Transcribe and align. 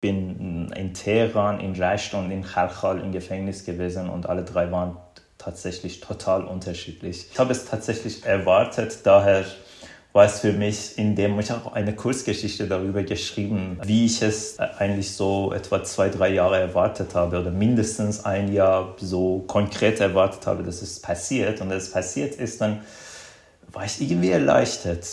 bin 0.00 0.70
in 0.74 0.94
Teheran, 0.94 1.60
in 1.60 1.74
Recht 1.74 2.14
und 2.14 2.30
in 2.30 2.42
Khalkhal 2.42 3.00
im 3.00 3.12
Gefängnis 3.12 3.64
gewesen 3.64 4.08
und 4.08 4.26
alle 4.26 4.44
drei 4.44 4.70
waren 4.72 4.96
tatsächlich 5.36 6.00
total 6.00 6.44
unterschiedlich. 6.44 7.26
Ich 7.32 7.38
habe 7.38 7.52
es 7.52 7.64
tatsächlich 7.64 8.24
erwartet, 8.24 9.00
daher 9.04 9.44
war 10.12 10.24
es 10.24 10.40
für 10.40 10.52
mich, 10.52 10.98
indem 10.98 11.38
ich 11.38 11.52
auch 11.52 11.72
eine 11.72 11.94
Kurzgeschichte 11.94 12.66
darüber 12.66 13.02
geschrieben, 13.04 13.78
wie 13.84 14.06
ich 14.06 14.22
es 14.22 14.58
eigentlich 14.58 15.12
so 15.12 15.52
etwa 15.52 15.84
zwei, 15.84 16.08
drei 16.08 16.30
Jahre 16.30 16.58
erwartet 16.58 17.14
habe 17.14 17.40
oder 17.40 17.50
mindestens 17.50 18.24
ein 18.24 18.52
Jahr 18.52 18.96
so 18.98 19.44
konkret 19.46 20.00
erwartet 20.00 20.46
habe, 20.46 20.64
dass 20.64 20.82
es 20.82 21.00
passiert. 21.00 21.60
Und 21.60 21.70
als 21.70 21.84
es 21.84 21.92
passiert 21.92 22.34
ist, 22.34 22.60
dann 22.60 22.80
war 23.70 23.84
ich 23.84 24.00
irgendwie 24.00 24.30
erleichtert. 24.30 25.06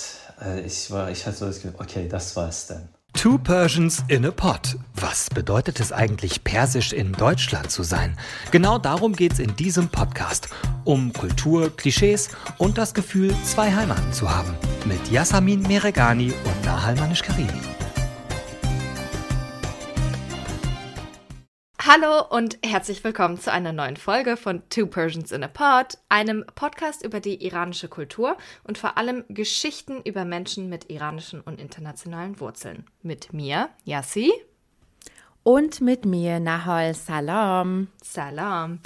Äh, 0.44 0.62
ich, 0.62 0.90
war, 0.90 1.12
ich 1.12 1.26
hatte 1.28 1.38
so 1.38 1.46
das 1.46 1.62
Gefühl, 1.62 1.76
okay, 1.78 2.08
das 2.10 2.36
war 2.36 2.50
es 2.50 2.66
dann. 2.66 2.90
Two 3.18 3.40
Persians 3.40 4.04
in 4.10 4.26
a 4.26 4.32
Pot. 4.32 4.78
Was 4.94 5.28
bedeutet 5.32 5.80
es 5.80 5.92
eigentlich, 5.92 6.44
persisch 6.44 6.94
in 6.94 7.14
Deutschland 7.14 7.72
zu 7.72 7.82
sein? 7.82 8.16
Genau 8.52 8.78
darum 8.78 9.14
geht 9.16 9.34
es 9.34 9.40
in 9.40 9.56
diesem 9.56 9.90
Podcast. 9.90 10.50
Um 10.84 11.12
Kultur, 11.14 11.76
Klischees 11.76 12.30
und 12.60 12.78
das 12.78 12.94
Gefühl, 12.94 13.34
zwei 13.44 13.74
Heimaten 13.74 14.14
zu 14.14 14.30
haben. 14.30 14.54
Mit 14.86 15.10
Yasamin 15.10 15.64
Meregani 15.64 16.32
und 16.32 16.66
Nahal 16.66 16.96
Manish-Karimi. 16.96 17.77
Hallo 21.90 22.22
und 22.32 22.58
herzlich 22.66 23.02
willkommen 23.06 23.40
zu 23.40 23.50
einer 23.50 23.72
neuen 23.72 23.96
Folge 23.96 24.36
von 24.36 24.62
Two 24.70 24.88
Persians 24.88 25.32
in 25.32 25.42
a 25.42 25.48
Pod, 25.48 25.98
einem 26.10 26.44
Podcast 26.54 27.02
über 27.02 27.22
die 27.22 27.46
iranische 27.46 27.88
Kultur 27.88 28.36
und 28.66 28.78
vor 28.78 28.98
allem 28.98 29.24
Geschichten 29.30 30.02
über 30.04 30.26
Menschen 30.26 30.68
mit 30.68 30.90
iranischen 30.90 31.40
und 31.40 31.62
internationalen 31.62 32.42
Wurzeln. 32.42 32.84
Mit 33.04 33.32
mir, 33.32 33.70
Yassi. 33.86 34.34
Und 35.48 35.80
mit 35.80 36.04
mir, 36.04 36.42
Nahol 36.42 36.94
Salam. 36.94 37.88
Salam. 38.04 38.80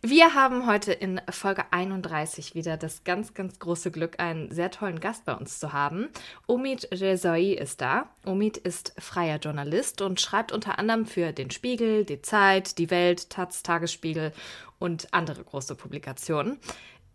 Wir 0.00 0.32
haben 0.32 0.66
heute 0.66 0.94
in 0.94 1.20
Folge 1.28 1.64
31 1.72 2.54
wieder 2.54 2.78
das 2.78 3.04
ganz, 3.04 3.34
ganz 3.34 3.58
große 3.58 3.90
Glück, 3.90 4.18
einen 4.18 4.50
sehr 4.50 4.70
tollen 4.70 4.98
Gast 4.98 5.26
bei 5.26 5.34
uns 5.34 5.58
zu 5.58 5.74
haben. 5.74 6.08
Omid 6.46 6.88
Rezai 6.90 7.52
ist 7.52 7.82
da. 7.82 8.08
Omid 8.24 8.56
ist 8.56 8.94
freier 8.98 9.36
Journalist 9.36 10.00
und 10.00 10.18
schreibt 10.18 10.52
unter 10.52 10.78
anderem 10.78 11.04
für 11.04 11.34
den 11.34 11.50
Spiegel, 11.50 12.06
die 12.06 12.22
Zeit, 12.22 12.78
die 12.78 12.88
Welt, 12.88 13.28
Taz, 13.28 13.62
Tagesspiegel 13.62 14.32
und 14.78 15.12
andere 15.12 15.44
große 15.44 15.74
Publikationen. 15.74 16.58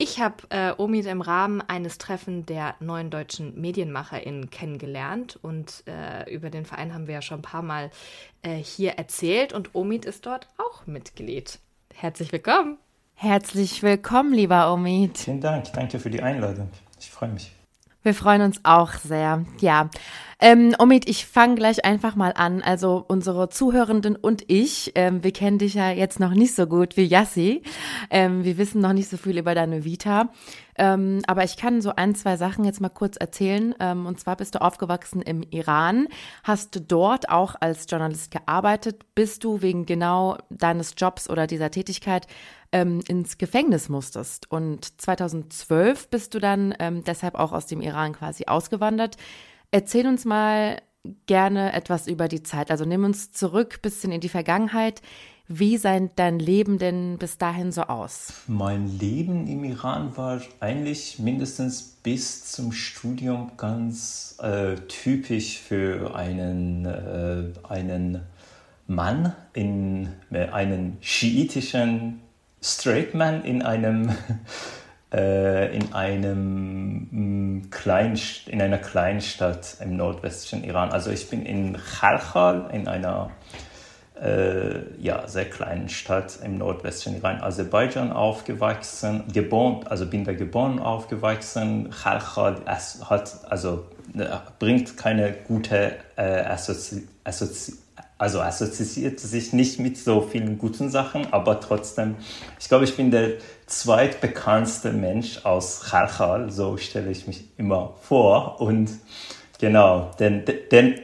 Ich 0.04 0.20
habe 0.20 0.38
äh, 0.50 0.74
Omid 0.80 1.06
im 1.06 1.22
Rahmen 1.22 1.62
eines 1.62 2.00
Treffen 2.00 2.44
der 2.48 2.74
neuen 2.80 3.12
deutschen 3.12 3.62
MedienmacherInnen 3.62 4.50
kennengelernt 4.50 5.38
und 5.44 5.84
äh, 5.86 6.28
über 6.34 6.50
den 6.50 6.66
Verein 6.66 6.96
haben 6.96 7.06
wir 7.06 7.14
ja 7.14 7.22
schon 7.22 7.38
ein 7.38 7.44
paar 7.44 7.62
Mal 7.62 7.92
äh, 8.42 8.56
hier 8.56 8.94
erzählt 8.94 9.54
und 9.54 9.76
Omid 9.76 10.06
ist 10.06 10.26
dort 10.26 10.48
auch 10.58 10.88
Mitglied. 10.88 11.60
Herzlich 11.94 12.32
willkommen. 12.32 12.80
Herzlich 13.14 13.84
willkommen, 13.84 14.34
lieber 14.34 14.74
Omid. 14.74 15.20
Vielen 15.20 15.40
Dank, 15.40 15.72
danke 15.74 16.00
für 16.00 16.10
die 16.10 16.24
Einladung. 16.24 16.72
Ich 17.00 17.12
freue 17.12 17.30
mich. 17.30 17.52
Wir 18.04 18.16
freuen 18.16 18.42
uns 18.42 18.60
auch 18.64 18.94
sehr. 18.94 19.46
Ja. 19.60 19.90
Ähm, 20.44 20.76
Omid, 20.80 21.08
ich 21.08 21.28
fange 21.28 21.54
gleich 21.54 21.86
einfach 21.86 22.16
mal 22.16 22.34
an. 22.36 22.64
Also 22.64 23.06
unsere 23.08 23.50
Zuhörenden 23.50 24.16
und 24.16 24.44
ich, 24.48 24.92
ähm, 24.96 25.24
wir 25.24 25.32
kennen 25.32 25.60
dich 25.60 25.76
ja 25.76 25.92
jetzt 25.92 26.20
noch 26.20 26.32
nicht 26.32 26.56
so 26.56 26.66
gut 26.66 26.98
wie 26.98 27.06
Yassi. 27.06 27.62
Ähm, 28.10 28.44
wir 28.44 28.58
wissen 28.58 28.82
noch 28.82 28.94
nicht 28.94 29.08
so 29.08 29.18
viel 29.18 29.38
über 29.38 29.54
deine 29.54 29.86
Vita. 29.86 30.30
Ähm, 30.76 31.22
aber 31.28 31.44
ich 31.44 31.58
kann 31.58 31.80
so 31.82 31.94
ein, 31.96 32.16
zwei 32.16 32.38
Sachen 32.38 32.66
jetzt 32.66 32.82
mal 32.82 32.90
kurz 32.90 33.18
erzählen. 33.18 33.76
Ähm, 33.80 34.08
und 34.08 34.20
zwar 34.20 34.36
bist 34.36 34.56
du 34.56 34.62
aufgewachsen 34.62 35.22
im 35.22 35.44
Iran, 35.52 36.08
hast 36.44 36.82
dort 36.88 37.30
auch 37.30 37.54
als 37.60 37.86
Journalist 37.88 38.32
gearbeitet, 38.32 39.14
bist 39.14 39.44
du 39.44 39.62
wegen 39.62 39.86
genau 39.86 40.40
deines 40.50 40.96
Jobs 40.98 41.30
oder 41.30 41.46
dieser 41.46 41.70
Tätigkeit 41.70 42.26
ähm, 42.72 43.02
ins 43.08 43.38
Gefängnis 43.38 43.89
musstest. 43.89 44.52
Und 44.52 45.02
2012 45.02 46.09
bist 46.09 46.33
du 46.33 46.39
dann 46.39 46.73
ähm, 46.80 47.04
deshalb 47.04 47.36
auch 47.36 47.52
aus 47.52 47.67
dem 47.67 47.82
Iran 47.82 48.14
quasi 48.14 48.45
ausgewandert. 48.45 49.17
Erzähl 49.71 50.08
uns 50.08 50.26
mal 50.26 50.81
gerne 51.26 51.73
etwas 51.73 52.08
über 52.08 52.27
die 52.27 52.43
Zeit. 52.43 52.71
Also 52.71 52.86
nimm 52.86 53.04
uns 53.04 53.31
zurück, 53.31 53.81
bisschen 53.81 54.11
in 54.11 54.21
die 54.21 54.30
Vergangenheit. 54.30 55.02
Wie 55.48 55.76
sah 55.76 55.99
dein 55.99 56.39
Leben 56.39 56.77
denn 56.77 57.17
bis 57.17 57.37
dahin 57.37 57.73
so 57.73 57.83
aus? 57.83 58.33
Mein 58.48 58.98
Leben 58.99 59.48
im 59.48 59.65
Iran 59.65 60.15
war 60.15 60.42
eigentlich 60.61 61.20
mindestens 61.20 61.81
bis 61.81 62.45
zum 62.45 62.71
Studium 62.71 63.52
ganz 63.58 64.37
äh, 64.42 64.76
typisch 64.87 65.60
für 65.60 66.15
einen, 66.15 66.86
äh, 66.86 67.52
einen 67.67 68.21
Mann 68.87 69.36
in 69.54 70.10
äh, 70.31 70.48
einem 70.48 70.98
schiitischen 71.02 72.21
Straight 72.64 73.14
Man 73.14 73.44
in 73.44 73.61
einem 73.61 74.16
äh, 75.14 75.76
in 75.76 75.94
einem 75.94 77.08
mm, 77.11 77.70
kleinen, 77.70 78.20
in 78.45 78.61
einer 78.61 78.77
Kleinstadt 78.77 79.77
im 79.82 79.98
nordwestlichen 79.98 80.64
Iran. 80.64 80.92
Also 80.92 81.11
ich 81.11 81.30
bin 81.30 81.45
in 81.45 81.77
Khalkhal 81.77 82.70
in 82.72 82.88
einer 82.88 83.32
äh, 84.22 85.02
ja, 85.02 85.27
sehr 85.27 85.49
kleinen 85.49 85.89
Stadt 85.89 86.39
im 86.44 86.58
nordwestlichen 86.60 87.17
Iran, 87.17 87.42
Aserbaidschan 87.42 88.11
aufgewachsen, 88.11 89.23
geboren, 89.33 89.88
also 89.88 90.05
bin 90.05 90.23
da 90.23 90.33
geboren 90.33 90.80
aufgewachsen. 90.80 91.89
Khalkhal 91.89 92.58
hat, 92.66 93.32
also 93.49 93.86
äh, 94.16 94.28
bringt 94.60 94.95
keine 94.95 95.33
gute 95.33 95.95
äh, 96.16 96.42
Assozi 96.42 97.08
Assozi 97.23 97.73
also 98.21 98.39
assoziiert 98.39 99.20
sich 99.20 99.52
nicht 99.52 99.80
mit 99.80 99.98
so 99.98 100.21
vielen 100.21 100.59
guten 100.59 100.92
Sachen, 100.92 101.33
aber 101.33 101.59
trotzdem, 101.59 102.17
ich 102.59 102.67
glaube, 102.67 102.83
ich 102.83 102.95
bin 102.95 103.09
der 103.09 103.32
zweitbekannteste 103.65 104.92
Mensch 104.92 105.43
aus 105.43 105.82
Khalkhal, 105.89 106.52
so 106.52 106.77
stelle 106.77 107.10
ich 107.10 107.26
mich 107.26 107.45
immer 107.58 107.95
vor. 108.04 108.61
Und 108.61 108.92
genau, 109.58 110.11
denn, 110.20 110.43
denn 110.71 110.99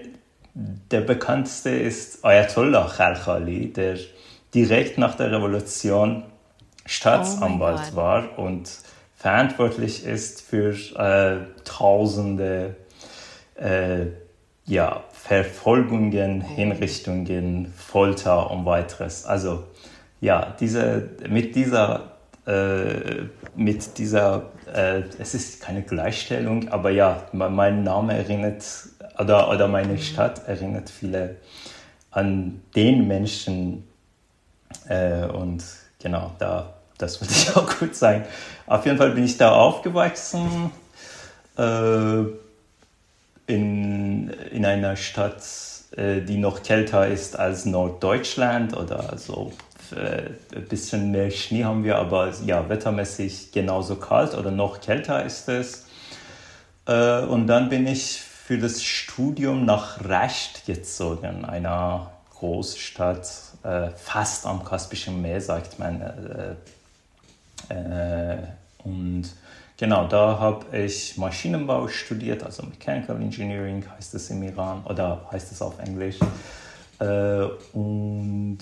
der 0.53 1.01
bekannteste 1.01 1.71
ist 1.71 2.23
Ayatollah 2.23 2.87
Khalkhali, 2.87 3.73
der 3.73 3.97
direkt 4.53 4.99
nach 4.99 5.15
der 5.15 5.31
Revolution 5.31 6.21
Staatsanwalt 6.85 7.93
oh 7.93 7.95
war 7.95 8.37
und 8.37 8.69
verantwortlich 9.15 10.05
ist 10.05 10.43
für 10.43 10.69
äh, 10.95 11.47
tausende 11.63 12.75
äh, 13.55 14.05
ja, 14.67 15.03
Verfolgungen, 15.27 16.39
Hinrichtungen, 16.39 17.73
Folter 17.75 18.49
und 18.49 18.65
weiteres. 18.65 19.25
Also 19.25 19.65
ja, 20.21 20.55
diese, 20.57 21.09
mit 21.27 21.53
dieser, 21.55 22.11
äh, 22.45 23.25
mit 23.55 23.97
dieser 23.97 24.43
äh, 24.73 25.03
es 25.19 25.33
ist 25.33 25.61
keine 25.61 25.81
Gleichstellung, 25.81 26.69
aber 26.69 26.91
ja, 26.91 27.23
mein 27.33 27.83
Name 27.83 28.17
erinnert 28.17 28.63
oder, 29.19 29.49
oder 29.49 29.67
meine 29.67 29.93
mhm. 29.93 29.97
Stadt 29.97 30.47
erinnert 30.47 30.89
viele 30.89 31.35
an 32.11 32.61
den 32.73 33.05
Menschen 33.07 33.85
äh, 34.87 35.25
und 35.25 35.61
genau, 36.01 36.31
da, 36.39 36.73
das 36.97 37.19
würde 37.19 37.33
ich 37.33 37.53
auch 37.55 37.79
gut 37.79 37.95
sagen. 37.95 38.23
Auf 38.65 38.85
jeden 38.85 38.97
Fall 38.97 39.11
bin 39.11 39.25
ich 39.25 39.37
da 39.37 39.51
aufgewachsen. 39.51 40.71
Äh, 41.57 42.46
in, 43.47 44.29
in 44.51 44.65
einer 44.65 44.95
Stadt, 44.97 45.41
äh, 45.95 46.21
die 46.21 46.37
noch 46.37 46.61
kälter 46.61 47.07
ist 47.07 47.39
als 47.39 47.65
Norddeutschland 47.65 48.75
oder 48.75 49.17
so. 49.17 49.53
Äh, 49.95 50.55
ein 50.55 50.67
bisschen 50.67 51.11
mehr 51.11 51.31
Schnee 51.31 51.63
haben 51.63 51.83
wir, 51.85 51.97
aber 51.97 52.33
ja, 52.45 52.67
wettermäßig 52.69 53.53
genauso 53.53 53.95
kalt 53.95 54.35
oder 54.35 54.51
noch 54.51 54.81
kälter 54.81 55.25
ist 55.25 55.47
es. 55.47 55.85
Äh, 56.85 57.21
und 57.21 57.47
dann 57.47 57.69
bin 57.69 57.87
ich 57.87 58.21
für 58.21 58.57
das 58.57 58.83
Studium 58.83 59.65
nach 59.65 60.03
Recht 60.03 60.65
gezogen, 60.65 61.43
einer 61.43 62.11
Großstadt, 62.35 63.27
fast 63.97 64.45
am 64.45 64.63
Kaspischen 64.63 65.21
Meer, 65.21 65.41
sagt 65.41 65.79
man. 65.79 66.01
und 68.85 69.25
Genau, 69.79 70.07
da 70.07 70.39
habe 70.39 70.75
ich 70.75 71.17
Maschinenbau 71.17 71.87
studiert, 71.87 72.43
also 72.43 72.63
Mechanical 72.63 73.21
Engineering 73.21 73.83
heißt 73.95 74.15
es 74.15 74.31
im 74.31 74.41
Iran 74.41 74.83
oder 74.85 75.27
heißt 75.31 75.51
es 75.51 75.61
auf 75.61 75.77
Englisch. 75.77 76.17
Äh, 76.99 77.43
und 77.73 78.57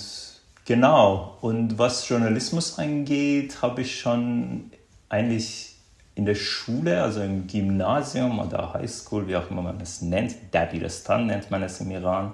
genau, 0.65 1.37
und 1.39 1.79
was 1.79 2.09
Journalismus 2.09 2.77
angeht, 2.77 3.61
habe 3.61 3.81
ich 3.81 3.97
schon 3.97 4.71
eigentlich 5.07 5.75
in 6.15 6.25
der 6.25 6.35
Schule, 6.35 7.01
also 7.01 7.21
im 7.21 7.47
Gymnasium 7.47 8.39
oder 8.39 8.73
Highschool, 8.73 9.25
wie 9.29 9.37
auch 9.37 9.49
immer 9.49 9.61
man 9.61 9.79
es 9.79 10.01
nennt, 10.01 10.35
Dabiristan 10.51 11.27
nennt 11.27 11.49
man 11.49 11.63
es 11.63 11.79
im 11.79 11.91
Iran, 11.91 12.33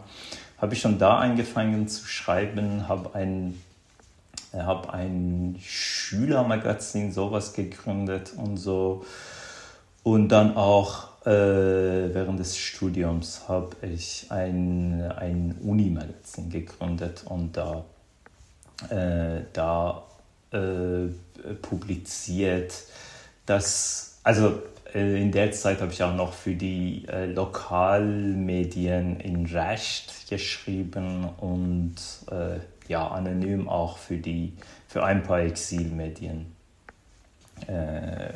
habe 0.57 0.74
ich 0.74 0.81
schon 0.81 0.98
da 0.98 1.19
angefangen 1.19 1.88
zu 1.88 2.07
schreiben, 2.07 2.88
habe 2.88 3.13
ein 3.13 3.62
habe 4.53 4.94
ein 4.94 5.57
Schülermagazin, 5.62 7.12
sowas 7.12 7.53
gegründet 7.53 8.33
und 8.36 8.57
so. 8.57 9.06
Und 10.03 10.30
dann 10.30 10.57
auch 10.57 11.12
äh, 11.25 12.13
während 12.13 12.39
des 12.39 12.57
Studiums 12.57 13.48
habe 13.48 13.75
ich 13.83 14.25
ein, 14.30 15.03
ein 15.15 15.56
Uni-Magazin 15.63 16.50
gegründet 16.50 17.24
und 17.25 17.56
da, 17.56 17.86
äh, 18.89 19.42
da 19.53 20.03
äh, 20.51 21.07
publiziert, 21.62 22.74
dass, 23.45 24.19
also 24.24 24.62
äh, 24.94 25.21
in 25.21 25.31
der 25.31 25.51
Zeit 25.51 25.81
habe 25.81 25.92
ich 25.92 26.01
auch 26.03 26.15
noch 26.15 26.33
für 26.33 26.56
die 26.56 27.06
äh, 27.07 27.25
Lokalmedien 27.25 29.19
in 29.19 29.45
Recht 29.45 30.27
geschrieben 30.30 31.30
und 31.38 31.95
äh, 32.31 32.59
ja, 32.88 33.07
anonym 33.07 33.69
auch 33.69 33.98
für, 33.98 34.18
die, 34.18 34.54
für 34.88 35.04
ein 35.04 35.24
paar 35.24 35.42
Exilmedien. 35.42 36.56
Äh, 37.68 38.31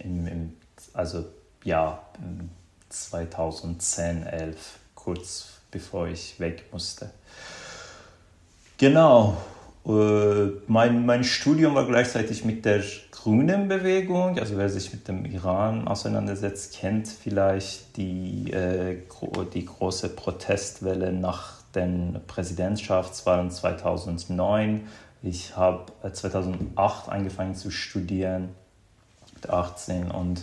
im, 0.00 0.26
im, 0.26 0.52
also 0.92 1.24
ja, 1.64 2.02
2010, 2.88 4.26
11, 4.26 4.78
kurz 4.94 5.60
bevor 5.70 6.08
ich 6.08 6.40
weg 6.40 6.64
musste. 6.72 7.10
Genau, 8.78 9.36
äh, 9.86 10.50
mein, 10.66 11.04
mein 11.06 11.24
Studium 11.24 11.74
war 11.74 11.86
gleichzeitig 11.86 12.44
mit 12.44 12.64
der 12.64 12.82
grünen 13.10 13.68
Bewegung, 13.68 14.38
also 14.38 14.56
wer 14.56 14.68
sich 14.68 14.92
mit 14.92 15.08
dem 15.08 15.24
Iran 15.24 15.88
auseinandersetzt, 15.88 16.78
kennt 16.78 17.08
vielleicht 17.08 17.96
die, 17.96 18.52
äh, 18.52 18.98
die 19.52 19.64
große 19.64 20.10
Protestwelle 20.10 21.12
nach 21.12 21.58
den 21.78 22.20
Präsidentschaftswahlen 22.26 23.50
2009. 23.50 24.86
Ich 25.22 25.56
habe 25.56 25.86
2008 26.12 27.08
angefangen 27.08 27.54
zu 27.54 27.70
studieren, 27.70 28.50
mit 29.34 29.50
18 29.50 30.10
und 30.10 30.42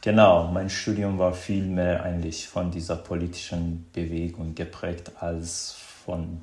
genau, 0.00 0.48
mein 0.48 0.70
Studium 0.70 1.18
war 1.18 1.32
viel 1.32 1.64
mehr 1.64 2.02
eigentlich 2.02 2.48
von 2.48 2.70
dieser 2.70 2.96
politischen 2.96 3.86
Bewegung 3.92 4.54
geprägt 4.54 5.12
als 5.20 5.76
von, 6.04 6.42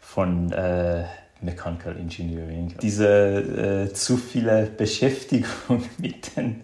von 0.00 0.52
äh, 0.52 1.04
Mechanical 1.40 1.96
Engineering. 1.96 2.74
Diese 2.80 3.88
äh, 3.88 3.92
zu 3.92 4.16
viele 4.16 4.66
Beschäftigung 4.66 5.84
mit, 5.98 6.36
den, 6.36 6.62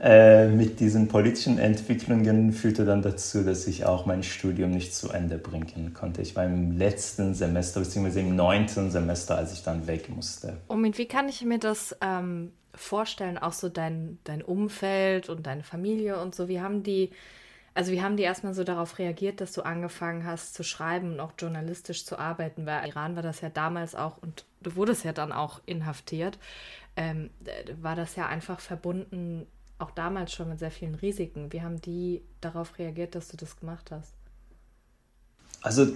äh, 0.00 0.46
mit 0.48 0.78
diesen 0.78 1.08
politischen 1.08 1.58
Entwicklungen 1.58 2.52
führte 2.52 2.84
dann 2.84 3.02
dazu, 3.02 3.42
dass 3.42 3.66
ich 3.66 3.84
auch 3.84 4.06
mein 4.06 4.22
Studium 4.22 4.70
nicht 4.70 4.94
zu 4.94 5.10
Ende 5.10 5.38
bringen 5.38 5.92
konnte. 5.92 6.22
Ich 6.22 6.36
war 6.36 6.44
im 6.44 6.78
letzten 6.78 7.34
Semester, 7.34 7.80
beziehungsweise 7.80 8.20
im 8.20 8.36
neunten 8.36 8.90
Semester, 8.90 9.36
als 9.36 9.52
ich 9.52 9.62
dann 9.62 9.86
weg 9.86 10.08
musste. 10.08 10.58
Und 10.68 10.98
wie 10.98 11.06
kann 11.06 11.28
ich 11.28 11.42
mir 11.44 11.58
das 11.58 11.96
ähm, 12.00 12.52
vorstellen, 12.74 13.38
auch 13.38 13.52
so 13.52 13.68
dein, 13.68 14.18
dein 14.24 14.42
Umfeld 14.42 15.28
und 15.28 15.46
deine 15.46 15.64
Familie 15.64 16.20
und 16.20 16.34
so? 16.34 16.48
Wie 16.48 16.60
haben 16.60 16.82
die 16.82 17.10
also 17.78 17.92
wie 17.92 18.02
haben 18.02 18.16
die 18.16 18.24
erstmal 18.24 18.54
so 18.54 18.64
darauf 18.64 18.98
reagiert, 18.98 19.40
dass 19.40 19.52
du 19.52 19.62
angefangen 19.62 20.26
hast 20.26 20.54
zu 20.54 20.64
schreiben 20.64 21.12
und 21.12 21.20
auch 21.20 21.34
journalistisch 21.38 22.04
zu 22.04 22.18
arbeiten? 22.18 22.66
Weil 22.66 22.88
Iran 22.88 23.14
war 23.14 23.22
das 23.22 23.40
ja 23.40 23.50
damals 23.50 23.94
auch 23.94 24.18
und 24.18 24.46
du 24.62 24.74
wurdest 24.74 25.04
ja 25.04 25.12
dann 25.12 25.30
auch 25.30 25.60
inhaftiert. 25.64 26.40
Ähm, 26.96 27.30
war 27.80 27.94
das 27.94 28.16
ja 28.16 28.26
einfach 28.26 28.58
verbunden, 28.58 29.46
auch 29.78 29.90
damals 29.92 30.32
schon 30.32 30.48
mit 30.48 30.58
sehr 30.58 30.70
vielen 30.70 30.94
Risiken. 30.94 31.52
Wie 31.52 31.62
haben 31.62 31.80
die 31.80 32.22
darauf 32.40 32.78
reagiert, 32.78 33.14
dass 33.14 33.28
du 33.28 33.36
das 33.36 33.56
gemacht 33.56 33.90
hast? 33.90 34.12
Also 35.60 35.88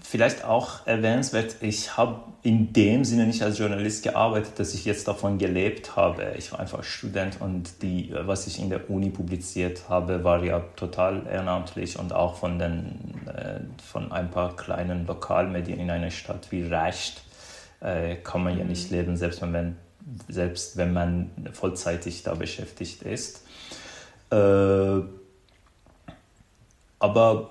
Vielleicht 0.00 0.44
auch 0.44 0.86
erwähnenswert, 0.86 1.56
ich 1.60 1.96
habe 1.96 2.20
in 2.42 2.72
dem 2.72 3.04
Sinne 3.04 3.26
nicht 3.26 3.42
als 3.42 3.58
Journalist 3.58 4.04
gearbeitet, 4.04 4.52
dass 4.58 4.72
ich 4.72 4.84
jetzt 4.84 5.08
davon 5.08 5.38
gelebt 5.38 5.96
habe. 5.96 6.34
Ich 6.38 6.52
war 6.52 6.60
einfach 6.60 6.84
Student 6.84 7.40
und 7.40 7.82
die, 7.82 8.14
was 8.14 8.46
ich 8.46 8.60
in 8.60 8.70
der 8.70 8.88
Uni 8.88 9.10
publiziert 9.10 9.88
habe, 9.88 10.22
war 10.22 10.44
ja 10.44 10.60
total 10.76 11.26
ehrenamtlich 11.26 11.98
und 11.98 12.12
auch 12.12 12.36
von, 12.36 12.60
den, 12.60 13.26
äh, 13.26 13.58
von 13.82 14.12
ein 14.12 14.30
paar 14.30 14.54
kleinen 14.54 15.04
Lokalmedien 15.04 15.80
in 15.80 15.90
einer 15.90 16.12
Stadt 16.12 16.52
wie 16.52 16.62
Recht 16.62 17.20
äh, 17.80 18.14
kann 18.16 18.44
man 18.44 18.56
ja 18.56 18.64
nicht 18.64 18.92
mhm. 18.92 18.96
leben, 18.96 19.16
selbst 19.16 19.42
wenn, 19.42 19.50
man, 19.50 19.76
selbst 20.28 20.76
wenn 20.76 20.92
man 20.92 21.30
vollzeitig 21.52 22.22
da 22.22 22.34
beschäftigt 22.34 23.02
ist. 23.02 23.42
Äh, 24.30 25.00
aber 26.98 27.50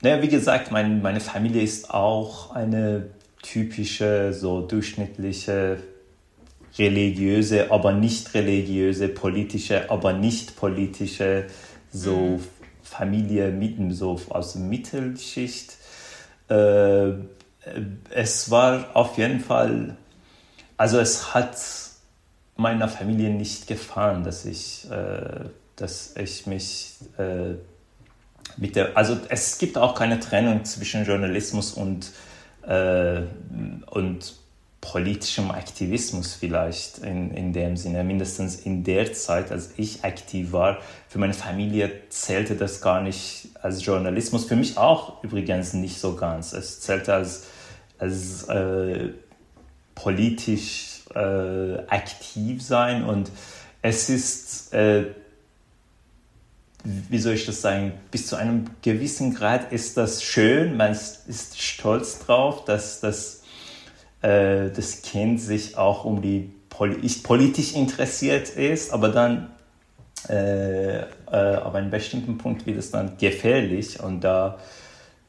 naja, 0.00 0.22
wie 0.22 0.28
gesagt, 0.28 0.70
mein, 0.70 1.02
meine 1.02 1.20
Familie 1.20 1.62
ist 1.62 1.90
auch 1.90 2.54
eine 2.54 3.10
typische, 3.42 4.32
so 4.32 4.60
durchschnittliche 4.60 5.78
religiöse, 6.78 7.70
aber 7.70 7.92
nicht 7.92 8.34
religiöse, 8.34 9.08
politische, 9.08 9.90
aber 9.90 10.12
nicht 10.12 10.56
politische, 10.56 11.46
so 11.92 12.16
mhm. 12.16 12.44
Familie 12.82 13.50
mitten 13.50 13.92
so 13.92 14.20
aus 14.30 14.52
der 14.52 14.62
Mittelschicht. 14.62 15.76
Äh, 16.48 17.12
es 18.10 18.50
war 18.50 18.90
auf 18.94 19.18
jeden 19.18 19.40
Fall, 19.40 19.96
also 20.78 20.98
es 21.00 21.34
hat 21.34 21.56
meiner 22.56 22.88
Familie 22.88 23.30
nicht 23.30 23.66
gefallen, 23.66 24.24
dass 24.24 24.44
ich, 24.44 24.90
äh, 24.90 25.44
dass 25.76 26.16
ich 26.16 26.46
mich 26.46 26.94
äh, 27.18 27.54
mit 28.56 28.76
der, 28.76 28.96
also 28.96 29.18
es 29.28 29.58
gibt 29.58 29.76
auch 29.76 29.94
keine 29.94 30.18
Trennung 30.18 30.64
zwischen 30.64 31.04
Journalismus 31.04 31.72
und, 31.72 32.10
äh, 32.66 33.22
und 33.90 34.34
politischem 34.80 35.50
Aktivismus 35.50 36.34
vielleicht 36.34 36.98
in, 36.98 37.32
in 37.32 37.52
dem 37.52 37.76
Sinne. 37.76 38.04
Mindestens 38.04 38.56
in 38.56 38.84
der 38.84 39.12
Zeit, 39.12 39.50
als 39.50 39.70
ich 39.76 40.04
aktiv 40.04 40.52
war, 40.52 40.78
für 41.08 41.18
meine 41.18 41.34
Familie 41.34 41.90
zählte 42.08 42.54
das 42.54 42.80
gar 42.80 43.02
nicht 43.02 43.48
als 43.60 43.84
Journalismus. 43.84 44.44
Für 44.44 44.56
mich 44.56 44.78
auch 44.78 45.22
übrigens 45.24 45.72
nicht 45.72 45.98
so 45.98 46.14
ganz. 46.14 46.52
Es 46.52 46.80
zählte 46.80 47.14
als, 47.14 47.44
als 47.98 48.44
äh, 48.44 49.10
politisch 50.02 51.02
äh, 51.14 51.78
aktiv 51.88 52.62
sein 52.62 53.04
und 53.04 53.30
es 53.82 54.08
ist 54.08 54.72
äh, 54.72 55.06
wie 56.84 57.18
soll 57.18 57.34
ich 57.34 57.44
das 57.44 57.60
sagen, 57.60 57.92
bis 58.10 58.26
zu 58.26 58.36
einem 58.36 58.66
gewissen 58.82 59.34
Grad 59.34 59.72
ist 59.72 59.96
das 59.96 60.22
schön, 60.22 60.76
man 60.76 60.92
ist 60.92 61.60
stolz 61.60 62.20
drauf, 62.20 62.64
dass 62.64 63.00
das, 63.00 63.42
äh, 64.22 64.70
das 64.70 65.02
Kind 65.02 65.40
sich 65.40 65.76
auch 65.76 66.04
um 66.04 66.22
die 66.22 66.52
Poli 66.70 67.08
politisch 67.22 67.74
interessiert 67.74 68.48
ist, 68.50 68.92
aber 68.92 69.08
dann 69.08 69.50
äh, 70.28 71.00
äh, 71.00 71.04
auf 71.56 71.74
einem 71.74 71.90
bestimmten 71.90 72.38
Punkt 72.38 72.66
wird 72.66 72.78
es 72.78 72.90
dann 72.90 73.18
gefährlich 73.18 74.00
und 74.00 74.22
da, 74.22 74.58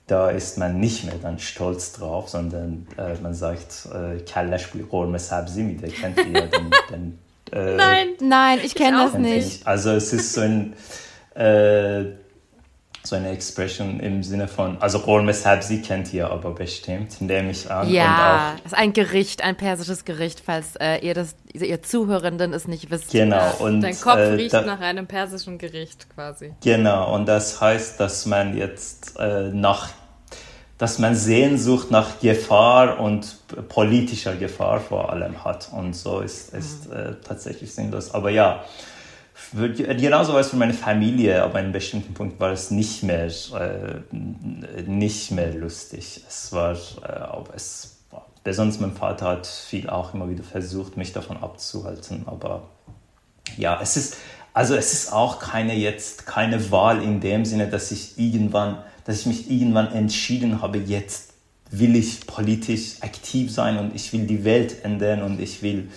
da 0.10 0.30
ist 0.30 0.58
man 0.58 0.80
nicht 0.80 1.06
mehr 1.06 1.16
dann 1.22 1.40
stolz 1.40 1.94
drauf, 1.94 2.30
sondern 2.30 2.88
äh, 2.98 3.16
man 3.22 3.34
sagt, 3.34 3.88
äh, 3.94 4.20
Kallash 4.22 4.70
Qurme 4.90 5.20
Sabzi, 5.20 5.78
kennt 6.00 6.18
ihr 6.18 6.48
den, 6.48 6.72
den 6.92 7.20
äh, 7.52 7.76
Nein, 7.76 8.08
nein, 8.22 8.60
ich 8.64 8.76
kenne 8.76 8.98
das 8.98 9.14
nicht. 9.14 9.68
Also 9.68 9.92
es 9.92 10.12
ist 10.14 10.34
so 10.34 10.42
ein 10.42 10.74
äh, 11.36 12.06
so 13.04 13.16
eine 13.16 13.30
Expression 13.30 14.00
im 14.00 14.24
Sinne 14.24 14.48
von, 14.48 14.78
also 14.82 15.00
Rol 15.00 15.34
Sabzi 15.34 15.82
kennt 15.82 16.14
ihr 16.14 16.30
aber 16.30 16.52
bestimmt, 16.52 17.22
nehme 17.22 17.52
ich 17.52 17.70
an. 17.70 17.90
Ja, 17.90 18.56
das 18.64 18.74
ist 18.74 18.78
ein 18.78 18.94
Gericht, 18.94 19.44
ein 19.44 19.56
persisches 19.56 20.06
Gericht, 20.06 20.42
falls 20.46 20.76
äh, 20.76 20.98
ihr 20.98 21.14
das, 21.14 21.36
ihr 21.54 21.82
Zuhörenden 21.82 22.54
es 22.54 22.68
nicht 22.68 22.92
wisst. 22.92 23.12
Genau. 23.12 23.56
Und, 23.60 23.82
Dein 23.82 24.00
Kopf 24.00 24.18
äh, 24.18 24.34
riecht 24.34 24.54
da, 24.54 24.62
nach 24.62 24.82
einem 24.82 25.08
persischen 25.08 25.58
Gericht 25.58 26.08
quasi. 26.14 26.54
Genau, 26.62 27.14
und 27.14 27.26
das 27.26 27.60
heißt, 27.60 28.00
dass 28.00 28.26
man 28.26 28.56
jetzt 28.56 29.18
äh, 29.18 29.50
nach, 29.50 29.90
dass 30.80 30.98
man 30.98 31.14
Sehnsucht 31.14 31.92
nach 31.92 32.20
Gefahr 32.20 33.00
und 33.00 33.38
politischer 33.68 34.36
Gefahr 34.36 34.80
vor 34.80 35.12
allem 35.12 35.44
hat. 35.44 35.70
Und 35.72 35.96
so 35.96 36.22
ist 36.22 36.54
es 36.54 36.88
mhm. 36.88 36.94
Äh, 36.94 37.16
tatsächlich 37.24 37.72
sinnlos. 37.72 38.12
Aber 38.16 38.32
ja, 38.32 38.64
Genauso 39.54 40.34
war 40.34 40.42
es 40.42 40.50
für 40.50 40.58
meine 40.58 40.74
Familie, 40.74 41.42
aber 41.42 41.56
an 41.56 41.66
einem 41.66 41.72
bestimmten 41.72 42.14
Punkt 42.14 42.40
war 42.40 42.52
es 42.52 42.72
nicht 42.72 43.04
mehr, 43.04 43.28
äh, 43.28 44.02
nicht 44.86 45.32
mehr 45.32 45.54
lustig. 45.54 46.22
Es 46.28 46.52
war, 46.52 46.74
äh, 46.74 47.56
es 47.56 48.00
besonders 48.44 48.80
mein 48.80 48.94
Vater 48.94 49.28
hat 49.28 49.48
viel 49.48 49.90
auch 49.90 50.14
immer 50.14 50.30
wieder 50.30 50.44
versucht, 50.44 50.98
mich 50.98 51.14
davon 51.14 51.38
abzuhalten, 51.38 52.24
aber 52.26 52.64
ja, 53.58 53.80
es 53.82 53.98
ist, 53.98 54.18
also 54.54 54.76
es 54.76 54.94
ist 54.94 55.14
auch 55.14 55.40
keine 55.40 55.76
jetzt, 55.76 56.26
keine 56.26 56.72
Wahl 56.72 57.02
in 57.02 57.20
dem 57.20 57.46
Sinne, 57.46 57.68
dass 57.68 57.92
ich 57.92 58.18
irgendwann, 58.18 58.84
dass 59.10 59.22
ich 59.22 59.26
mich 59.26 59.50
irgendwann 59.50 59.92
entschieden 59.92 60.62
habe, 60.62 60.78
jetzt 60.78 61.34
will 61.72 61.96
ich 61.96 62.28
politisch 62.28 63.02
aktiv 63.02 63.52
sein 63.52 63.80
und 63.80 63.96
ich 63.96 64.14
will 64.14 64.28
die 64.28 64.44
Welt 64.44 64.86
ändern 64.86 65.24
und 65.24 65.42
ich 65.42 65.64
will 65.64 65.90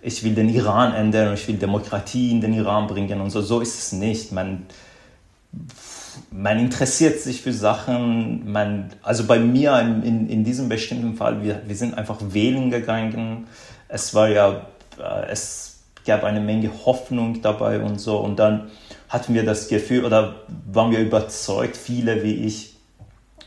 ich 0.00 0.22
will 0.22 0.36
den 0.36 0.48
Iran 0.48 0.94
ändern 0.94 1.28
und 1.28 1.34
ich 1.34 1.48
will 1.48 1.56
Demokratie 1.56 2.30
in 2.30 2.40
den 2.40 2.54
Iran 2.54 2.86
bringen 2.86 3.20
und 3.20 3.30
so. 3.30 3.42
So 3.42 3.58
ist 3.58 3.76
es 3.80 3.92
nicht. 3.92 4.30
Man, 4.30 4.66
man 6.30 6.60
interessiert 6.60 7.18
sich 7.18 7.42
für 7.42 7.52
Sachen, 7.52 8.48
man, 8.52 8.90
also 9.02 9.24
bei 9.24 9.40
mir 9.40 9.76
in, 9.80 10.04
in, 10.04 10.28
in 10.28 10.44
diesem 10.44 10.68
bestimmten 10.68 11.16
Fall, 11.16 11.42
wir, 11.42 11.62
wir 11.66 11.74
sind 11.74 11.98
einfach 11.98 12.18
wählen 12.20 12.70
gegangen. 12.70 13.48
Es 13.88 14.14
war 14.14 14.28
ja, 14.28 14.66
äh, 15.00 15.26
es 15.28 15.80
gab 16.06 16.22
eine 16.22 16.40
Menge 16.40 16.70
Hoffnung 16.84 17.42
dabei 17.42 17.80
und 17.80 18.00
so. 18.00 18.18
Und 18.18 18.38
dann 18.38 18.70
hatten 19.12 19.34
wir 19.34 19.44
das 19.44 19.68
Gefühl 19.68 20.06
oder 20.06 20.36
waren 20.72 20.90
wir 20.90 21.00
überzeugt, 21.00 21.76
viele 21.76 22.22
wie 22.22 22.46
ich 22.46 22.72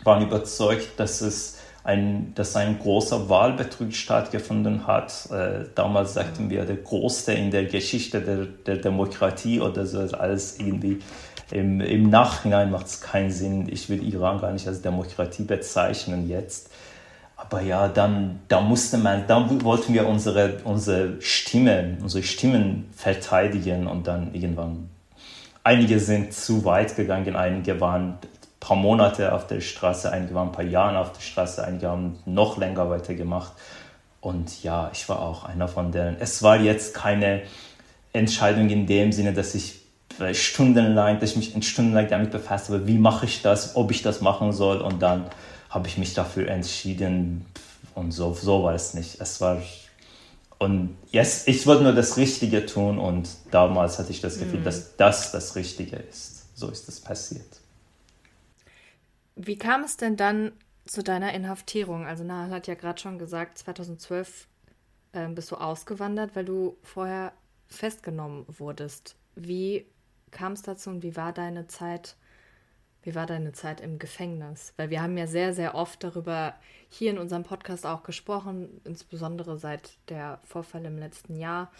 waren 0.03 0.21
überzeugt, 0.21 0.99
dass 0.99 1.21
es 1.21 1.57
ein, 1.83 2.33
dass 2.35 2.55
ein 2.55 2.77
großer 2.77 3.29
Wahlbetrug 3.29 3.91
stattgefunden 3.91 4.85
hat. 4.85 5.27
Äh, 5.31 5.65
damals 5.73 6.13
sagten 6.13 6.51
wir, 6.51 6.65
der 6.65 6.75
größte 6.75 7.33
in 7.33 7.49
der 7.49 7.65
Geschichte 7.65 8.21
der, 8.21 8.45
der 8.45 8.77
Demokratie 8.77 9.59
oder 9.59 9.87
so, 9.87 9.99
alles 9.99 10.59
irgendwie 10.59 10.99
im, 11.49 11.81
im 11.81 12.09
Nachhinein 12.11 12.69
macht 12.69 12.85
es 12.85 13.01
keinen 13.01 13.31
Sinn. 13.31 13.67
Ich 13.67 13.89
will 13.89 14.03
Iran 14.03 14.39
gar 14.39 14.51
nicht 14.51 14.67
als 14.67 14.83
Demokratie 14.83 15.43
bezeichnen 15.43 16.29
jetzt. 16.29 16.69
Aber 17.37 17.61
ja, 17.61 17.87
dann, 17.87 18.39
da 18.47 18.61
musste 18.61 18.97
man, 18.97 19.25
dann 19.27 19.63
wollten 19.63 19.93
wir 19.93 20.07
unsere, 20.07 20.59
unsere 20.63 21.21
Stimme, 21.21 21.97
unsere 22.01 22.23
Stimmen 22.23 22.85
verteidigen 22.95 23.87
und 23.87 24.07
dann 24.07 24.33
irgendwann, 24.33 24.89
einige 25.65 25.99
sind 25.99 26.33
zu 26.33 26.63
weit 26.63 26.95
gegangen, 26.95 27.35
einige 27.35 27.81
waren 27.81 28.11
ein 28.11 28.19
paar 28.59 28.77
Monate 28.77 29.33
auf 29.33 29.47
der 29.47 29.61
Straße, 29.61 30.11
einige 30.11 30.35
waren 30.35 30.49
ein 30.49 30.53
paar 30.53 30.63
Jahre 30.63 30.99
auf 30.99 31.11
der 31.11 31.21
Straße, 31.21 31.65
einige 31.65 31.89
haben 31.89 32.19
noch 32.25 32.57
länger 32.57 32.89
weitergemacht. 32.89 33.51
Und 34.21 34.63
ja, 34.63 34.89
ich 34.93 35.09
war 35.09 35.21
auch 35.21 35.43
einer 35.43 35.67
von 35.67 35.91
denen. 35.91 36.17
Es 36.19 36.41
war 36.43 36.59
jetzt 36.59 36.93
keine 36.93 37.41
Entscheidung 38.13 38.69
in 38.69 38.85
dem 38.85 39.11
Sinne, 39.11 39.33
dass 39.33 39.55
ich 39.55 39.81
stundenlang, 40.33 41.19
dass 41.19 41.35
ich 41.35 41.55
mich 41.55 41.67
stundenlang 41.67 42.07
damit 42.07 42.31
befasst 42.31 42.69
habe, 42.69 42.87
wie 42.87 42.97
mache 42.97 43.25
ich 43.25 43.41
das, 43.41 43.75
ob 43.75 43.91
ich 43.91 44.01
das 44.01 44.21
machen 44.21 44.53
soll 44.53 44.77
und 44.77 45.01
dann 45.01 45.25
habe 45.69 45.87
ich 45.87 45.97
mich 45.97 46.13
dafür 46.13 46.47
entschieden 46.47 47.45
und 47.95 48.11
so, 48.11 48.33
so 48.33 48.63
war 48.63 48.73
es 48.75 48.93
nicht. 48.93 49.19
Es 49.19 49.41
war 49.41 49.57
und 50.59 50.97
yes, 51.11 51.47
ich 51.47 51.65
wollte 51.67 51.83
nur 51.83 51.93
das 51.93 52.17
Richtige 52.17 52.65
tun 52.65 52.97
und 52.97 53.29
damals 53.51 53.99
hatte 53.99 54.11
ich 54.11 54.21
das 54.21 54.39
Gefühl, 54.39 54.59
mhm. 54.59 54.63
dass 54.63 54.95
das 54.97 55.31
das 55.31 55.55
Richtige 55.55 55.97
ist. 55.97 56.57
So 56.57 56.69
ist 56.69 56.87
es 56.87 57.01
passiert. 57.01 57.59
Wie 59.35 59.57
kam 59.57 59.83
es 59.83 59.97
denn 59.97 60.15
dann 60.15 60.53
zu 60.85 61.03
deiner 61.03 61.33
Inhaftierung? 61.33 62.05
Also 62.05 62.23
Nahal 62.23 62.51
hat 62.51 62.67
ja 62.67 62.75
gerade 62.75 63.01
schon 63.01 63.19
gesagt, 63.19 63.57
2012 63.57 64.47
äh, 65.11 65.27
bist 65.27 65.51
du 65.51 65.55
ausgewandert, 65.55 66.35
weil 66.35 66.45
du 66.45 66.77
vorher 66.83 67.33
festgenommen 67.67 68.45
wurdest. 68.47 69.15
Wie 69.35 69.85
kam 70.31 70.53
es 70.53 70.61
dazu 70.61 70.89
und 70.89 71.03
wie 71.03 71.17
war 71.17 71.33
deine 71.33 71.67
Zeit? 71.67 72.15
Wie 73.05 73.13
war 73.13 73.27
deine 73.27 73.51
Zeit 73.51 73.81
im 73.81 73.99
Gefängnis? 73.99 74.73
Weil 74.77 74.89
wir 74.89 74.99
haben 74.99 75.15
ja 75.15 75.27
sehr, 75.27 75.53
sehr 75.53 75.75
oft 75.75 76.03
darüber 76.03 76.55
hier 76.89 77.11
in 77.11 77.19
unserem 77.19 77.43
Podcast 77.43 77.85
auch 77.85 78.01
gesprochen, 78.01 78.81
insbesondere 78.83 79.59
seit 79.59 79.91
der 80.09 80.39
Vorfall 80.43 80.83
im 80.85 80.97
letzten 80.97 81.35
Jahr, 81.37 81.71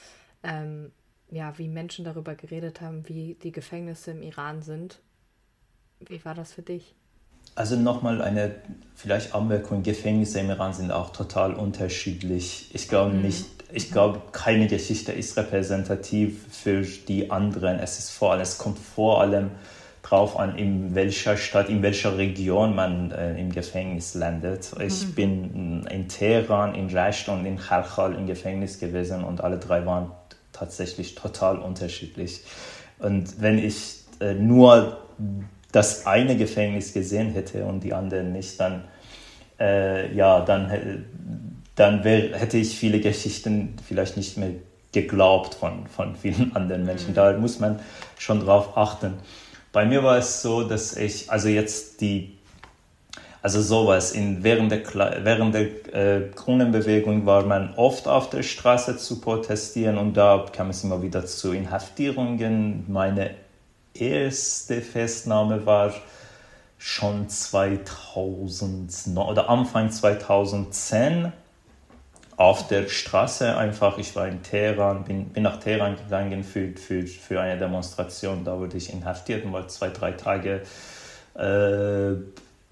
ähm, 0.44 0.92
ja, 1.32 1.58
wie 1.58 1.68
Menschen 1.68 2.06
darüber 2.06 2.36
geredet 2.36 2.80
haben, 2.80 3.10
wie 3.10 3.34
die 3.42 3.52
Gefängnisse 3.52 4.12
im 4.12 4.22
Iran 4.22 4.62
sind. 4.62 5.00
Wie 6.00 6.24
war 6.24 6.36
das 6.36 6.54
für 6.54 6.62
dich? 6.62 6.94
Also 7.56 7.76
nochmal 7.76 8.22
eine 8.22 8.58
vielleicht 8.94 9.34
Anmerkung, 9.34 9.82
Gefängnisse 9.82 10.42
im 10.42 10.52
Iran 10.52 10.74
sind 10.74 10.92
auch 10.92 11.10
total 11.12 11.56
unterschiedlich. 11.56 12.70
Ich 12.74 12.88
glaube 12.88 13.16
mhm. 13.16 13.24
nicht, 13.24 13.46
ich 13.74 13.92
glaube, 13.92 14.22
keine 14.32 14.68
Geschichte 14.68 15.12
ist 15.12 15.36
repräsentativ 15.38 16.46
für 16.52 16.82
die 16.82 17.32
anderen. 17.32 17.80
Es 17.80 17.98
ist 17.98 18.12
vor 18.12 18.34
allem, 18.34 18.42
es 18.42 18.60
kommt 18.60 18.78
vor 18.78 19.22
allem 19.22 19.50
drauf 20.08 20.38
an, 20.38 20.56
in 20.56 20.94
welcher 20.94 21.36
Stadt, 21.36 21.68
in 21.68 21.82
welcher 21.82 22.18
Region 22.18 22.76
man 22.76 23.12
äh, 23.12 23.40
im 23.40 23.52
Gefängnis 23.52 24.14
landet. 24.14 24.72
Ich 24.80 25.08
mhm. 25.08 25.12
bin 25.14 25.88
in 25.90 26.08
Teheran, 26.08 26.76
in 26.76 26.96
Rasht 26.96 27.28
und 27.28 27.46
in 27.46 27.58
Khalkhal 27.58 28.14
im 28.14 28.28
Gefängnis 28.28 28.80
gewesen 28.80 29.24
und 29.24 29.42
alle 29.42 29.58
drei 29.58 29.86
waren 29.86 30.12
tatsächlich 30.54 31.16
total 31.16 31.58
unterschiedlich. 31.58 32.44
Und 33.00 33.42
wenn 33.42 33.58
ich 33.58 34.04
äh, 34.20 34.36
nur 34.36 35.00
das 35.72 36.06
eine 36.06 36.38
Gefängnis 36.38 36.94
gesehen 36.94 37.32
hätte 37.32 37.66
und 37.66 37.84
die 37.84 37.94
anderen 37.94 38.32
nicht, 38.32 38.60
dann 38.60 38.84
äh, 39.60 40.14
ja, 40.16 40.42
dann 40.42 41.06
dann 41.76 42.04
wär, 42.04 42.38
hätte 42.38 42.58
ich 42.58 42.78
viele 42.78 43.00
Geschichten 43.00 43.76
vielleicht 43.86 44.18
nicht 44.18 44.38
mehr 44.38 44.52
geglaubt 44.92 45.56
von, 45.56 45.88
von 45.88 46.16
vielen 46.16 46.56
anderen 46.56 46.86
Menschen. 46.86 47.10
Mhm. 47.12 47.16
Da 47.16 47.38
muss 47.38 47.60
man 47.60 47.80
schon 48.18 48.40
drauf 48.40 48.78
achten. 48.78 49.16
Bei 49.76 49.86
mir 49.86 50.02
war 50.06 50.18
es 50.18 50.42
so, 50.42 50.64
dass 50.64 50.96
ich, 50.96 51.30
also 51.30 51.50
jetzt 51.50 52.00
die, 52.00 52.38
also 53.42 53.62
sowas, 53.62 54.14
in, 54.14 54.42
während 54.42 54.72
der, 54.72 54.84
während 55.26 55.54
der 55.54 55.94
äh, 55.94 56.30
Grünenbewegung 56.34 57.26
war 57.26 57.44
man 57.44 57.74
oft 57.76 58.08
auf 58.08 58.30
der 58.30 58.42
Straße 58.42 58.96
zu 58.96 59.20
protestieren 59.20 59.98
und 59.98 60.14
da 60.14 60.46
kam 60.50 60.70
es 60.70 60.82
immer 60.86 61.02
wieder 61.02 61.26
zu 61.26 61.52
Inhaftierungen. 61.52 62.86
Meine 62.88 63.32
erste 63.94 64.80
Festnahme 64.82 65.66
war 65.66 65.94
schon 66.78 67.28
2009 67.28 69.18
oder 69.18 69.50
Anfang 69.50 69.92
2010 69.92 71.34
auf 72.38 72.68
der 72.68 72.88
Straße 72.88 73.56
einfach, 73.58 73.98
ich 73.98 74.16
war 74.16 74.28
in 74.28 74.44
Teheran, 74.44 75.04
bin, 75.06 75.30
bin 75.30 75.44
nach 75.44 75.60
Teheran 75.60 75.96
gegangen 75.96 76.44
für, 76.44 76.74
für, 76.76 77.08
für 77.08 77.40
eine 77.40 77.58
Demonstration, 77.58 78.44
da 78.44 78.58
wurde 78.60 78.78
ich 78.78 78.92
inhaftiert 78.92 79.46
und 79.46 79.54
war 79.54 79.68
zwei, 79.68 79.90
drei 79.90 80.12
Tage 80.12 80.62
äh, 81.36 82.12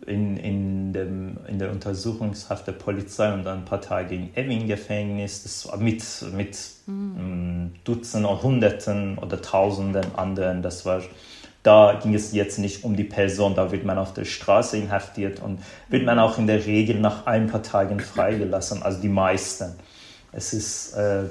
in, 0.06 0.36
in, 0.38 0.94
dem, 0.94 1.38
in 1.48 1.60
der 1.60 1.72
Untersuchungshaft 1.72 2.68
der 2.68 2.74
Polizei 2.74 3.34
und 3.34 3.46
dann 3.46 3.60
ein 3.60 3.66
paar 3.66 3.80
Tage 3.80 4.16
in 4.16 4.36
Evin-Gefängnis, 4.36 5.44
das 5.44 5.68
war 5.68 5.78
mit, 5.78 6.04
mit 6.34 6.58
mhm. 6.86 7.72
Dutzenden 7.86 8.30
oder 8.30 8.44
Hunderten 8.44 9.18
oder 9.18 9.42
Tausenden 9.42 10.16
anderen, 10.16 10.62
das 10.62 10.86
war 10.86 11.02
da 11.64 11.98
ging 12.02 12.14
es 12.14 12.34
jetzt 12.34 12.60
nicht 12.60 12.84
um 12.84 12.96
die 12.96 13.06
Person, 13.06 13.56
da 13.56 13.72
wird 13.72 13.86
man 13.86 13.98
auf 13.98 14.14
der 14.14 14.26
Straße 14.26 14.78
inhaftiert 14.78 15.42
und 15.42 15.60
wird 15.88 16.06
man 16.06 16.20
auch 16.20 16.38
in 16.38 16.46
der 16.46 16.66
Regel 16.66 17.00
nach 17.00 17.26
ein 17.26 17.48
paar 17.48 17.64
Tagen 17.64 18.02
freigelassen, 18.02 18.84
also 18.84 19.02
die 19.02 19.10
meisten. 19.10 19.74
Es 20.34 20.54
ist, 20.54 20.94
äh, 20.94 21.24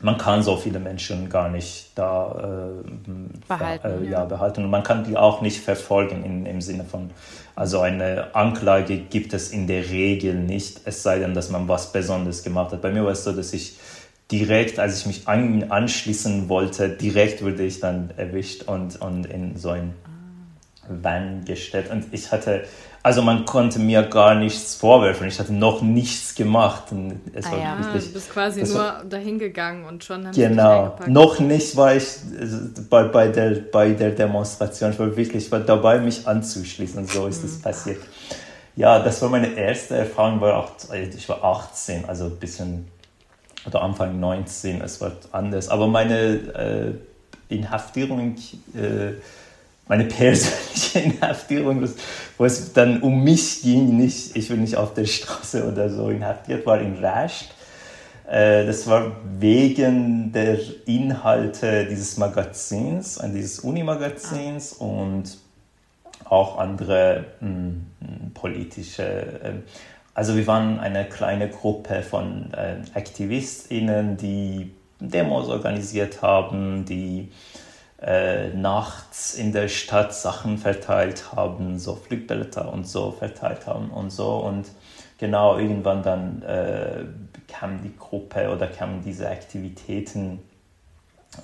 man 0.00 0.16
kann 0.16 0.44
so 0.44 0.56
viele 0.56 0.78
Menschen 0.78 1.28
gar 1.28 1.48
nicht 1.48 1.90
da 1.96 2.70
äh, 2.78 3.48
behalten, 3.48 4.04
äh, 4.04 4.08
ja, 4.08 4.24
behalten 4.24 4.64
und 4.64 4.70
man 4.70 4.84
kann 4.84 5.02
die 5.02 5.16
auch 5.16 5.40
nicht 5.40 5.60
verfolgen 5.60 6.24
in, 6.24 6.46
im 6.46 6.60
Sinne 6.60 6.84
von, 6.84 7.10
also 7.56 7.80
eine 7.80 8.36
Anklage 8.36 8.98
gibt 8.98 9.32
es 9.34 9.50
in 9.50 9.66
der 9.66 9.90
Regel 9.90 10.34
nicht, 10.34 10.82
es 10.84 11.02
sei 11.02 11.18
denn, 11.18 11.34
dass 11.34 11.50
man 11.50 11.66
was 11.66 11.90
Besonderes 11.90 12.44
gemacht 12.44 12.70
hat. 12.70 12.80
Bei 12.80 12.92
mir 12.92 13.02
war 13.02 13.10
es 13.10 13.24
so, 13.24 13.32
dass 13.32 13.52
ich 13.52 13.76
direkt, 14.30 14.78
als 14.78 15.00
ich 15.00 15.06
mich 15.06 15.28
an, 15.28 15.70
anschließen 15.70 16.48
wollte, 16.48 16.88
direkt 16.88 17.42
wurde 17.42 17.64
ich 17.64 17.80
dann 17.80 18.10
erwischt 18.16 18.64
und, 18.64 19.00
und 19.00 19.26
in 19.26 19.56
so 19.56 19.70
ein 19.70 19.94
Van 20.88 21.44
gestellt. 21.44 21.90
Und 21.90 22.06
ich 22.12 22.30
hatte, 22.30 22.64
also 23.02 23.22
man 23.22 23.44
konnte 23.46 23.78
mir 23.78 24.02
gar 24.02 24.34
nichts 24.34 24.74
vorwerfen. 24.74 25.28
Ich 25.28 25.38
hatte 25.38 25.54
noch 25.54 25.80
nichts 25.80 26.34
gemacht. 26.34 26.84
Und 26.90 27.20
es 27.32 27.46
ah, 27.46 27.52
war 27.52 27.58
ja. 27.58 27.78
wirklich, 27.78 28.06
du 28.06 28.12
bist 28.12 28.30
quasi 28.30 28.62
nur 28.64 28.74
war, 28.74 29.04
dahin 29.04 29.38
gegangen 29.38 29.86
und 29.86 30.04
schon 30.04 30.26
haben 30.26 30.34
Genau, 30.34 30.96
noch 31.06 31.38
nicht 31.38 31.76
war 31.76 31.94
ich 31.94 32.04
äh, 32.04 32.46
bei, 32.88 33.04
bei, 33.04 33.28
der, 33.28 33.50
bei 33.72 33.90
der 33.90 34.10
Demonstration. 34.10 34.92
Ich 34.92 34.98
war 34.98 35.16
wirklich 35.16 35.50
war 35.50 35.60
dabei, 35.60 35.98
mich 36.00 36.26
anzuschließen. 36.26 37.06
So 37.06 37.26
ist 37.26 37.44
es 37.44 37.58
mhm. 37.58 37.62
passiert. 37.62 38.02
Ja, 38.76 38.98
das 39.00 39.20
war 39.22 39.28
meine 39.30 39.54
erste 39.54 39.96
Erfahrung. 39.96 40.40
War 40.40 40.56
auch, 40.56 40.72
ich 40.94 41.28
war 41.28 41.42
18, 41.42 42.04
also 42.04 42.26
ein 42.26 42.36
bisschen 42.36 42.86
oder 43.66 43.82
Anfang 43.82 44.18
19, 44.18 44.80
es 44.80 45.00
wird 45.00 45.28
anders. 45.32 45.68
Aber 45.68 45.86
meine 45.88 46.98
äh, 47.50 47.54
Inhaftierung, 47.54 48.36
äh, 48.74 49.12
meine 49.88 50.04
persönliche 50.04 51.00
Inhaftierung, 51.04 51.88
wo 52.36 52.44
es 52.44 52.72
dann 52.72 53.02
um 53.02 53.24
mich 53.24 53.62
ging, 53.62 53.96
nicht, 53.96 54.36
ich 54.36 54.48
bin 54.48 54.60
nicht 54.60 54.76
auf 54.76 54.94
der 54.94 55.06
Straße 55.06 55.66
oder 55.66 55.90
so 55.90 56.10
inhaftiert, 56.10 56.66
war 56.66 56.80
in 56.80 56.96
Rasht. 56.96 57.50
Äh, 58.28 58.66
das 58.66 58.86
war 58.86 59.12
wegen 59.38 60.32
der 60.32 60.58
Inhalte 60.86 61.86
dieses 61.86 62.16
Magazins, 62.18 63.18
dieses 63.34 63.60
Uni-Magazins 63.60 64.74
und 64.74 65.38
auch 66.24 66.58
andere 66.58 67.24
mh, 67.40 67.48
hm, 67.48 68.34
politische 68.34 69.04
äh, 69.04 69.52
also 70.18 70.34
wir 70.34 70.48
waren 70.48 70.80
eine 70.80 71.04
kleine 71.04 71.48
Gruppe 71.48 72.02
von 72.02 72.52
äh, 72.52 72.78
AktivistInnen, 72.92 74.16
die 74.16 74.74
Demos 74.98 75.48
organisiert 75.48 76.22
haben, 76.22 76.84
die 76.84 77.30
äh, 78.02 78.48
nachts 78.48 79.34
in 79.34 79.52
der 79.52 79.68
Stadt 79.68 80.12
Sachen 80.12 80.58
verteilt 80.58 81.30
haben, 81.36 81.78
so 81.78 81.94
Flugblätter 81.94 82.72
und 82.72 82.88
so 82.88 83.12
verteilt 83.12 83.68
haben 83.68 83.90
und 83.90 84.10
so. 84.10 84.38
Und 84.38 84.66
genau 85.18 85.56
irgendwann 85.56 86.02
dann 86.02 86.42
äh, 86.42 87.04
kam 87.46 87.80
die 87.84 87.96
Gruppe 87.96 88.50
oder 88.50 88.66
kamen 88.66 89.04
diese 89.04 89.28
Aktivitäten, 89.28 90.40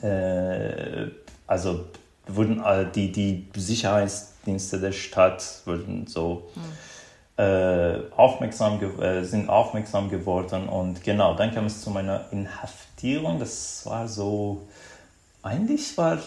äh, 0.03 1.07
also 1.47 1.85
wurden 2.27 2.61
die, 2.93 3.13
die 3.13 3.47
Sicherheitsdienste 3.55 4.81
der 4.81 4.91
Stadt 4.91 5.63
wurden 5.65 6.09
so. 6.09 6.51
Mhm 6.57 6.63
äh, 6.63 6.94
aufmerksam 7.37 8.81
äh, 9.01 9.25
sind 9.25 9.49
aufmerksam 9.49 10.09
geworden 10.09 10.69
und 10.69 11.03
genau, 11.03 11.35
dann 11.35 11.53
kam 11.53 11.67
es 11.67 11.81
zu 11.83 11.91
meiner 11.91 12.27
Inhaftierung. 12.31 13.41
Das 13.41 13.85
war 13.87 14.07
so, 14.07 14.69
eigentlich 15.43 15.99
war 15.99 16.19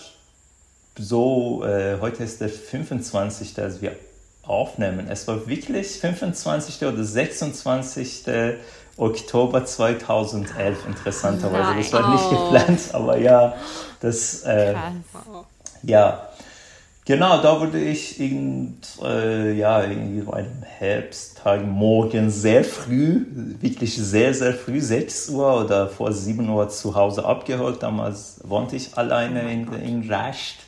so, 0.97 1.63
äh, 1.63 1.97
heute 2.01 2.23
ist 2.23 2.41
der 2.41 2.49
25., 2.49 3.57
als 3.59 3.81
wir 3.81 3.95
aufnehmen. 4.43 5.07
Es 5.09 5.27
war 5.27 5.47
wirklich 5.47 5.99
25. 5.99 6.85
oder 6.85 7.03
26. 7.03 8.25
Oktober 8.97 9.63
2011, 9.63 10.87
interessanterweise. 10.87 11.77
Das 11.77 11.93
war 11.93 12.13
nicht 12.13 12.29
geplant, 12.29 12.81
aber 12.93 13.17
ja, 13.17 13.55
das, 13.99 14.41
äh, 14.41 14.73
ja, 15.83 16.29
genau, 17.07 17.41
da 17.41 17.59
wurde 17.59 17.79
ich 17.79 18.19
irgend, 18.19 18.85
äh, 19.01 19.53
ja, 19.53 19.81
irgendwie 19.83 20.29
einem 20.31 20.61
Herbsttag 20.61 21.65
morgen 21.65 22.29
sehr 22.29 22.63
früh, 22.63 23.25
wirklich 23.59 23.95
sehr, 23.95 24.33
sehr 24.33 24.53
früh, 24.53 24.79
6 24.79 25.29
Uhr 25.29 25.63
oder 25.63 25.87
vor 25.87 26.11
7 26.11 26.47
Uhr 26.49 26.69
zu 26.69 26.93
Hause 26.93 27.25
abgeholt. 27.25 27.81
Damals 27.81 28.41
wohnte 28.43 28.75
ich 28.75 28.95
alleine 28.97 29.43
oh 29.45 29.49
in, 29.49 29.73
in 29.73 30.11
Rascht. 30.11 30.59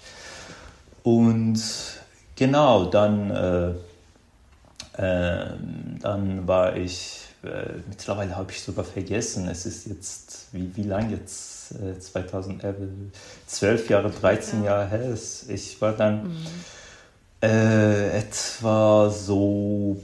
Und 1.04 1.62
genau, 2.36 2.86
dann, 2.86 3.32
äh, 3.32 3.70
äh, 5.02 5.54
dann 6.02 6.48
war 6.48 6.76
ich, 6.76 7.20
äh, 7.44 7.80
mittlerweile 7.88 8.36
habe 8.36 8.52
ich 8.52 8.62
sogar 8.62 8.86
vergessen, 8.86 9.48
es 9.50 9.66
ist 9.66 9.88
jetzt, 9.88 10.48
wie, 10.54 10.72
wie 10.76 10.84
lange 10.84 11.16
jetzt, 11.16 11.59
2011, 12.00 12.76
12 13.48 13.90
Jahre, 13.90 14.10
13 14.10 14.64
Jahre 14.64 14.88
her. 14.90 15.18
Ich 15.48 15.82
war 15.82 15.94
dann 15.94 16.24
mhm. 16.24 16.46
Äh, 17.42 18.18
etwa 18.18 19.10
so 19.10 19.96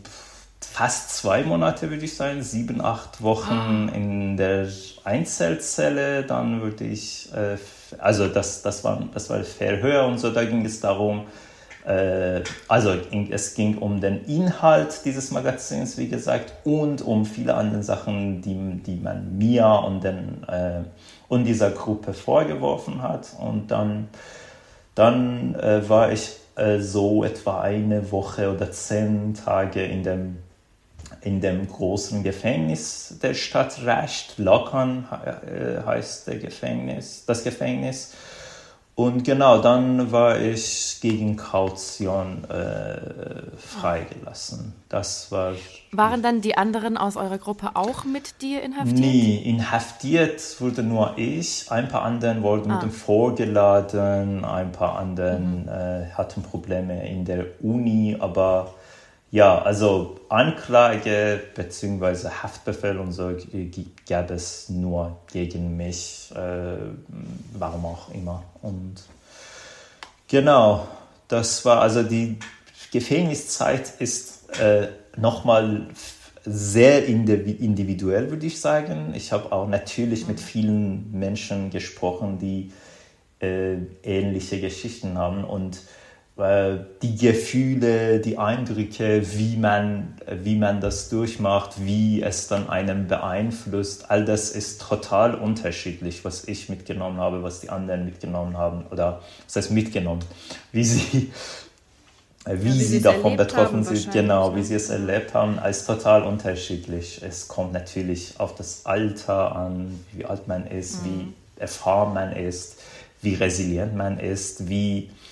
fast 0.61 1.17
zwei 1.17 1.43
Monate, 1.43 1.89
würde 1.89 2.05
ich 2.05 2.15
sagen, 2.15 2.43
sieben, 2.43 2.79
acht 2.79 3.21
Wochen 3.21 3.89
ah. 3.91 3.95
in 3.95 4.37
der 4.37 4.69
Einzelzelle. 5.03 6.23
Dann 6.23 6.61
würde 6.61 6.85
ich, 6.85 7.29
äh, 7.33 7.57
also 7.97 8.27
das, 8.27 8.61
das, 8.61 8.85
war, 8.85 9.03
das 9.13 9.29
war 9.29 9.43
Verhör 9.43 10.05
und 10.05 10.17
so, 10.17 10.31
da 10.31 10.45
ging 10.45 10.65
es 10.65 10.79
darum, 10.79 11.27
äh, 11.85 12.41
also 12.67 12.95
es 13.29 13.53
ging 13.53 13.77
um 13.77 14.01
den 14.01 14.25
Inhalt 14.25 15.01
dieses 15.05 15.31
Magazins, 15.31 15.97
wie 15.97 16.07
gesagt, 16.07 16.53
und 16.65 17.01
um 17.01 17.25
viele 17.25 17.53
andere 17.55 17.83
Sachen, 17.83 18.41
die, 18.41 18.81
die 18.81 18.95
man 18.95 19.37
mir 19.37 19.67
und, 19.85 20.03
den, 20.03 20.43
äh, 20.45 20.81
und 21.27 21.45
dieser 21.45 21.71
Gruppe 21.71 22.13
vorgeworfen 22.13 23.01
hat. 23.01 23.35
Und 23.39 23.71
dann, 23.71 24.09
dann 24.93 25.55
äh, 25.55 25.87
war 25.87 26.11
ich 26.11 26.37
äh, 26.55 26.79
so 26.79 27.23
etwa 27.23 27.61
eine 27.61 28.11
Woche 28.11 28.51
oder 28.51 28.71
zehn 28.71 29.33
Tage 29.33 29.83
in 29.83 30.03
dem, 30.03 30.37
in 31.21 31.41
dem 31.41 31.67
großen 31.67 32.23
Gefängnis 32.23 33.17
der 33.21 33.33
Stadt 33.33 33.85
Rasht. 33.85 34.37
Lakan 34.37 35.05
äh, 35.45 35.85
heißt 35.85 36.27
der 36.27 36.37
Gefängnis, 36.37 37.25
das 37.25 37.43
Gefängnis. 37.43 38.13
Und 38.95 39.25
genau, 39.25 39.57
dann 39.57 40.13
war 40.13 40.39
ich 40.39 40.99
gegen 41.01 41.35
Kaution 41.35 42.45
äh, 42.45 42.97
freigelassen. 43.57 44.73
Das 44.87 45.33
war. 45.33 45.51
Waren 45.91 46.23
dann 46.23 46.39
die 46.39 46.57
anderen 46.57 46.97
aus 46.97 47.17
eurer 47.17 47.37
Gruppe 47.37 47.71
auch 47.73 48.05
mit 48.05 48.41
dir 48.41 48.63
inhaftiert? 48.63 48.99
Nee, 48.99 49.41
inhaftiert 49.43 50.61
wurde 50.61 50.81
nur 50.81 51.17
ich. 51.17 51.69
Ein 51.69 51.89
paar 51.89 52.03
anderen 52.03 52.41
wurden 52.41 52.71
ah. 52.71 52.87
vorgeladen, 52.87 54.45
ein 54.45 54.71
paar 54.71 54.97
anderen 54.97 55.63
mhm. 55.63 55.67
äh, 55.67 56.11
hatten 56.13 56.41
Probleme 56.41 57.05
in 57.09 57.25
der 57.25 57.45
Uni, 57.61 58.15
aber 58.17 58.75
ja, 59.35 59.61
also 59.61 60.15
Anklage 60.29 61.41
bzw. 61.55 62.29
Haftbefehl 62.29 62.97
und 62.99 63.11
so 63.11 63.35
gab 64.07 64.31
es 64.31 64.69
nur 64.69 65.17
gegen 65.29 65.75
mich, 65.75 66.31
äh, 66.33 66.77
warum 67.51 67.85
auch 67.85 68.13
immer. 68.13 68.43
Und 68.61 69.03
genau, 70.29 70.87
das 71.27 71.65
war 71.65 71.81
also 71.81 72.01
die 72.03 72.37
Gefängniszeit 72.93 73.99
ist 73.99 74.57
äh, 74.57 74.87
nochmal 75.17 75.87
sehr 76.45 77.05
individuell, 77.05 78.29
würde 78.29 78.45
ich 78.45 78.61
sagen. 78.61 79.11
Ich 79.17 79.33
habe 79.33 79.51
auch 79.51 79.67
natürlich 79.67 80.29
mit 80.29 80.39
vielen 80.39 81.11
Menschen 81.11 81.71
gesprochen, 81.71 82.39
die 82.39 82.71
äh, 83.41 83.79
ähnliche 84.01 84.61
Geschichten 84.61 85.17
haben 85.17 85.43
und 85.43 85.81
die 86.37 87.15
Gefühle, 87.15 88.19
die 88.19 88.37
Eindrücke, 88.37 89.21
wie 89.37 89.55
man, 89.55 90.15
wie 90.29 90.57
man 90.57 90.81
das 90.81 91.07
durchmacht, 91.07 91.85
wie 91.85 92.21
es 92.21 92.49
dann 92.49 92.67
einen 92.67 93.07
beeinflusst, 93.07 94.11
all 94.11 94.25
das 94.25 94.49
ist 94.49 94.81
total 94.81 95.35
unterschiedlich, 95.35 96.25
was 96.25 96.45
ich 96.45 96.67
mitgenommen 96.67 97.19
habe, 97.19 97.41
was 97.41 97.61
die 97.61 97.69
anderen 97.69 98.03
mitgenommen 98.03 98.57
haben 98.57 98.83
oder 98.91 99.21
was 99.45 99.55
heißt 99.55 99.71
mitgenommen, 99.71 100.25
wie 100.73 100.83
sie, 100.83 101.31
wie, 102.45 102.51
ja, 102.51 102.63
wie 102.63 102.83
sie 102.83 103.01
davon 103.01 103.37
betroffen 103.37 103.85
sind, 103.85 104.11
genau, 104.11 104.57
wie 104.57 104.63
sie 104.63 104.75
es 104.75 104.89
erlebt 104.89 105.33
haben, 105.33 105.57
ist 105.59 105.85
total 105.85 106.23
unterschiedlich. 106.23 107.21
Es 107.23 107.47
kommt 107.47 107.71
natürlich 107.71 108.33
auf 108.39 108.55
das 108.55 108.85
Alter 108.85 109.55
an, 109.55 110.03
wie 110.11 110.25
alt 110.25 110.49
man 110.49 110.67
ist, 110.67 111.01
mhm. 111.01 111.05
wie 111.05 111.61
erfahren 111.61 112.13
man 112.13 112.33
ist, 112.33 112.81
wie 113.21 113.35
resilient 113.35 113.95
man 113.95 114.19
ist, 114.19 114.67
wie 114.67 114.97
äh, 114.97 115.07
äh, 115.07 115.24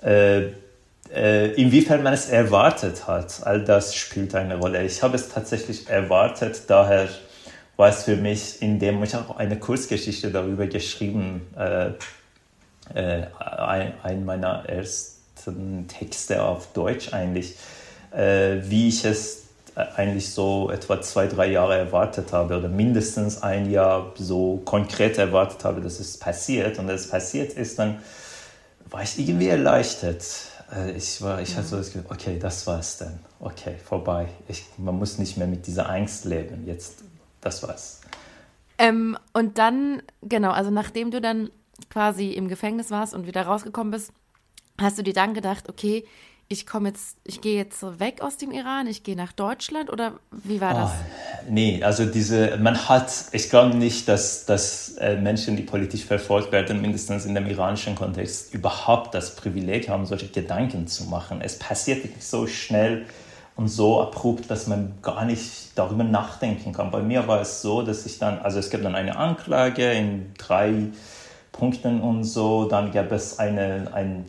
inwiefern 0.00 2.02
man 2.02 2.12
es 2.12 2.28
erwartet 2.28 3.06
hat, 3.06 3.40
all 3.44 3.64
das 3.64 3.94
spielt 3.94 4.34
eine 4.34 4.56
Rolle. 4.56 4.84
Ich 4.84 5.02
habe 5.02 5.16
es 5.16 5.28
tatsächlich 5.28 5.88
erwartet, 5.88 6.62
daher 6.68 7.08
war 7.78 7.88
es 7.88 8.02
für 8.02 8.16
mich, 8.16 8.60
indem 8.60 9.02
ich 9.04 9.14
auch 9.14 9.36
eine 9.36 9.56
Kurzgeschichte 9.56 10.32
darüber 10.32 10.66
geschrieben, 10.66 11.46
äh, 11.56 11.90
äh, 12.92 13.26
ein, 13.38 13.92
ein, 14.02 14.24
meiner 14.24 14.68
ersten 14.68 15.86
Texte 15.86 16.42
auf 16.42 16.72
Deutsch 16.72 17.12
eigentlich, 17.12 17.54
äh, 18.10 18.56
wie 18.64 18.88
ich 18.88 19.04
es 19.04 19.44
eigentlich 19.94 20.30
so 20.30 20.72
etwa 20.72 21.00
zwei, 21.00 21.28
drei 21.28 21.52
Jahre 21.52 21.78
erwartet 21.78 22.32
habe 22.32 22.58
oder 22.58 22.68
mindestens 22.68 23.44
ein 23.44 23.70
Jahr 23.70 24.12
so 24.16 24.60
konkret 24.64 25.16
erwartet 25.16 25.64
habe, 25.64 25.80
dass 25.80 26.00
es 26.00 26.18
passiert. 26.18 26.80
Und 26.80 26.88
es 26.88 27.08
passiert 27.08 27.52
ist, 27.52 27.78
dann 27.78 28.02
war 28.90 29.02
ich 29.02 29.18
irgendwie 29.18 29.48
erleichtert. 29.48 30.24
Äh, 30.74 30.92
ich, 30.92 31.20
war, 31.22 31.40
ich 31.40 31.56
hatte 31.56 31.66
so 31.66 31.76
das 31.76 31.92
Gefühl, 31.92 32.10
okay, 32.10 32.38
das 32.38 32.66
war's 32.66 32.98
dann. 32.98 33.18
Okay, 33.40 33.76
vorbei. 33.82 34.28
Ich, 34.48 34.64
man 34.76 34.98
muss 34.98 35.18
nicht 35.18 35.36
mehr 35.36 35.46
mit 35.46 35.66
dieser 35.66 35.88
Angst 35.88 36.24
leben. 36.24 36.66
Jetzt, 36.66 37.02
das 37.40 37.62
war's. 37.62 38.00
Ähm, 38.78 39.18
und 39.32 39.58
dann, 39.58 40.02
genau, 40.22 40.50
also 40.50 40.70
nachdem 40.70 41.10
du 41.10 41.20
dann 41.20 41.50
quasi 41.90 42.30
im 42.30 42.48
Gefängnis 42.48 42.90
warst 42.90 43.14
und 43.14 43.26
wieder 43.26 43.42
rausgekommen 43.42 43.90
bist, 43.90 44.12
hast 44.78 44.98
du 44.98 45.02
dir 45.02 45.14
dann 45.14 45.34
gedacht, 45.34 45.68
okay, 45.68 46.04
ich 46.50 46.66
komme 46.66 46.88
jetzt, 46.88 47.18
ich 47.24 47.42
gehe 47.42 47.56
jetzt 47.56 47.82
weg 48.00 48.22
aus 48.22 48.38
dem 48.38 48.52
Iran, 48.52 48.86
ich 48.86 49.02
gehe 49.02 49.16
nach 49.16 49.32
Deutschland 49.32 49.90
oder 49.92 50.14
wie 50.30 50.62
war 50.62 50.72
das? 50.72 50.90
Oh, 50.90 51.50
nee, 51.50 51.82
also 51.82 52.06
diese, 52.06 52.56
man 52.56 52.88
hat, 52.88 53.12
ich 53.32 53.50
glaube 53.50 53.76
nicht, 53.76 54.08
dass, 54.08 54.46
dass 54.46 54.96
äh, 54.96 55.16
Menschen, 55.16 55.56
die 55.56 55.62
politisch 55.62 56.06
verfolgt 56.06 56.50
werden, 56.50 56.80
mindestens 56.80 57.26
in 57.26 57.34
dem 57.34 57.46
iranischen 57.46 57.94
Kontext, 57.94 58.54
überhaupt 58.54 59.14
das 59.14 59.36
Privileg 59.36 59.90
haben, 59.90 60.06
solche 60.06 60.28
Gedanken 60.28 60.86
zu 60.86 61.04
machen. 61.04 61.42
Es 61.42 61.58
passiert 61.58 62.02
wirklich 62.02 62.24
so 62.24 62.46
schnell 62.46 63.04
und 63.54 63.68
so 63.68 64.00
abrupt, 64.00 64.50
dass 64.50 64.66
man 64.66 64.94
gar 65.02 65.26
nicht 65.26 65.72
darüber 65.74 66.04
nachdenken 66.04 66.72
kann. 66.72 66.90
Bei 66.90 67.02
mir 67.02 67.28
war 67.28 67.42
es 67.42 67.60
so, 67.60 67.82
dass 67.82 68.06
ich 68.06 68.18
dann, 68.18 68.38
also 68.38 68.58
es 68.58 68.70
gab 68.70 68.82
dann 68.82 68.94
eine 68.94 69.16
Anklage 69.16 69.92
in 69.92 70.32
drei 70.38 70.86
Punkten 71.52 72.00
und 72.00 72.24
so, 72.24 72.64
dann 72.64 72.90
gab 72.90 73.12
es 73.12 73.38
eine, 73.38 73.90
ein 73.92 74.24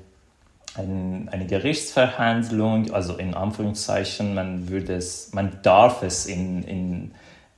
ein, 0.75 1.29
eine 1.31 1.45
Gerichtsverhandlung, 1.45 2.91
also 2.91 3.15
in 3.15 3.33
Anführungszeichen, 3.33 4.33
man 4.33 4.69
würde 4.69 4.95
es, 4.95 5.31
man 5.33 5.59
darf 5.63 6.03
es 6.03 6.25
in, 6.25 6.63
in 6.63 7.11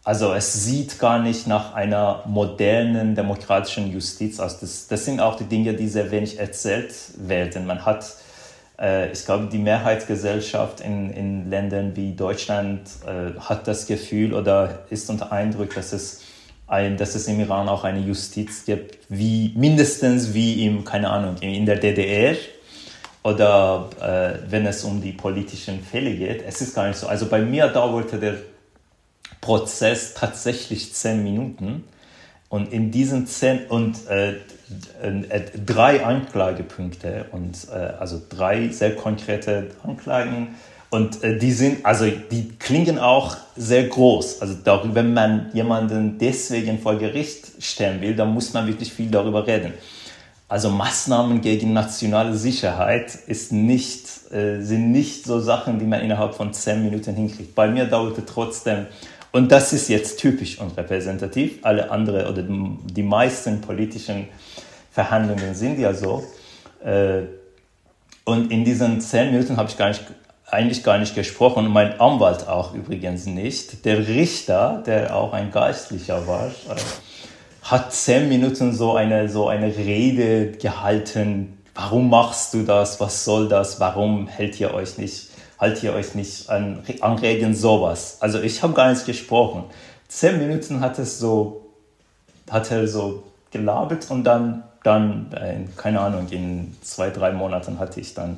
also 0.04 0.34
es 0.34 0.66
sieht 0.66 0.98
gar 0.98 1.20
nicht 1.20 1.46
nach 1.46 1.76
einer 1.76 2.24
modernen 2.26 3.14
demokratischen 3.14 3.92
Justiz 3.92 4.40
aus. 4.40 4.60
Das, 4.60 4.88
das 4.88 5.06
sind 5.06 5.20
auch 5.20 5.36
die 5.36 5.44
Dinge, 5.44 5.76
die 5.76 5.88
sehr 5.88 6.10
wenig 6.10 6.40
erzählt 6.40 6.94
werden. 7.18 7.68
Man 7.68 7.86
hat, 7.86 8.16
äh, 8.80 9.12
ich 9.12 9.26
glaube, 9.26 9.48
die 9.52 9.60
Mehrheitsgesellschaft 9.60 10.82
in, 10.82 11.12
in 11.12 11.50
Ländern 11.52 11.96
wie 11.96 12.14
Deutschland 12.14 12.82
äh, 13.06 13.40
hat 13.40 13.68
das 13.68 13.86
Gefühl 13.86 14.34
oder 14.34 14.86
ist 14.90 15.08
unter 15.12 15.32
Eindruck, 15.32 15.76
dass 15.76 15.94
es 15.94 16.22
ein, 16.66 16.98
dass 16.98 17.14
es 17.14 17.28
im 17.28 17.40
Iran 17.40 17.70
auch 17.70 17.84
eine 17.84 18.00
Justiz 18.00 18.66
gibt, 18.66 18.98
wie 19.10 19.54
mindestens 19.56 20.34
wie 20.34 20.66
im, 20.66 20.84
keine 20.84 21.12
Ahnung, 21.12 21.36
in 21.42 21.66
der 21.68 21.78
DDR 21.78 22.36
oder 23.24 23.90
äh, 24.02 24.52
wenn 24.52 24.66
es 24.66 24.84
um 24.84 25.02
die 25.02 25.12
politischen 25.12 25.84
Fälle 25.84 26.16
geht. 26.16 26.44
Es 26.46 26.62
ist 26.62 26.74
gar 26.74 26.88
nicht 26.88 26.98
so. 26.98 27.08
Also 27.08 27.28
bei 27.28 27.42
mir 27.42 27.68
dauerte 27.68 28.18
der 28.18 28.36
Prozess 29.40 30.14
tatsächlich 30.14 30.94
zehn 30.94 31.24
Minuten. 31.24 31.84
Und 32.50 32.74
in 32.74 32.92
diesen 32.92 33.28
zehn 33.28 33.68
und 33.68 34.08
äh, 34.08 34.32
äh, 35.02 35.42
drei 35.66 36.04
Anklagepunkte 36.04 37.28
und 37.32 37.68
äh, 37.72 37.76
also 38.00 38.22
drei 38.30 38.70
sehr 38.70 38.96
konkrete 38.96 39.72
Anklagen 39.84 40.56
und 40.90 41.24
äh, 41.24 41.38
die 41.38 41.54
sind 41.54 41.86
also 41.86 42.06
die 42.06 42.50
klingen 42.60 43.00
auch 43.00 43.38
sehr 43.56 43.86
groß. 43.86 44.42
Also 44.42 44.56
darüber, 44.62 44.96
wenn 44.96 45.14
man 45.14 45.50
jemanden 45.54 46.18
deswegen 46.18 46.80
vor 46.80 46.98
Gericht 46.98 47.64
stellen 47.64 48.02
will, 48.02 48.14
dann 48.14 48.34
muss 48.34 48.54
man 48.54 48.68
wirklich 48.68 48.92
viel 48.92 49.10
darüber 49.10 49.48
reden. 49.48 49.74
Also 50.52 50.70
Maßnahmen 50.70 51.40
gegen 51.40 51.72
nationale 51.72 52.36
Sicherheit 52.36 53.16
ist 53.28 53.54
nicht, 53.54 54.34
äh, 54.34 54.60
sind 54.60 54.92
nicht 54.92 55.24
so 55.24 55.40
Sachen, 55.40 55.80
die 55.80 55.86
man 55.86 56.02
innerhalb 56.02 56.36
von 56.36 56.54
zehn 56.54 56.84
Minuten 56.84 57.16
hinkriegt. 57.16 57.56
Bei 57.56 57.70
mir 57.70 57.86
dauerte 57.86 58.26
trotzdem, 58.26 58.88
und 59.32 59.50
das 59.50 59.72
ist 59.72 59.88
jetzt 59.88 60.20
typisch 60.20 60.60
und 60.60 60.76
repräsentativ, 60.76 61.60
alle 61.62 61.90
anderen 61.90 62.28
oder 62.28 62.44
die 62.44 63.02
meisten 63.02 63.62
politischen 63.62 64.28
Verhandlungen 64.92 65.56
sind 65.56 65.80
ja 65.80 65.94
so. 65.94 66.22
Äh, 66.84 67.22
und 68.26 68.52
in 68.52 68.66
diesen 68.66 69.00
zehn 69.00 69.32
Minuten 69.32 69.56
habe 69.56 69.70
ich 69.70 69.78
gar 69.78 69.88
nicht, 69.88 70.04
eigentlich 70.48 70.84
gar 70.84 70.98
nicht 70.98 71.16
gesprochen 71.16 71.70
mein 71.70 71.98
Anwalt 72.02 72.50
auch 72.50 72.74
übrigens 72.74 73.26
nicht. 73.26 73.86
Der 73.86 74.06
Richter, 74.06 74.84
der 74.86 75.16
auch 75.16 75.32
ein 75.32 75.50
Geistlicher 75.50 76.28
war, 76.28 76.48
äh, 76.48 76.76
hat 77.62 77.94
zehn 77.94 78.30
Minuten 78.30 78.74
so 78.74 78.96
eine, 78.96 79.30
so 79.30 79.48
eine 79.48 79.76
Rede 79.76 80.52
gehalten. 80.54 81.58
Warum 81.76 82.10
machst 82.10 82.54
du 82.54 82.64
das? 82.64 83.00
Was 83.00 83.24
soll 83.24 83.48
das? 83.48 83.80
Warum 83.80 84.28
hält 84.28 84.60
ihr 84.60 84.74
euch 84.74 84.98
nicht, 84.98 85.30
haltet 85.60 85.84
ihr 85.84 85.94
euch 85.94 86.16
nicht 86.16 86.50
an, 86.50 86.80
an 87.02 87.18
Regeln 87.18 87.56
sowas? 87.56 88.18
Also 88.20 88.42
ich 88.42 88.62
habe 88.64 88.74
gar 88.74 88.90
nicht 88.92 89.06
gesprochen. 89.06 89.66
Zehn 90.08 90.38
Minuten 90.38 90.82
hat 90.82 91.00
es 91.00 91.20
so, 91.20 91.70
hat 92.50 92.72
er 92.72 92.88
so 92.88 93.24
gelabert 93.52 94.10
und 94.10 94.24
dann 94.24 94.64
dann, 94.84 95.32
äh, 95.34 95.60
keine 95.78 96.00
Ahnung, 96.00 96.28
in 96.30 96.76
zwei, 96.82 97.10
drei 97.10 97.32
Monaten 97.32 97.80
hatte 97.80 98.00
ich 98.00 98.14
dann 98.14 98.38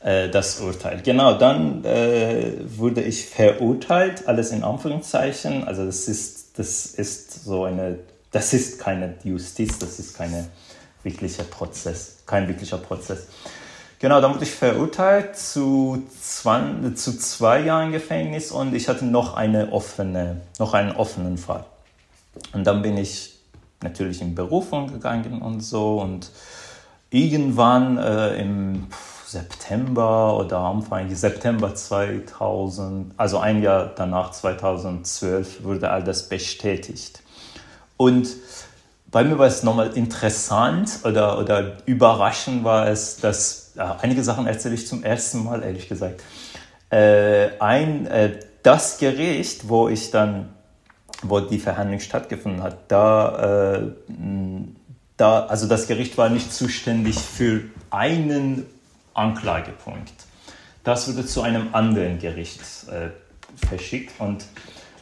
äh, 0.00 0.28
das 0.28 0.60
Urteil. 0.60 1.02
Genau, 1.02 1.34
dann 1.34 1.84
äh, 1.84 2.52
wurde 2.76 3.02
ich 3.02 3.26
verurteilt, 3.26 4.26
alles 4.26 4.52
in 4.52 4.64
Anführungszeichen. 4.64 5.64
Also 5.64 5.84
das 5.84 6.08
ist, 6.08 6.35
das 6.56 6.86
ist 6.86 7.44
so 7.44 7.64
eine, 7.64 7.98
das 8.30 8.52
ist 8.52 8.78
keine 8.78 9.14
Justiz, 9.24 9.78
das 9.78 9.98
ist 9.98 10.16
keine 10.16 10.48
wirklicher 11.02 11.44
Prozess, 11.44 12.18
kein 12.26 12.48
wirklicher 12.48 12.78
Prozess. 12.78 13.28
Genau, 13.98 14.20
dann 14.20 14.34
wurde 14.34 14.44
ich 14.44 14.50
verurteilt 14.50 15.36
zu, 15.36 16.02
20, 16.20 16.96
zu 16.96 17.18
zwei 17.18 17.60
Jahren 17.60 17.92
Gefängnis 17.92 18.50
und 18.50 18.74
ich 18.74 18.88
hatte 18.88 19.06
noch, 19.06 19.34
eine 19.34 19.72
offene, 19.72 20.42
noch 20.58 20.74
einen 20.74 20.92
offenen 20.92 21.38
Fall. 21.38 21.64
Und 22.52 22.66
dann 22.66 22.82
bin 22.82 22.98
ich 22.98 23.38
natürlich 23.82 24.20
in 24.20 24.34
Berufung 24.34 24.92
gegangen 24.92 25.40
und 25.40 25.60
so. 25.60 26.00
Und 26.00 26.30
irgendwann 27.10 27.98
äh, 27.98 28.36
im 28.36 28.86
September 29.26 30.36
oder 30.38 30.58
Anfang 30.58 31.12
September 31.14 31.74
2000, 31.74 33.12
also 33.16 33.38
ein 33.38 33.60
Jahr 33.62 33.92
danach, 33.96 34.30
2012, 34.30 35.64
wurde 35.64 35.90
all 35.90 36.04
das 36.04 36.28
bestätigt. 36.28 37.22
Und 37.96 38.28
bei 39.10 39.24
mir 39.24 39.38
war 39.38 39.46
es 39.46 39.62
nochmal 39.62 39.96
interessant 39.96 41.00
oder, 41.04 41.38
oder 41.38 41.76
überraschend 41.86 42.62
war 42.64 42.88
es, 42.88 43.16
dass 43.16 43.72
äh, 43.76 43.82
einige 44.00 44.22
Sachen 44.22 44.46
erzähle 44.46 44.74
ich 44.74 44.86
zum 44.86 45.02
ersten 45.02 45.44
Mal, 45.44 45.62
ehrlich 45.62 45.88
gesagt. 45.88 46.22
Äh, 46.90 47.58
ein, 47.58 48.06
äh, 48.06 48.38
das 48.62 48.98
Gericht, 48.98 49.68
wo 49.68 49.88
ich 49.88 50.10
dann 50.10 50.50
wo 51.22 51.40
die 51.40 51.58
Verhandlung 51.58 52.00
stattgefunden 52.00 52.62
hat, 52.62 52.76
da, 52.88 53.78
äh, 53.78 53.90
da, 55.16 55.46
also 55.46 55.66
das 55.66 55.86
Gericht 55.86 56.18
war 56.18 56.28
nicht 56.28 56.52
zuständig 56.52 57.18
für 57.18 57.62
einen 57.90 58.66
Anklagepunkt. 59.16 60.12
Das 60.84 61.08
wurde 61.08 61.26
zu 61.26 61.42
einem 61.42 61.74
anderen 61.74 62.18
Gericht 62.18 62.60
äh, 62.90 63.10
verschickt 63.66 64.20
und 64.20 64.44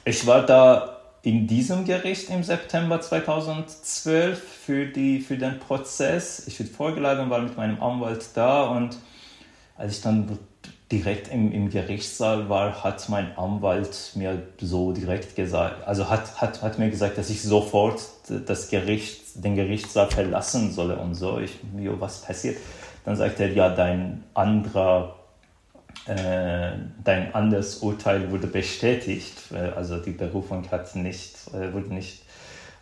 ich 0.05 0.27
war 0.27 0.45
da 0.47 0.95
in 1.23 1.47
diesem 1.47 1.85
Gericht 1.85 2.29
im 2.29 2.43
September 2.43 3.01
2012 3.01 4.39
für, 4.39 4.87
die, 4.87 5.21
für 5.21 5.39
den 5.39 5.59
Prozess. 5.59 6.47
Ich 6.47 6.61
wurde 6.61 6.71
vorgeladen, 6.71 7.31
war 7.31 7.41
mit 7.41 7.57
meinem 7.57 7.83
Anwalt 7.83 8.29
da 8.35 8.65
und 8.65 8.99
als 9.77 9.97
ich 9.97 10.03
dann 10.03 10.39
direkt 10.93 11.29
im, 11.29 11.51
im 11.51 11.71
Gerichtssaal 11.71 12.49
war, 12.49 12.85
hat 12.85 13.09
mein 13.09 13.37
Anwalt 13.37 14.13
mir 14.15 14.43
so 14.61 14.93
direkt 14.93 15.35
gesagt, 15.35 15.87
also 15.87 16.09
hat, 16.11 16.41
hat, 16.41 16.63
hat 16.63 16.79
mir 16.79 16.91
gesagt, 16.91 17.17
dass 17.19 17.31
ich 17.31 17.43
sofort 17.43 18.01
das 18.47 18.69
Gericht, 18.69 19.23
den 19.35 19.57
Gerichtssaal 19.57 20.11
verlassen 20.11 20.73
solle 20.73 20.97
und 20.97 21.15
so. 21.15 21.39
Ich, 21.39 21.59
jo, 21.79 21.97
was 21.99 22.23
passiert? 22.23 22.59
Dann 23.05 23.17
sagt 23.17 23.41
er, 23.41 23.53
ja, 23.53 23.69
dein 23.69 24.25
anderer, 24.35 25.17
äh, 26.07 26.73
dein 27.05 27.35
anderes 27.35 27.77
Urteil 27.79 28.31
wurde 28.31 28.47
bestätigt. 28.47 29.35
Also 29.77 29.99
die 29.99 30.13
Berufung 30.13 30.71
hat 30.71 30.95
nicht, 30.97 31.37
äh, 31.53 31.73
wurde 31.73 31.93
nicht 31.93 32.25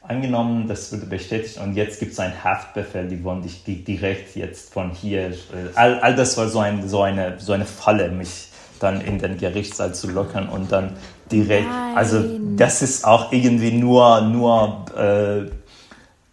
angenommen, 0.03 0.67
das 0.67 0.93
wurde 0.93 1.07
bestätigt 1.07 1.59
und 1.59 1.75
jetzt 1.75 2.01
gibt 2.01 2.13
es 2.13 2.21
einen 2.21 2.43
Haftbefehl, 2.43 3.07
die 3.07 3.23
wollen 3.23 3.43
dich 3.43 3.63
direkt 3.65 4.35
jetzt 4.35 4.73
von 4.73 4.91
hier, 4.91 5.31
äh, 5.31 5.35
all, 5.75 6.01
all 6.01 6.15
das 6.17 6.37
war 6.37 6.49
so, 6.49 6.59
ein, 6.59 6.89
so, 6.89 7.03
eine, 7.03 7.39
so 7.39 7.53
eine 7.53 7.65
Falle, 7.65 8.09
mich 8.09 8.49
dann 8.81 9.01
in 9.01 9.19
den 9.19 9.39
Gerichtssaal 9.39 9.95
zu 9.95 10.11
lockern 10.11 10.49
und 10.49 10.73
dann 10.73 10.97
direkt, 11.31 11.69
Nein. 11.69 11.97
also 11.97 12.25
das 12.57 12.83
ist 12.83 13.05
auch 13.05 13.33
irgendwie 13.33 13.73
nur, 13.73 14.23
nur 14.23 14.87
äh, 14.97 15.51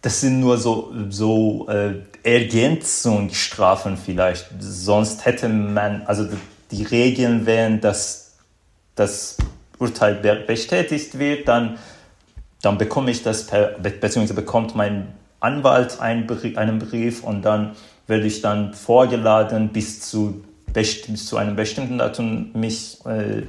das 0.02 0.20
sind 0.20 0.40
nur 0.40 0.58
so, 0.58 0.92
so 1.08 1.68
äh, 1.68 1.94
Ergänzungsstrafen 2.22 3.96
vielleicht, 3.96 4.46
sonst 4.58 5.24
hätte 5.24 5.48
man, 5.48 6.02
also 6.06 6.26
die 6.70 6.84
Regeln 6.84 7.46
wären, 7.46 7.80
dass 7.80 8.36
das 8.94 9.36
Urteil 9.78 10.14
bestätigt 10.46 11.18
wird, 11.18 11.48
dann 11.48 11.78
dann 12.62 12.78
bekomme 12.78 13.10
ich 13.10 13.22
das, 13.22 13.46
per, 13.46 13.78
beziehungsweise 13.78 14.34
bekommt 14.34 14.74
mein 14.74 15.08
Anwalt 15.40 16.00
einen 16.00 16.26
Brief, 16.26 16.58
einen 16.58 16.78
Brief 16.78 17.24
und 17.24 17.42
dann 17.42 17.74
werde 18.06 18.26
ich 18.26 18.42
dann 18.42 18.74
vorgeladen, 18.74 19.70
bis 19.70 20.00
zu, 20.02 20.44
bis 20.72 21.26
zu 21.26 21.36
einem 21.36 21.56
bestimmten 21.56 21.98
Datum 21.98 22.50
mich 22.52 22.98
äh, 23.06 23.44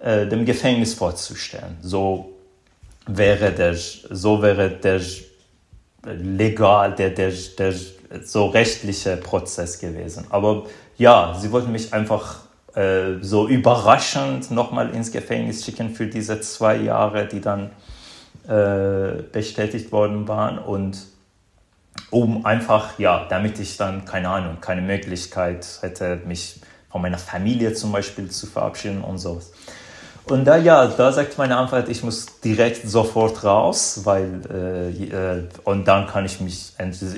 äh, 0.00 0.26
dem 0.26 0.44
Gefängnis 0.46 0.94
vorzustellen. 0.94 1.76
So 1.82 2.32
wäre 3.06 3.52
der, 3.52 3.74
so 3.74 4.40
wäre 4.40 4.70
der 4.70 5.00
legal, 6.04 6.94
der, 6.94 7.10
der, 7.10 7.32
der 7.58 7.74
so 8.24 8.46
rechtliche 8.46 9.16
Prozess 9.16 9.78
gewesen. 9.78 10.26
Aber 10.30 10.64
ja, 10.98 11.36
sie 11.38 11.50
wollten 11.52 11.72
mich 11.72 11.92
einfach 11.92 12.40
äh, 12.74 13.20
so 13.20 13.48
überraschend 13.48 14.50
nochmal 14.50 14.90
ins 14.94 15.12
Gefängnis 15.12 15.64
schicken 15.64 15.90
für 15.94 16.06
diese 16.06 16.40
zwei 16.40 16.76
Jahre, 16.76 17.26
die 17.26 17.40
dann 17.40 17.70
äh, 18.48 19.22
bestätigt 19.30 19.92
worden 19.92 20.26
waren 20.28 20.58
und 20.58 20.98
um 22.10 22.44
einfach, 22.44 22.98
ja, 22.98 23.26
damit 23.28 23.58
ich 23.58 23.76
dann, 23.76 24.04
keine 24.04 24.28
Ahnung, 24.28 24.58
keine 24.60 24.82
Möglichkeit 24.82 25.66
hätte, 25.82 26.20
mich 26.26 26.60
von 26.90 27.02
meiner 27.02 27.18
Familie 27.18 27.72
zum 27.74 27.92
Beispiel 27.92 28.30
zu 28.30 28.46
verabschieden 28.46 29.02
und 29.02 29.18
sowas. 29.18 29.52
Und 30.26 30.44
da 30.44 30.56
ja, 30.56 30.86
da 30.86 31.12
sagt 31.12 31.36
meine 31.36 31.56
Anwalt, 31.56 31.88
ich 31.88 32.04
muss 32.04 32.26
direkt 32.40 32.88
sofort 32.88 33.42
raus, 33.42 34.02
weil 34.04 34.40
äh, 34.50 35.04
äh, 35.04 35.48
und 35.64 35.86
dann 35.88 36.06
kann 36.06 36.24
ich 36.24 36.40
mich, 36.40 36.72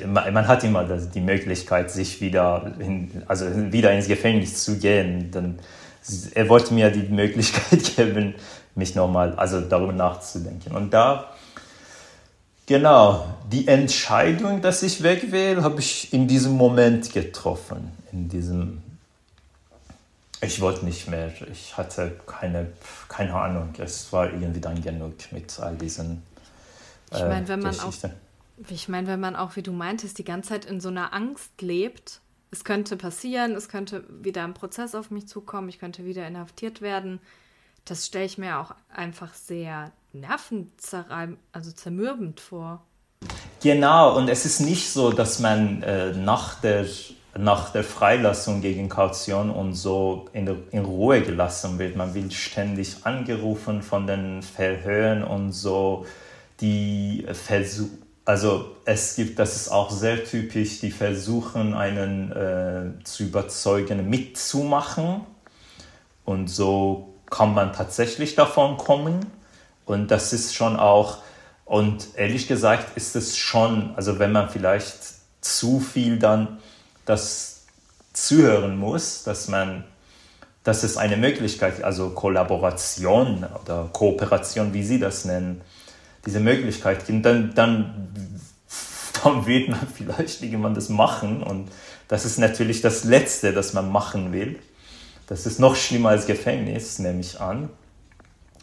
man 0.06 0.48
hat 0.48 0.64
immer 0.64 0.84
die 0.84 1.20
Möglichkeit, 1.20 1.90
sich 1.90 2.22
wieder, 2.22 2.72
in, 2.78 3.22
also 3.28 3.44
wieder 3.72 3.92
ins 3.92 4.08
Gefängnis 4.08 4.64
zu 4.64 4.78
gehen. 4.78 5.30
Dann, 5.30 5.58
er 6.34 6.48
wollte 6.48 6.72
mir 6.72 6.90
die 6.90 7.12
Möglichkeit 7.12 7.96
geben, 7.96 8.34
mich 8.74 8.94
nochmal, 8.94 9.34
also 9.34 9.60
darüber 9.60 9.92
nachzudenken. 9.92 10.74
Und 10.74 10.92
da, 10.92 11.30
genau, 12.66 13.26
die 13.52 13.68
Entscheidung, 13.68 14.62
dass 14.62 14.82
ich 14.82 15.02
weg 15.02 15.30
will, 15.30 15.62
habe 15.62 15.80
ich 15.80 16.12
in 16.12 16.26
diesem 16.26 16.52
Moment 16.52 17.12
getroffen. 17.12 17.92
In 18.12 18.28
diesem, 18.30 18.82
ich 20.44 20.60
wollte 20.60 20.84
nicht 20.84 21.08
mehr, 21.08 21.32
ich 21.50 21.76
hatte 21.76 22.16
keine, 22.26 22.72
keine 23.08 23.34
Ahnung, 23.34 23.72
es 23.78 24.12
war 24.12 24.32
irgendwie 24.32 24.60
dann 24.60 24.80
genug 24.82 25.14
mit 25.32 25.58
all 25.60 25.76
diesen. 25.76 26.22
Äh, 27.10 27.16
ich 27.16 27.22
meine, 27.22 27.48
wenn 27.48 27.60
man 27.60 27.80
auch, 27.80 27.94
ich 28.68 28.88
meine, 28.88 29.06
wenn 29.08 29.20
man 29.20 29.36
auch, 29.36 29.56
wie 29.56 29.62
du 29.62 29.72
meintest, 29.72 30.18
die 30.18 30.24
ganze 30.24 30.50
Zeit 30.50 30.64
in 30.64 30.80
so 30.80 30.88
einer 30.88 31.12
Angst 31.12 31.60
lebt, 31.60 32.20
es 32.50 32.64
könnte 32.64 32.96
passieren, 32.96 33.54
es 33.54 33.68
könnte 33.68 34.04
wieder 34.08 34.44
ein 34.44 34.54
Prozess 34.54 34.94
auf 34.94 35.10
mich 35.10 35.26
zukommen, 35.26 35.68
ich 35.68 35.78
könnte 35.78 36.04
wieder 36.04 36.26
inhaftiert 36.26 36.80
werden 36.80 37.20
das 37.84 38.06
stelle 38.06 38.24
ich 38.24 38.38
mir 38.38 38.58
auch 38.58 38.74
einfach 38.94 39.34
sehr 39.34 39.92
nervenzerreibend, 40.12 41.38
also 41.52 41.70
zermürbend 41.72 42.40
vor. 42.40 42.82
Genau, 43.62 44.16
und 44.16 44.28
es 44.28 44.44
ist 44.44 44.60
nicht 44.60 44.90
so, 44.90 45.10
dass 45.10 45.38
man 45.38 45.82
äh, 45.82 46.12
nach, 46.12 46.60
der, 46.60 46.86
nach 47.38 47.70
der 47.70 47.84
Freilassung 47.84 48.60
gegen 48.60 48.88
Kaution 48.88 49.50
und 49.50 49.74
so 49.74 50.26
in, 50.32 50.48
in 50.70 50.84
Ruhe 50.84 51.22
gelassen 51.22 51.78
wird. 51.78 51.96
Man 51.96 52.14
wird 52.14 52.32
ständig 52.32 53.04
angerufen 53.04 53.82
von 53.82 54.06
den 54.06 54.42
Verhören 54.42 55.24
und 55.24 55.52
so. 55.52 56.06
Die 56.60 57.26
Versuch, 57.32 57.88
also 58.24 58.76
es 58.84 59.16
gibt, 59.16 59.38
das 59.38 59.56
ist 59.56 59.68
auch 59.68 59.90
sehr 59.90 60.24
typisch, 60.24 60.80
die 60.80 60.90
versuchen 60.90 61.74
einen 61.74 62.32
äh, 62.32 63.04
zu 63.04 63.24
überzeugen, 63.24 64.08
mitzumachen 64.08 65.22
und 66.24 66.48
so 66.48 67.14
kann 67.30 67.52
man 67.54 67.72
tatsächlich 67.72 68.34
davon 68.34 68.76
kommen. 68.76 69.26
Und 69.84 70.10
das 70.10 70.32
ist 70.32 70.54
schon 70.54 70.76
auch, 70.76 71.18
Und 71.64 72.08
ehrlich 72.16 72.46
gesagt 72.46 72.96
ist 72.96 73.16
es 73.16 73.36
schon, 73.36 73.94
also 73.96 74.18
wenn 74.18 74.32
man 74.32 74.48
vielleicht 74.48 74.98
zu 75.40 75.80
viel 75.80 76.18
dann 76.18 76.58
das 77.04 77.64
zuhören 78.12 78.78
muss, 78.78 79.24
dass 79.24 79.48
man, 79.48 79.84
dass 80.62 80.82
es 80.82 80.96
eine 80.96 81.16
Möglichkeit, 81.16 81.82
also 81.82 82.10
Kollaboration 82.10 83.44
oder 83.62 83.88
Kooperation, 83.92 84.72
wie 84.72 84.82
Sie 84.82 84.98
das 84.98 85.24
nennen, 85.24 85.60
diese 86.24 86.40
Möglichkeit 86.40 87.06
gibt, 87.06 87.26
dann, 87.26 87.54
dann, 87.54 88.08
dann 89.22 89.46
wird 89.46 89.68
man 89.68 89.86
vielleicht 89.94 90.42
irgendwann 90.42 90.74
das 90.74 90.88
machen 90.88 91.42
und 91.42 91.70
das 92.08 92.24
ist 92.24 92.38
natürlich 92.38 92.80
das 92.80 93.04
Letzte, 93.04 93.52
das 93.52 93.72
man 93.72 93.90
machen 93.90 94.32
will. 94.32 94.58
Das 95.26 95.46
ist 95.46 95.58
noch 95.58 95.74
schlimmer 95.74 96.10
als 96.10 96.26
Gefängnis, 96.26 96.98
nehme 96.98 97.20
ich 97.20 97.40
an, 97.40 97.70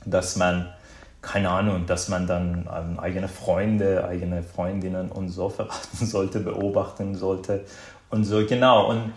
dass 0.06 0.36
man 0.36 0.72
keine 1.22 1.50
Ahnung, 1.50 1.86
dass 1.86 2.10
man 2.10 2.26
dann 2.26 2.68
ähm, 2.76 3.00
eigene 3.00 3.28
Freunde, 3.28 4.06
eigene 4.08 4.42
Freundinnen 4.42 5.12
und 5.12 5.30
so 5.30 5.50
verraten 5.50 6.06
sollte, 6.06 6.40
beobachten 6.40 7.16
sollte 7.16 7.64
und 8.12 8.24
so, 8.26 8.46
genau. 8.46 8.90
Und 8.90 9.14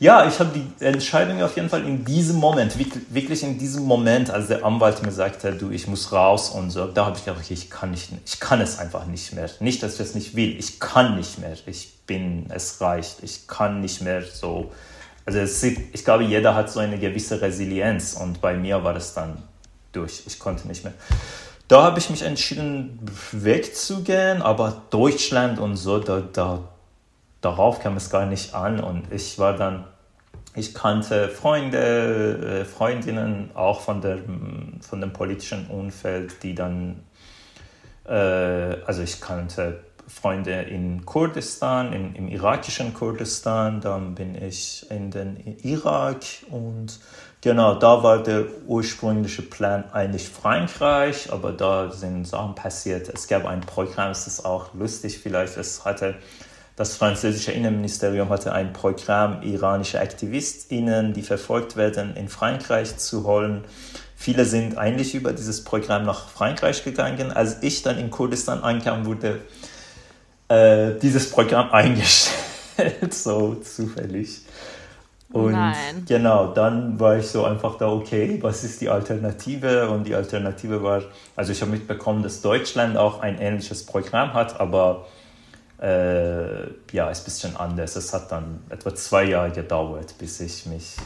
ja, 0.00 0.26
ich 0.26 0.40
habe 0.40 0.50
die 0.58 0.82
Entscheidung 0.84 1.42
auf 1.42 1.56
jeden 1.56 1.68
Fall 1.68 1.86
in 1.86 2.06
diesem 2.06 2.36
Moment, 2.36 2.74
wirklich 2.78 3.42
in 3.42 3.58
diesem 3.58 3.84
Moment, 3.84 4.30
als 4.30 4.48
der 4.48 4.64
Anwalt 4.64 5.02
mir 5.02 5.12
sagte, 5.12 5.52
du, 5.52 5.70
ich 5.70 5.88
muss 5.88 6.10
raus 6.10 6.48
und 6.48 6.70
so, 6.70 6.86
da 6.86 7.04
habe 7.04 7.18
ich 7.18 7.24
gedacht, 7.26 7.42
okay, 7.44 7.52
ich 7.52 7.68
kann 7.68 7.90
nicht, 7.90 8.08
ich 8.24 8.40
kann 8.40 8.62
es 8.62 8.78
einfach 8.78 9.04
nicht 9.04 9.34
mehr. 9.34 9.50
Nicht, 9.60 9.82
dass 9.82 9.94
ich 9.94 10.00
es 10.00 10.14
nicht 10.14 10.34
will, 10.34 10.58
ich 10.58 10.80
kann 10.80 11.16
nicht 11.16 11.38
mehr. 11.38 11.52
Ich 11.66 11.98
bin, 12.06 12.46
es 12.48 12.80
reicht, 12.80 13.22
ich 13.22 13.46
kann 13.46 13.82
nicht 13.82 14.00
mehr 14.00 14.22
so. 14.22 14.72
Also 15.26 15.38
es, 15.40 15.62
ich 15.62 16.02
glaube, 16.02 16.24
jeder 16.24 16.54
hat 16.54 16.70
so 16.70 16.80
eine 16.80 16.98
gewisse 16.98 17.42
Resilienz 17.42 18.14
und 18.14 18.40
bei 18.40 18.54
mir 18.54 18.82
war 18.82 18.94
das 18.94 19.12
dann 19.12 19.42
durch. 19.92 20.22
Ich 20.26 20.38
konnte 20.38 20.66
nicht 20.66 20.82
mehr. 20.82 20.94
Da 21.68 21.82
habe 21.82 21.98
ich 21.98 22.08
mich 22.08 22.22
entschieden, 22.22 22.98
wegzugehen, 23.32 24.40
aber 24.40 24.82
Deutschland 24.88 25.60
und 25.60 25.76
so, 25.76 25.98
da, 25.98 26.20
da, 26.32 26.69
darauf 27.40 27.80
kam 27.80 27.96
es 27.96 28.10
gar 28.10 28.26
nicht 28.26 28.54
an. 28.54 28.80
Und 28.80 29.12
ich 29.12 29.38
war 29.38 29.56
dann, 29.56 29.84
ich 30.54 30.74
kannte 30.74 31.28
Freunde, 31.28 32.60
äh, 32.60 32.64
Freundinnen 32.64 33.50
auch 33.54 33.80
von, 33.80 34.00
der, 34.00 34.18
von 34.80 35.00
dem 35.00 35.12
politischen 35.12 35.68
Umfeld, 35.68 36.42
die 36.42 36.54
dann, 36.54 37.00
äh, 38.06 38.12
also 38.12 39.02
ich 39.02 39.20
kannte 39.20 39.80
Freunde 40.08 40.62
in 40.62 41.06
Kurdistan, 41.06 41.92
im, 41.92 42.14
im 42.16 42.28
irakischen 42.28 42.92
Kurdistan, 42.94 43.80
dann 43.80 44.16
bin 44.16 44.34
ich 44.34 44.90
in 44.90 45.10
den 45.10 45.58
Irak 45.62 46.24
und 46.50 46.98
Genau, 47.42 47.74
da 47.74 48.02
war 48.02 48.22
der 48.22 48.44
ursprüngliche 48.66 49.40
Plan 49.40 49.90
eigentlich 49.92 50.28
Frankreich, 50.28 51.32
aber 51.32 51.52
da 51.52 51.90
sind 51.90 52.26
Sachen 52.26 52.54
passiert. 52.54 53.08
Es 53.08 53.28
gab 53.28 53.46
ein 53.46 53.62
Programm, 53.62 54.10
es 54.10 54.26
ist 54.26 54.44
auch 54.44 54.74
lustig 54.74 55.18
vielleicht, 55.18 55.56
es 55.56 55.86
hatte 55.86 56.16
das 56.80 56.96
französische 56.96 57.52
Innenministerium 57.52 58.30
hatte 58.30 58.54
ein 58.54 58.72
Programm, 58.72 59.42
iranische 59.42 60.00
AktivistInnen, 60.00 61.12
die 61.12 61.20
verfolgt 61.20 61.76
werden, 61.76 62.16
in 62.16 62.30
Frankreich 62.30 62.96
zu 62.96 63.26
holen. 63.26 63.64
Viele 64.16 64.46
sind 64.46 64.78
eigentlich 64.78 65.14
über 65.14 65.34
dieses 65.34 65.62
Programm 65.62 66.06
nach 66.06 66.30
Frankreich 66.30 66.82
gegangen. 66.82 67.32
Als 67.32 67.62
ich 67.62 67.82
dann 67.82 67.98
in 67.98 68.10
Kurdistan 68.10 68.62
ankam, 68.62 69.04
wurde 69.04 69.42
äh, 70.48 70.92
dieses 71.02 71.30
Programm 71.30 71.70
eingestellt, 71.72 73.12
so 73.12 73.56
zufällig. 73.56 74.40
Und 75.34 75.52
Nein. 75.52 76.06
genau, 76.08 76.54
dann 76.54 76.98
war 76.98 77.18
ich 77.18 77.26
so 77.26 77.44
einfach 77.44 77.76
da, 77.76 77.92
okay, 77.92 78.38
was 78.40 78.64
ist 78.64 78.80
die 78.80 78.88
Alternative? 78.88 79.90
Und 79.90 80.04
die 80.04 80.14
Alternative 80.14 80.82
war, 80.82 81.02
also 81.36 81.52
ich 81.52 81.60
habe 81.60 81.72
mitbekommen, 81.72 82.22
dass 82.22 82.40
Deutschland 82.40 82.96
auch 82.96 83.20
ein 83.20 83.38
ähnliches 83.38 83.84
Programm 83.84 84.32
hat, 84.32 84.58
aber 84.58 85.04
äh, 85.80 86.66
ja, 86.92 87.10
ist 87.10 87.22
ein 87.22 87.24
bisschen 87.24 87.56
anders. 87.56 87.96
Es 87.96 88.12
hat 88.12 88.30
dann 88.30 88.60
etwa 88.68 88.94
zwei 88.94 89.24
Jahre 89.24 89.50
gedauert, 89.50 90.14
bis 90.18 90.40
ich 90.40 90.66
mich, 90.66 90.96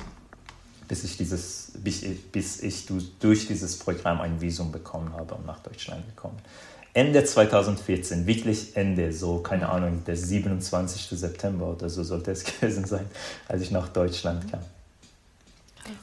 bis 0.88 1.04
ich 1.04 1.16
dieses, 1.16 1.72
bis 1.76 2.02
ich, 2.02 2.32
bis 2.32 2.60
ich 2.62 2.87
durch 3.20 3.46
dieses 3.46 3.78
Programm 3.78 4.20
ein 4.20 4.40
Visum 4.40 4.72
bekommen 4.72 5.12
habe 5.12 5.34
und 5.34 5.46
nach 5.46 5.60
Deutschland 5.60 6.06
gekommen. 6.06 6.38
Ende 6.92 7.24
2014, 7.24 8.26
wirklich 8.26 8.76
Ende, 8.76 9.12
so 9.12 9.38
keine 9.38 9.68
Ahnung, 9.68 10.04
der 10.04 10.16
27. 10.16 11.18
September 11.18 11.66
oder 11.66 11.88
so 11.88 12.02
sollte 12.04 12.30
es 12.30 12.44
gewesen 12.60 12.84
sein, 12.84 13.06
als 13.48 13.62
ich 13.62 13.70
nach 13.70 13.88
Deutschland 13.88 14.50
kam. 14.50 14.60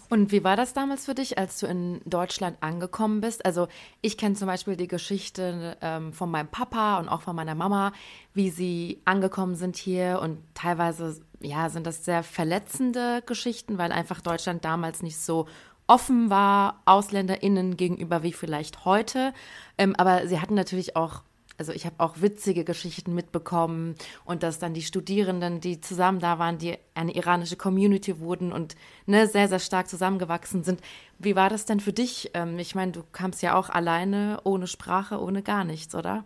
Und 0.09 0.31
wie 0.31 0.43
war 0.43 0.55
das 0.55 0.73
damals 0.73 1.05
für 1.05 1.15
dich, 1.15 1.37
als 1.37 1.59
du 1.59 1.67
in 1.67 2.01
Deutschland 2.05 2.57
angekommen 2.61 3.21
bist? 3.21 3.45
Also 3.45 3.67
ich 4.01 4.17
kenne 4.17 4.35
zum 4.35 4.47
Beispiel 4.47 4.75
die 4.75 4.87
Geschichte 4.87 5.77
ähm, 5.81 6.13
von 6.13 6.29
meinem 6.29 6.47
Papa 6.47 6.99
und 6.99 7.09
auch 7.09 7.21
von 7.21 7.35
meiner 7.35 7.55
Mama, 7.55 7.93
wie 8.33 8.49
sie 8.49 9.01
angekommen 9.05 9.55
sind 9.55 9.77
hier 9.77 10.19
und 10.21 10.39
teilweise 10.53 11.21
ja 11.39 11.69
sind 11.69 11.87
das 11.87 12.05
sehr 12.05 12.23
verletzende 12.23 13.23
Geschichten, 13.25 13.77
weil 13.77 13.91
einfach 13.91 14.21
Deutschland 14.21 14.63
damals 14.65 15.01
nicht 15.01 15.17
so 15.17 15.47
offen 15.87 16.29
war 16.29 16.81
AusländerInnen 16.85 17.75
gegenüber 17.75 18.23
wie 18.23 18.33
vielleicht 18.33 18.85
heute. 18.85 19.33
Ähm, 19.77 19.95
aber 19.97 20.27
sie 20.27 20.39
hatten 20.39 20.53
natürlich 20.53 20.95
auch 20.95 21.23
also 21.61 21.73
ich 21.73 21.85
habe 21.85 21.97
auch 21.99 22.15
witzige 22.21 22.63
Geschichten 22.63 23.13
mitbekommen 23.13 23.93
und 24.25 24.41
dass 24.41 24.57
dann 24.57 24.73
die 24.73 24.81
Studierenden, 24.81 25.61
die 25.61 25.79
zusammen 25.79 26.19
da 26.19 26.39
waren, 26.39 26.57
die 26.57 26.75
eine 26.95 27.15
iranische 27.15 27.55
Community 27.55 28.19
wurden 28.19 28.51
und 28.51 28.75
ne, 29.05 29.27
sehr, 29.27 29.47
sehr 29.47 29.59
stark 29.59 29.87
zusammengewachsen 29.87 30.63
sind. 30.63 30.81
Wie 31.19 31.35
war 31.35 31.49
das 31.49 31.65
denn 31.65 31.79
für 31.79 31.93
dich? 31.93 32.31
Ähm, 32.33 32.57
ich 32.57 32.73
meine, 32.73 32.93
du 32.93 33.03
kamst 33.11 33.43
ja 33.43 33.53
auch 33.53 33.69
alleine, 33.69 34.39
ohne 34.43 34.65
Sprache, 34.65 35.21
ohne 35.21 35.43
gar 35.43 35.63
nichts, 35.63 35.93
oder? 35.93 36.23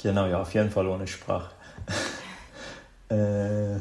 Genau, 0.00 0.26
ja, 0.26 0.40
auf 0.40 0.54
jeden 0.54 0.70
Fall 0.70 0.86
ohne 0.86 1.08
Sprache. 1.08 1.50
äh, 3.10 3.74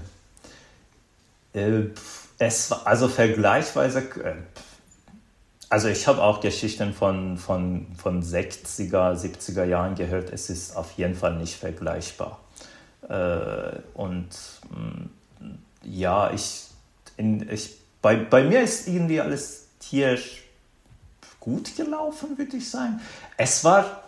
äh, 1.53 1.91
es 2.39 2.71
war 2.71 2.87
also 2.87 3.07
vergleichsweise, 3.07 3.99
äh, 3.99 4.33
also 5.75 5.89
ich 5.89 6.07
habe 6.07 6.23
auch 6.23 6.39
Geschichten 6.39 6.93
von, 6.93 7.37
von, 7.37 7.85
von 7.97 8.23
60er, 8.23 9.13
70er 9.13 9.65
Jahren 9.65 9.95
gehört. 9.95 10.31
Es 10.31 10.49
ist 10.49 10.73
auf 10.73 10.93
jeden 10.93 11.15
Fall 11.15 11.35
nicht 11.35 11.55
vergleichbar. 11.55 12.39
Äh, 13.09 13.81
und 13.93 14.29
mh, 14.69 14.79
mm, 14.79 15.59
ja, 15.83 16.31
ich, 16.31 16.67
in, 17.17 17.49
ich, 17.51 17.75
bei, 18.01 18.15
bei 18.15 18.45
mir 18.45 18.61
ist 18.61 18.87
irgendwie 18.87 19.19
alles 19.19 19.67
hier 19.81 20.17
gut 21.41 21.75
gelaufen, 21.75 22.37
würde 22.37 22.55
ich 22.55 22.71
sagen. 22.71 23.01
Es 23.35 23.65
war, 23.65 24.01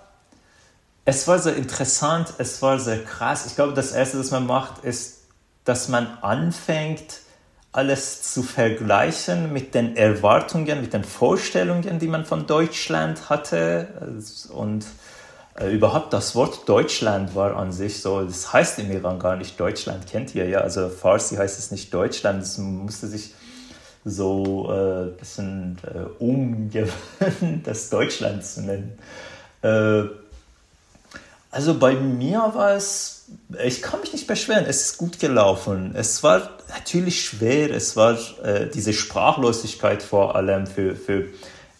es 1.04 1.28
war 1.28 1.38
sehr 1.38 1.58
interessant, 1.58 2.34
es 2.38 2.62
war 2.62 2.80
sehr 2.80 3.04
krass. 3.04 3.46
Ich 3.46 3.56
glaube, 3.56 3.74
das 3.74 3.92
Erste, 3.92 4.18
was 4.18 4.32
man 4.32 4.48
macht, 4.48 4.86
ist, 4.86 5.24
dass 5.66 5.90
man 5.90 6.18
anfängt, 6.22 7.20
alles 7.78 8.24
zu 8.24 8.42
vergleichen 8.42 9.54
mit 9.54 9.76
den 9.76 9.96
Erwartungen, 9.96 10.82
mit 10.82 10.94
den 10.94 11.04
Vorstellungen, 11.04 12.00
die 12.00 12.08
man 12.08 12.26
von 12.26 12.48
Deutschland 12.48 13.30
hatte. 13.30 13.88
Und 14.52 14.84
äh, 15.60 15.72
überhaupt 15.72 16.12
das 16.12 16.34
Wort 16.34 16.68
Deutschland 16.68 17.36
war 17.36 17.56
an 17.56 17.72
sich 17.72 18.02
so, 18.02 18.24
das 18.24 18.52
heißt 18.52 18.80
im 18.80 18.92
Iran 18.92 19.20
gar 19.20 19.36
nicht 19.36 19.60
Deutschland, 19.60 20.08
kennt 20.08 20.34
ihr 20.34 20.50
ja. 20.50 20.62
Also 20.62 20.90
Farsi 20.90 21.36
heißt 21.36 21.60
es 21.60 21.70
nicht 21.70 21.94
Deutschland, 21.94 22.42
es 22.42 22.58
musste 22.58 23.06
sich 23.06 23.36
so 24.04 24.72
ein 24.72 25.10
äh, 25.10 25.12
bisschen 25.12 25.78
äh, 25.84 26.00
umgewöhnen, 26.18 27.62
das 27.64 27.92
Deutschland 27.92 28.44
zu 28.44 28.62
nennen. 28.62 28.98
Äh, 29.62 30.06
also 31.52 31.78
bei 31.78 31.94
mir 31.94 32.40
war 32.56 32.72
es, 32.72 33.26
ich 33.64 33.84
kann 33.84 34.00
mich 34.00 34.14
nicht 34.14 34.26
beschweren, 34.26 34.66
es 34.66 34.82
ist 34.82 34.98
gut 34.98 35.20
gelaufen. 35.20 35.94
Es 35.96 36.24
war 36.24 36.57
natürlich 36.70 37.26
schwer, 37.26 37.72
es 37.72 37.96
war 37.96 38.18
äh, 38.44 38.68
diese 38.70 38.94
Sprachlosigkeit 38.94 40.04
vor 40.04 40.36
allem 40.36 40.68
für, 40.68 40.96
für 40.96 41.26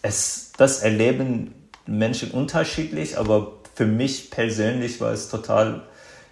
es, 0.02 0.52
das 0.56 0.80
erleben 0.80 1.54
Menschen 1.86 2.30
unterschiedlich, 2.30 3.18
aber 3.18 3.52
für 3.74 3.86
mich 3.86 4.30
persönlich 4.30 5.00
war 5.00 5.12
es 5.12 5.28
total, 5.28 5.82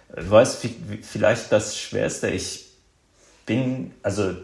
war 0.09 0.45
vielleicht 0.45 1.51
das 1.51 1.77
Schwerste. 1.77 2.29
Ich 2.29 2.67
bin, 3.45 3.93
also 4.03 4.35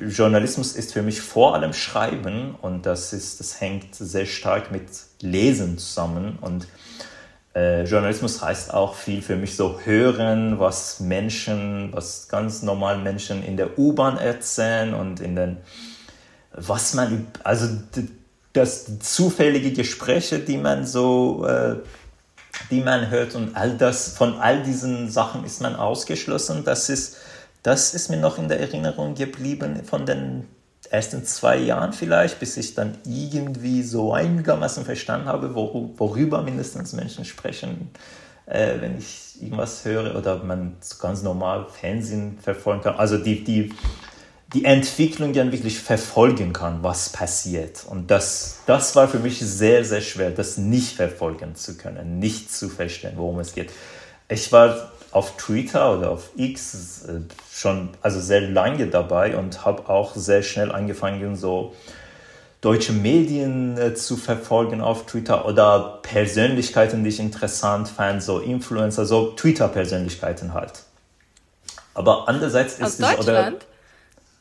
Journalismus 0.00 0.74
ist 0.76 0.92
für 0.92 1.02
mich 1.02 1.20
vor 1.20 1.54
allem 1.54 1.72
Schreiben 1.72 2.54
und 2.60 2.86
das 2.86 3.12
ist, 3.12 3.40
das 3.40 3.60
hängt 3.60 3.94
sehr 3.94 4.26
stark 4.26 4.70
mit 4.70 4.88
Lesen 5.20 5.78
zusammen 5.78 6.38
und 6.40 6.66
äh, 7.58 7.82
Journalismus 7.82 8.40
heißt 8.40 8.72
auch 8.72 8.94
viel 8.94 9.20
für 9.20 9.36
mich 9.36 9.56
so 9.56 9.80
hören, 9.84 10.60
was 10.60 11.00
Menschen, 11.00 11.90
was 11.92 12.28
ganz 12.28 12.62
normal 12.62 12.98
Menschen 12.98 13.42
in 13.42 13.56
der 13.56 13.76
U-Bahn 13.78 14.16
erzählen 14.16 14.94
und 14.94 15.20
in 15.20 15.34
den, 15.34 15.56
was 16.52 16.94
man, 16.94 17.26
also 17.42 17.66
das 18.52 18.98
zufällige 19.00 19.72
Gespräche, 19.72 20.38
die 20.38 20.56
man 20.56 20.86
so, 20.86 21.46
äh, 21.46 21.76
die 22.70 22.80
man 22.80 23.10
hört 23.10 23.34
und 23.34 23.56
all 23.56 23.76
das, 23.76 24.16
von 24.16 24.38
all 24.38 24.62
diesen 24.62 25.10
Sachen 25.10 25.44
ist 25.44 25.60
man 25.60 25.74
ausgeschlossen. 25.74 26.62
Das 26.64 26.88
ist, 26.88 27.16
das 27.64 27.92
ist 27.92 28.08
mir 28.08 28.18
noch 28.18 28.38
in 28.38 28.48
der 28.48 28.60
Erinnerung 28.60 29.14
geblieben 29.14 29.82
von 29.84 30.06
den 30.06 30.46
ersten 30.90 31.24
zwei 31.24 31.58
Jahren 31.58 31.92
vielleicht, 31.92 32.40
bis 32.40 32.56
ich 32.56 32.74
dann 32.74 32.96
irgendwie 33.04 33.82
so 33.82 34.12
einigermaßen 34.12 34.84
verstanden 34.84 35.26
habe, 35.26 35.54
worüber 35.54 36.42
mindestens 36.42 36.92
Menschen 36.92 37.24
sprechen, 37.24 37.90
äh, 38.46 38.80
wenn 38.80 38.98
ich 38.98 39.42
irgendwas 39.42 39.84
höre 39.84 40.16
oder 40.16 40.42
man 40.42 40.76
ganz 41.00 41.22
normal 41.22 41.66
Fernsehen 41.68 42.38
verfolgen 42.40 42.82
kann. 42.82 42.96
Also 42.96 43.18
die, 43.18 43.44
die, 43.44 43.74
die 44.54 44.64
Entwicklung 44.64 45.32
dann 45.32 45.52
wirklich 45.52 45.78
verfolgen 45.78 46.52
kann, 46.52 46.82
was 46.82 47.10
passiert. 47.10 47.84
Und 47.86 48.10
das, 48.10 48.60
das 48.66 48.96
war 48.96 49.08
für 49.08 49.18
mich 49.18 49.40
sehr, 49.40 49.84
sehr 49.84 50.00
schwer, 50.00 50.30
das 50.30 50.56
nicht 50.56 50.96
verfolgen 50.96 51.54
zu 51.54 51.76
können, 51.76 52.18
nicht 52.18 52.52
zu 52.52 52.68
verstehen, 52.68 53.14
worum 53.16 53.40
es 53.40 53.54
geht. 53.54 53.70
Ich 54.28 54.50
war 54.52 54.92
auf 55.10 55.36
Twitter 55.36 55.96
oder 55.96 56.10
auf 56.10 56.30
X 56.36 57.04
äh, 57.06 57.20
schon 57.52 57.90
also 58.02 58.20
sehr 58.20 58.42
lange 58.42 58.86
dabei 58.88 59.36
und 59.36 59.64
habe 59.64 59.88
auch 59.88 60.14
sehr 60.14 60.42
schnell 60.42 60.70
angefangen, 60.72 61.36
so 61.36 61.74
deutsche 62.60 62.92
Medien 62.92 63.78
äh, 63.78 63.94
zu 63.94 64.16
verfolgen 64.16 64.80
auf 64.80 65.06
Twitter 65.06 65.46
oder 65.46 66.00
Persönlichkeiten, 66.02 67.04
die 67.04 67.10
ich 67.10 67.20
interessant 67.20 67.88
fand, 67.88 68.22
so 68.22 68.40
Influencer, 68.40 69.06
so 69.06 69.32
Twitter-Persönlichkeiten 69.32 70.54
halt. 70.54 70.82
Aber 71.94 72.28
andererseits 72.28 72.80
Aus 72.80 72.98
ist 72.98 73.00
es 73.00 73.18
oder 73.18 73.52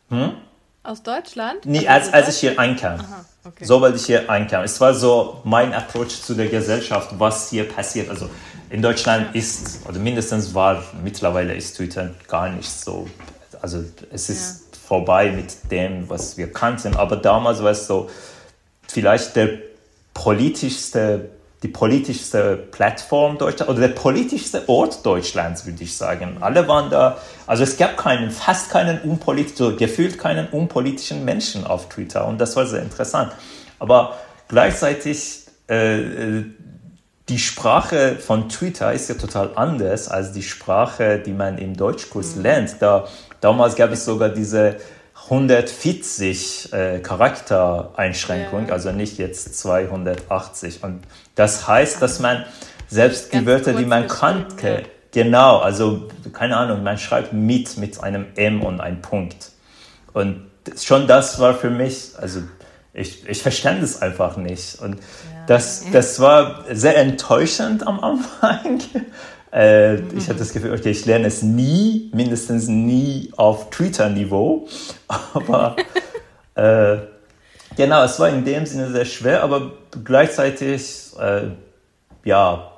hm? 0.10 0.34
Aus 0.84 1.04
Deutschland? 1.04 1.66
Nee, 1.66 1.88
als, 1.88 2.14
als 2.14 2.30
ich 2.30 2.38
hier 2.38 2.60
einkam. 2.60 3.00
Aha, 3.02 3.26
okay. 3.44 3.66
Sobald 3.66 3.96
ich 3.96 4.06
hier 4.06 4.30
einkam. 4.30 4.64
Es 4.64 4.80
war 4.80 4.94
so 4.94 5.42
mein 5.44 5.74
Approach 5.74 6.22
zu 6.22 6.34
der 6.34 6.48
Gesellschaft, 6.48 7.10
was 7.18 7.50
hier 7.50 7.68
passiert. 7.68 8.10
Also 8.10 8.30
in 8.70 8.82
Deutschland 8.82 9.36
ist, 9.36 9.88
oder 9.88 10.00
mindestens 10.00 10.54
war, 10.54 10.84
mittlerweile 11.04 11.56
ist 11.56 11.78
Twitter 11.78 12.12
gar 12.28 12.50
nicht 12.50 12.70
so, 12.70 13.08
also 13.62 13.84
es 14.12 14.30
ist 14.30 14.62
ja. 14.74 14.80
vorbei 14.88 15.32
mit 15.32 15.72
dem, 15.72 16.10
was 16.10 16.38
wir 16.38 16.52
kannten, 16.52 16.96
aber 16.96 17.16
damals 17.18 17.64
war 17.64 17.72
es 17.72 17.88
so, 17.88 18.10
vielleicht 18.88 19.36
der 19.36 19.50
politischste, 20.14 21.30
die 21.64 21.70
politischste 21.70 22.56
Plattform 22.56 23.38
Deutschlands 23.38 23.72
oder 23.72 23.88
der 23.88 23.96
politischste 23.96 24.68
Ort 24.68 25.06
Deutschlands, 25.06 25.66
würde 25.66 25.84
ich 25.84 25.96
sagen. 25.96 26.38
Alle 26.42 26.68
waren 26.68 26.90
da, 26.90 27.18
also 27.46 27.64
es 27.64 27.78
gab 27.78 27.98
keinen, 27.98 28.32
fast 28.32 28.70
keinen 28.70 29.02
unpolitischen, 29.02 29.78
gefühlt 29.78 30.20
keinen 30.20 30.48
unpolitischen 30.48 31.26
Menschen 31.26 31.66
auf 31.66 31.90
Twitter 31.90 32.28
und 32.28 32.40
das 32.40 32.56
war 32.56 32.66
sehr 32.66 32.82
interessant. 32.82 33.32
Aber 33.80 34.18
gleichzeitig 34.48 35.46
äh, 35.68 36.44
die 37.30 37.40
Sprache 37.40 38.16
von 38.16 38.48
Twitter 38.48 38.94
ist 38.94 39.10
ja 39.10 39.16
total 39.16 39.52
anders 39.56 40.08
als 40.08 40.32
die 40.32 40.44
Sprache, 40.44 41.20
die 41.20 41.34
man 41.34 41.58
im 41.58 41.76
Deutschkurs 41.76 42.36
mhm. 42.36 42.42
lernt. 42.42 42.76
Da, 42.80 43.08
damals 43.42 43.76
gab 43.76 43.92
es 43.92 44.06
sogar 44.06 44.30
diese 44.30 44.78
140 45.26 46.72
äh, 46.72 47.00
Charaktereinschränkung, 47.00 48.68
ja. 48.68 48.74
also 48.74 48.92
nicht 48.92 49.18
jetzt 49.18 49.60
280. 49.60 50.84
Und 50.84 51.02
das 51.36 51.68
heißt, 51.68 52.02
dass 52.02 52.20
man 52.20 52.46
selbst 52.88 53.34
die 53.34 53.46
Wörter, 53.46 53.74
die 53.74 53.86
man 53.86 54.08
kannte, 54.08 54.70
ja. 54.70 54.80
genau, 55.12 55.58
also 55.58 56.08
keine 56.32 56.56
Ahnung, 56.56 56.84
man 56.84 56.98
schreibt 56.98 57.34
mit 57.34 57.76
mit 57.78 58.02
einem 58.02 58.28
M 58.36 58.62
und 58.62 58.80
einem 58.80 59.02
Punkt. 59.02 59.52
Und 60.14 60.46
schon 60.82 61.08
das 61.08 61.40
war 61.40 61.56
für 61.56 61.70
mich, 61.70 62.12
also 62.18 62.42
ich, 62.94 63.28
ich 63.28 63.42
verstand 63.42 63.84
es 63.84 64.02
einfach 64.02 64.38
nicht. 64.38 64.80
Und 64.82 64.98
das, 65.48 65.86
das 65.92 66.20
war 66.20 66.66
sehr 66.72 66.98
enttäuschend 66.98 67.86
am 67.88 68.00
Anfang. 68.00 68.82
Äh, 69.50 70.02
ich 70.12 70.28
hatte 70.28 70.40
das 70.40 70.52
Gefühl, 70.52 70.74
okay, 70.74 70.90
ich 70.90 71.06
lerne 71.06 71.28
es 71.28 71.42
nie, 71.42 72.12
mindestens 72.14 72.68
nie 72.68 73.32
auf 73.38 73.70
Twitter-Niveau. 73.70 74.68
Aber 75.34 75.78
äh, 76.56 76.98
genau, 77.78 78.04
es 78.04 78.20
war 78.20 78.28
in 78.28 78.44
dem 78.44 78.66
Sinne 78.66 78.92
sehr 78.92 79.06
schwer, 79.06 79.44
aber 79.44 79.72
gleichzeitig, 80.04 81.14
äh, 81.18 81.52
ja, 82.26 82.72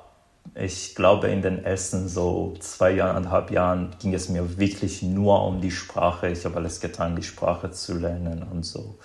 ich 0.54 0.94
glaube, 0.94 1.26
in 1.26 1.42
den 1.42 1.64
ersten 1.64 2.08
so 2.08 2.54
zwei 2.60 2.92
Jahren, 2.92 3.16
anderthalb 3.16 3.50
Jahren 3.50 3.90
ging 4.00 4.14
es 4.14 4.28
mir 4.28 4.58
wirklich 4.58 5.02
nur 5.02 5.44
um 5.44 5.60
die 5.60 5.72
Sprache. 5.72 6.28
Ich 6.28 6.44
habe 6.44 6.56
alles 6.56 6.80
getan, 6.80 7.16
die 7.16 7.24
Sprache 7.24 7.72
zu 7.72 7.98
lernen 7.98 8.44
und 8.48 8.64
so, 8.64 8.96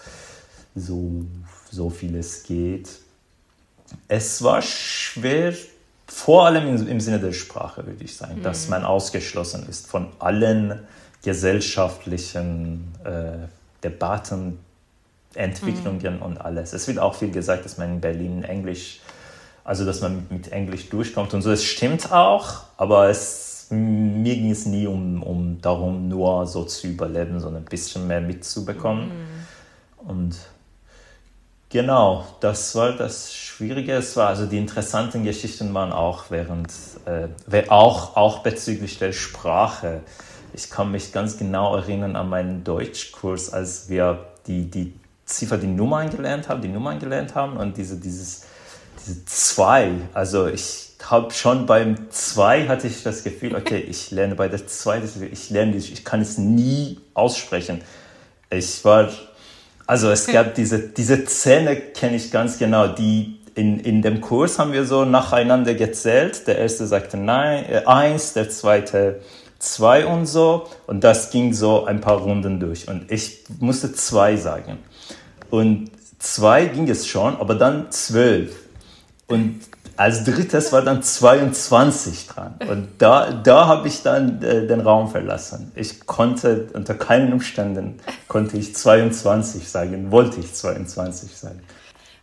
so, 0.76 1.26
so 1.72 1.90
viel 1.90 2.16
es 2.16 2.44
geht 2.44 2.90
es 4.08 4.44
war 4.44 4.62
schwer, 4.62 5.54
vor 6.08 6.46
allem 6.46 6.68
im, 6.68 6.88
im 6.88 7.00
Sinne 7.00 7.20
der 7.20 7.34
Sprache, 7.34 7.86
würde 7.86 8.04
ich 8.04 8.16
sagen, 8.16 8.40
mhm. 8.40 8.44
dass 8.44 8.70
man 8.70 8.84
ausgeschlossen 8.86 9.68
ist 9.70 9.88
von 9.88 10.08
allen 10.20 10.80
gesellschaftlichen 11.24 12.94
äh, 13.04 13.48
Debatten, 13.84 14.60
Entwicklungen 15.34 16.18
mhm. 16.18 16.22
und 16.22 16.38
alles. 16.40 16.74
Es 16.74 16.88
wird 16.88 17.00
auch 17.00 17.16
viel 17.16 17.32
gesagt, 17.32 17.66
dass 17.66 17.78
man 17.78 17.96
in 17.96 18.02
Berlin 18.02 18.44
Englisch, 18.44 19.02
also 19.64 19.86
dass 19.86 20.02
man 20.02 20.28
mit 20.30 20.52
Englisch 20.52 20.90
durchkommt 20.90 21.34
und 21.34 21.42
so. 21.42 21.52
Es 21.52 21.64
stimmt 21.64 22.12
auch, 22.12 22.64
aber 22.78 23.10
es, 23.10 23.68
mir 23.70 24.36
ging 24.36 24.52
es 24.52 24.66
nie 24.66 24.88
um, 24.88 25.24
um 25.24 25.60
darum, 25.62 26.08
nur 26.08 26.46
so 26.46 26.64
zu 26.64 26.88
überleben, 26.88 27.40
sondern 27.40 27.64
ein 27.64 27.70
bisschen 27.70 28.08
mehr 28.08 28.22
mitzubekommen. 28.22 29.08
Mhm. 29.10 30.10
Und 30.10 30.36
Genau, 31.76 32.26
das 32.40 32.74
war 32.76 32.94
das 32.94 33.34
Schwierige. 33.36 33.96
Es 33.96 34.16
war 34.16 34.30
also 34.30 34.46
die 34.46 34.58
interessanten 34.58 35.26
Geschichten 35.26 35.74
waren 35.74 35.92
auch 35.92 36.24
während, 36.30 36.72
äh, 37.04 37.68
auch, 37.68 38.16
auch 38.16 38.40
bezüglich 38.44 38.98
der 38.98 39.12
Sprache. 39.12 40.00
Ich 40.54 40.70
kann 40.70 40.90
mich 40.90 41.12
ganz 41.12 41.38
genau 41.38 41.76
erinnern 41.76 42.16
an 42.16 42.30
meinen 42.30 42.64
Deutschkurs, 42.64 43.52
als 43.52 43.90
wir 43.90 44.26
die, 44.48 44.72
die 44.72 44.94
Ziffer, 45.26 45.58
die 45.58 45.68
Nummern 45.68 46.10
gelernt 46.10 46.48
haben, 46.48 46.62
die 46.62 46.70
Nummern 46.70 46.98
gelernt 46.98 47.36
haben 47.36 47.58
und 47.58 47.76
diese, 47.76 47.98
dieses, 47.98 48.44
diese 49.06 49.26
zwei. 49.26 49.92
Also 50.14 50.48
ich 50.48 50.92
habe 51.04 51.30
schon 51.34 51.66
beim 51.66 52.10
zwei 52.10 52.70
hatte 52.70 52.88
ich 52.88 53.04
das 53.04 53.22
Gefühl, 53.22 53.54
okay, 53.54 53.80
ich 53.80 54.12
lerne 54.12 54.36
bei 54.36 54.48
der 54.48 54.66
zwei, 54.66 55.02
ich 55.30 55.50
lerne, 55.50 55.76
ich 55.76 56.06
kann 56.06 56.22
es 56.22 56.38
nie 56.38 57.02
aussprechen. 57.14 57.82
Ich 58.50 58.86
war 58.86 59.10
also 59.88 60.10
es 60.10 60.28
gab 60.28 60.56
diese, 60.56 60.80
diese 60.80 61.26
Zähne 61.26 61.76
kenne 61.76 62.16
ich 62.16 62.32
ganz 62.32 62.58
genau, 62.58 62.88
die 62.88 63.40
in, 63.56 63.80
in 63.80 64.02
dem 64.02 64.22
Kurs 64.22 64.60
haben 64.60 64.74
wir 64.74 64.86
so 64.86 65.06
nacheinander 65.06 65.76
gezählt. 65.76 66.48
Der 66.48 66.58
erste 66.58 66.88
sagte 66.88 67.18
nein, 67.18 67.66
äh, 67.70 67.84
eins, 67.86 68.34
der 68.34 68.50
zweite 68.50 69.22
zwei 69.60 70.06
und 70.06 70.26
so. 70.26 70.68
Und 70.88 71.04
das 71.04 71.32
ging 71.32 71.54
so 71.54 71.86
ein 71.86 72.02
paar 72.02 72.18
Runden 72.18 72.60
durch. 72.60 72.88
Und 72.88 73.12
ich 73.12 73.44
musste 73.60 73.94
zwei 73.94 74.36
sagen. 74.36 74.78
Und 75.50 75.92
zwei 76.20 76.66
ging 76.66 76.90
es 76.90 77.08
schon, 77.08 77.38
aber 77.38 77.56
dann 77.56 77.92
zwölf. 77.92 78.56
Und 79.28 79.62
als 79.98 80.24
drittes 80.24 80.72
war 80.72 80.82
dann 80.82 81.02
22 81.02 82.28
dran. 82.28 82.56
Und 82.68 82.90
da, 83.00 83.32
da 83.32 83.68
habe 83.68 83.88
ich 83.88 84.04
dann 84.04 84.42
äh, 84.42 84.68
den 84.68 84.82
Raum 84.82 85.10
verlassen. 85.10 85.72
Ich 85.76 86.06
konnte 86.06 86.68
unter 86.74 86.94
keinen 86.96 87.34
Umständen 87.34 88.00
konnte 88.28 88.58
ich 88.58 88.76
22 88.76 89.70
sagen, 89.70 90.12
wollte 90.12 90.40
ich 90.40 90.54
22 90.54 91.36
sagen. 91.36 91.62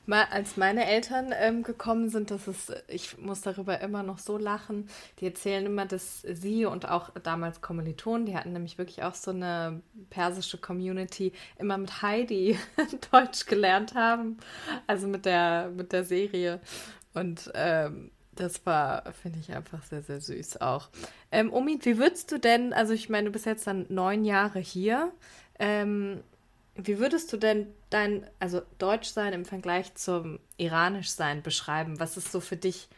Mal, 0.05 0.25
als 0.33 0.57
meine 0.57 0.85
Eltern 0.87 1.33
ähm, 1.39 1.63
gekommen 1.63 2.09
sind, 2.09 2.33
das 2.33 2.49
ist, 2.49 2.75
ich 2.89 3.19
muss 3.19 3.41
darüber 3.41 3.81
immer 3.81 4.03
noch 4.03 4.19
so 4.19 4.37
lachen. 4.37 4.89
Die 5.21 5.27
erzählen 5.27 5.65
immer, 5.65 5.87
dass 5.87 6.23
sie 6.23 6.67
und 6.67 6.89
auch 6.89 7.11
damals 7.23 7.61
Kommilitonen, 7.61 8.27
die 8.27 8.37
hatten 8.37 8.53
nämlich 8.53 8.79
wirklich 8.79 9.05
auch 9.05 9.15
so 9.15 9.31
eine 9.31 9.81
persische 10.11 10.59
Community, 10.59 11.33
immer 11.57 11.79
mit 11.79 12.03
Heidi 12.03 12.59
Deutsch 13.13 13.47
gelernt 13.47 13.95
haben. 13.95 14.39
Also 14.89 15.07
mit 15.07 15.25
der, 15.25 15.71
mit 15.71 15.93
der 15.93 16.05
Serie. 16.05 16.61
Und 17.15 17.51
ähm, 17.55 18.11
das 18.35 18.65
war, 18.65 19.13
finde 19.13 19.39
ich, 19.41 19.55
einfach 19.55 19.83
sehr, 19.85 20.03
sehr 20.03 20.21
süß 20.21 20.61
auch. 20.61 20.89
Ähm, 21.31 21.53
Omid, 21.53 21.85
wie 21.85 21.99
würdest 21.99 22.33
du 22.33 22.39
denn, 22.39 22.73
also 22.73 22.93
ich 22.93 23.09
meine, 23.09 23.27
du 23.27 23.33
bist 23.33 23.47
jetzt 23.47 23.67
dann 23.67 23.87
neun 23.89 24.25
Jahre 24.25 24.59
hier. 24.59 25.13
Ähm, 25.59 26.23
wie 26.75 26.99
würdest 26.99 27.33
du 27.33 27.37
denn 27.37 27.67
dein, 27.91 28.27
also 28.39 28.63
Deutsch 28.79 29.11
sein 29.11 29.35
im 29.35 29.45
Vergleich 29.45 29.95
zum 29.95 30.39
Iranisch 30.57 31.11
sein 31.11 31.43
beschreiben? 31.43 32.01
Was 32.01 32.17
ist 32.17 32.33
so 32.33 32.41
für 32.41 32.57
dich, 32.57 32.89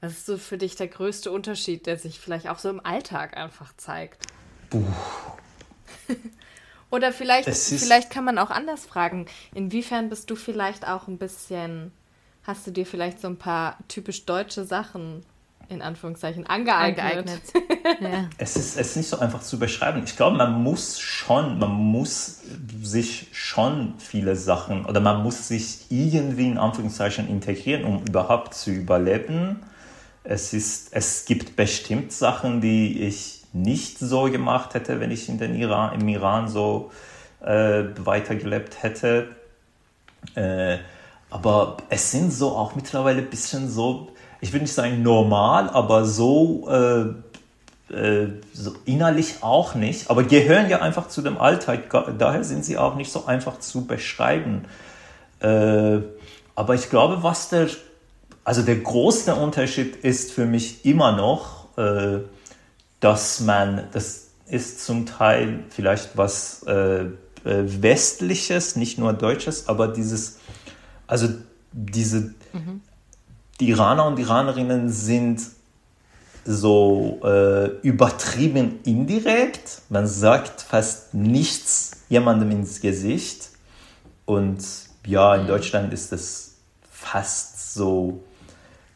was 0.00 0.12
ist 0.12 0.26
so 0.26 0.38
für 0.38 0.56
dich 0.56 0.76
der 0.76 0.88
größte 0.88 1.30
Unterschied, 1.30 1.84
der 1.84 1.98
sich 1.98 2.18
vielleicht 2.18 2.48
auch 2.48 2.58
so 2.58 2.70
im 2.70 2.84
Alltag 2.84 3.36
einfach 3.36 3.76
zeigt? 3.76 4.24
Puh. 4.70 4.82
Oder 6.90 7.12
vielleicht, 7.12 7.48
vielleicht 7.48 8.10
kann 8.10 8.24
man 8.24 8.38
auch 8.38 8.50
anders 8.50 8.84
fragen. 8.86 9.26
Inwiefern 9.54 10.08
bist 10.08 10.28
du 10.28 10.34
vielleicht 10.34 10.88
auch 10.88 11.06
ein 11.06 11.18
bisschen 11.18 11.92
hast 12.42 12.66
du 12.66 12.70
dir 12.70 12.86
vielleicht 12.86 13.20
so 13.20 13.28
ein 13.28 13.36
paar 13.36 13.76
typisch 13.88 14.24
deutsche 14.26 14.64
Sachen 14.64 15.22
in 15.70 15.82
Anführungszeichen 15.82 16.46
angeeignet. 16.46 16.98
angeeignet. 16.98 17.42
ja. 18.00 18.28
es, 18.38 18.56
ist, 18.56 18.76
es 18.76 18.88
ist 18.88 18.96
nicht 18.96 19.08
so 19.08 19.20
einfach 19.20 19.40
zu 19.40 19.58
beschreiben. 19.58 20.02
Ich 20.04 20.16
glaube, 20.16 20.36
man 20.36 20.62
muss 20.62 20.98
schon, 20.98 21.60
man 21.60 21.70
muss 21.70 22.42
sich 22.82 23.28
schon 23.32 23.94
viele 23.98 24.34
Sachen 24.34 24.84
oder 24.84 25.00
man 25.00 25.22
muss 25.22 25.46
sich 25.46 25.86
irgendwie 25.88 26.48
in 26.48 26.58
Anführungszeichen 26.58 27.28
integrieren, 27.28 27.84
um 27.84 28.04
überhaupt 28.04 28.54
zu 28.54 28.72
überleben. 28.72 29.60
Es, 30.24 30.52
ist, 30.52 30.92
es 30.92 31.24
gibt 31.24 31.54
bestimmt 31.54 32.12
Sachen, 32.12 32.60
die 32.60 33.02
ich 33.02 33.44
nicht 33.52 33.98
so 33.98 34.24
gemacht 34.24 34.74
hätte, 34.74 34.98
wenn 34.98 35.12
ich 35.12 35.28
in 35.28 35.38
den 35.38 35.54
Iran, 35.54 36.00
im 36.00 36.08
Iran 36.08 36.48
so 36.48 36.90
äh, 37.40 37.84
weitergelebt 37.96 38.82
hätte. 38.82 39.36
Äh, 40.34 40.78
aber 41.30 41.76
es 41.88 42.10
sind 42.10 42.32
so 42.32 42.50
auch 42.50 42.74
mittlerweile 42.74 43.22
ein 43.22 43.30
bisschen 43.30 43.70
so, 43.70 44.08
ich 44.40 44.52
will 44.52 44.60
nicht 44.60 44.74
sagen 44.74 45.02
normal, 45.02 45.70
aber 45.70 46.04
so, 46.04 46.68
äh, 46.68 47.94
äh, 47.94 48.28
so 48.52 48.74
innerlich 48.84 49.36
auch 49.42 49.74
nicht. 49.74 50.10
Aber 50.10 50.24
gehören 50.24 50.68
ja 50.68 50.80
einfach 50.80 51.08
zu 51.08 51.22
dem 51.22 51.38
Alltag, 51.38 51.90
daher 52.18 52.44
sind 52.44 52.64
sie 52.64 52.76
auch 52.76 52.96
nicht 52.96 53.12
so 53.12 53.26
einfach 53.26 53.60
zu 53.60 53.86
beschreiben. 53.86 54.64
Äh, 55.40 55.98
aber 56.54 56.74
ich 56.74 56.90
glaube, 56.90 57.22
was 57.22 57.48
der, 57.48 57.68
also 58.44 58.62
der 58.62 58.76
größte 58.76 59.34
Unterschied 59.34 59.96
ist 59.96 60.32
für 60.32 60.46
mich 60.46 60.84
immer 60.84 61.12
noch, 61.12 61.78
äh, 61.78 62.18
dass 62.98 63.40
man, 63.40 63.84
das 63.92 64.28
ist 64.46 64.84
zum 64.84 65.06
Teil 65.06 65.60
vielleicht 65.70 66.16
was 66.16 66.64
äh, 66.64 67.04
Westliches, 67.44 68.76
nicht 68.76 68.98
nur 68.98 69.12
Deutsches, 69.14 69.68
aber 69.68 69.88
dieses 69.88 70.39
also 71.10 71.28
diese 71.72 72.34
mhm. 72.52 72.82
die 73.58 73.70
Iraner 73.70 74.06
und 74.06 74.18
Iranerinnen 74.18 74.88
sind 74.88 75.42
so 76.44 77.20
äh, 77.24 77.66
übertrieben 77.82 78.78
indirekt. 78.84 79.82
Man 79.88 80.06
sagt 80.06 80.62
fast 80.62 81.14
nichts 81.14 82.02
jemandem 82.08 82.52
ins 82.52 82.80
Gesicht. 82.80 83.50
Und 84.24 84.64
ja, 85.04 85.34
in. 85.34 85.46
Deutschland 85.48 85.92
ist 85.92 86.12
es 86.12 86.56
fast 86.90 87.74
so, 87.74 88.22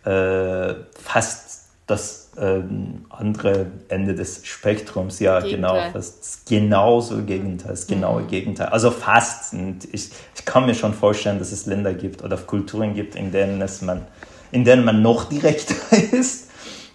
äh, 0.05 0.75
fast 1.03 1.67
das 1.87 2.24
ähm, 2.37 3.05
andere 3.11 3.67
Ende 3.89 4.15
des 4.15 4.47
Spektrums, 4.47 5.21
ja, 5.21 5.41
genau, 5.41 5.75
Gegenteil. 5.75 5.83
genau, 5.83 5.93
das 5.93 6.43
genauso 6.47 7.23
Gegenteil, 7.23 7.71
das 7.71 7.87
genaue 7.87 8.23
mhm. 8.23 8.29
Gegenteil. 8.29 8.69
Also 8.69 8.91
fast. 8.91 9.55
Und 9.55 9.85
ich, 9.93 10.11
ich 10.35 10.45
kann 10.45 10.67
mir 10.67 10.75
schon 10.75 10.95
vorstellen, 10.95 11.39
dass 11.39 11.53
es 11.53 11.67
Länder 11.67 11.95
gibt 11.95 12.23
oder 12.23 12.37
Kulturen 12.37 12.95
gibt, 12.95 13.15
in 13.15 13.33
denen 13.33 13.61
es 13.63 13.83
man, 13.83 14.07
in 14.51 14.65
denen 14.65 14.85
man 14.85 15.03
noch 15.03 15.25
direkter 15.25 15.75
ist. 16.13 16.51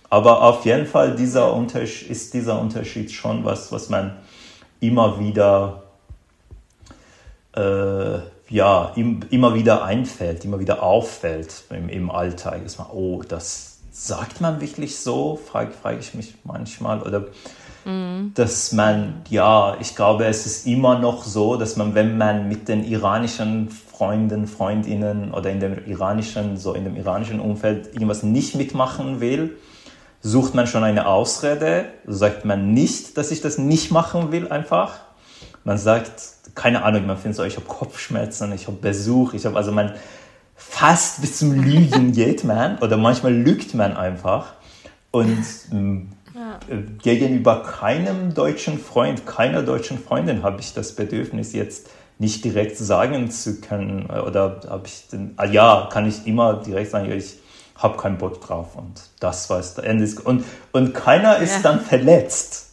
Aber 0.09 0.41
auf 0.41 0.65
jeden 0.65 0.87
Fall 0.87 1.15
dieser 1.15 1.53
Unterschied, 1.53 2.09
ist 2.09 2.33
dieser 2.33 2.59
Unterschied 2.59 3.11
schon 3.11 3.45
was, 3.45 3.71
was 3.71 3.89
man 3.89 4.17
immer 4.79 5.19
wieder, 5.19 5.83
äh, 7.55 8.19
ja, 8.49 8.91
im, 8.95 9.19
immer 9.29 9.53
wieder 9.53 9.83
einfällt, 9.83 10.43
immer 10.45 10.59
wieder 10.59 10.81
auffällt 10.81 11.63
im, 11.69 11.89
im 11.89 12.09
Alltag. 12.09 12.63
Dass 12.63 12.79
man, 12.79 12.87
oh, 12.91 13.21
das, 13.27 13.78
sagt 14.01 14.39
man 14.39 14.61
wirklich 14.61 14.97
so, 14.97 15.35
frage, 15.35 15.71
frage 15.71 15.99
ich 15.99 16.13
mich 16.13 16.35
manchmal. 16.45 17.01
Oder 17.01 17.25
mhm. 17.83 18.31
dass 18.33 18.71
man, 18.71 19.21
ja, 19.29 19.75
ich 19.81 19.93
glaube, 19.95 20.25
es 20.25 20.45
ist 20.45 20.65
immer 20.65 20.97
noch 20.99 21.25
so, 21.25 21.57
dass 21.57 21.75
man, 21.75 21.95
wenn 21.95 22.17
man 22.17 22.47
mit 22.47 22.69
den 22.69 22.85
iranischen 22.85 23.69
Freunden, 23.69 24.47
Freundinnen 24.47 25.33
oder 25.33 25.49
in 25.51 25.59
dem 25.59 25.85
iranischen, 25.85 26.55
so 26.55 26.73
in 26.73 26.85
dem 26.85 26.95
iranischen 26.95 27.41
Umfeld 27.41 27.87
irgendwas 27.93 28.23
nicht 28.23 28.55
mitmachen 28.55 29.19
will, 29.19 29.57
sucht 30.21 30.55
man 30.55 30.65
schon 30.65 30.85
eine 30.85 31.05
Ausrede, 31.05 31.85
sagt 32.05 32.45
man 32.45 32.73
nicht, 32.73 33.17
dass 33.17 33.31
ich 33.31 33.41
das 33.41 33.57
nicht 33.57 33.91
machen 33.91 34.31
will 34.31 34.47
einfach. 34.47 35.01
Man 35.65 35.77
sagt, 35.77 36.11
keine 36.55 36.83
Ahnung, 36.83 37.05
man 37.05 37.17
findet 37.17 37.35
so, 37.35 37.43
ich 37.43 37.57
habe 37.57 37.65
Kopfschmerzen, 37.65 38.53
ich 38.53 38.67
habe 38.67 38.77
Besuch, 38.77 39.33
ich 39.33 39.45
habe, 39.45 39.57
also 39.57 39.73
man, 39.73 39.93
fast 40.59 41.21
bis 41.21 41.39
zum 41.39 41.53
Lügen 41.53 42.11
geht 42.13 42.43
man 42.43 42.77
oder 42.79 42.97
manchmal 42.97 43.33
lügt 43.33 43.73
man 43.73 43.95
einfach. 43.95 44.53
Und 45.11 45.45
ähm, 45.71 46.09
ja. 46.35 46.59
Äh, 46.69 46.81
gegenüber 47.01 47.63
keinem 47.63 48.33
deutschen 48.33 48.77
Freund, 48.77 49.25
keiner 49.25 49.63
deutschen 49.63 49.97
Freundin 49.97 50.43
habe 50.43 50.59
ich 50.59 50.73
das 50.73 50.95
Bedürfnis 50.95 51.53
jetzt 51.53 51.89
nicht 52.19 52.43
direkt 52.43 52.77
sagen 52.77 53.31
zu 53.31 53.61
können 53.61 54.07
oder 54.07 54.59
habe 54.69 54.83
ich 54.85 55.07
den, 55.07 55.33
ah, 55.37 55.45
ja, 55.45 55.89
kann 55.91 56.07
ich 56.07 56.27
immer 56.27 56.55
direkt 56.55 56.91
sagen, 56.91 57.09
ich 57.11 57.39
habe 57.75 57.97
keinen 57.97 58.17
Bock 58.17 58.41
drauf 58.41 58.75
und 58.75 59.01
das 59.21 59.49
war 59.49 59.59
es. 59.59 59.77
Und, 60.19 60.43
und 60.73 60.93
keiner 60.93 61.37
ist 61.37 61.55
ja. 61.55 61.61
dann 61.61 61.79
verletzt. 61.79 62.71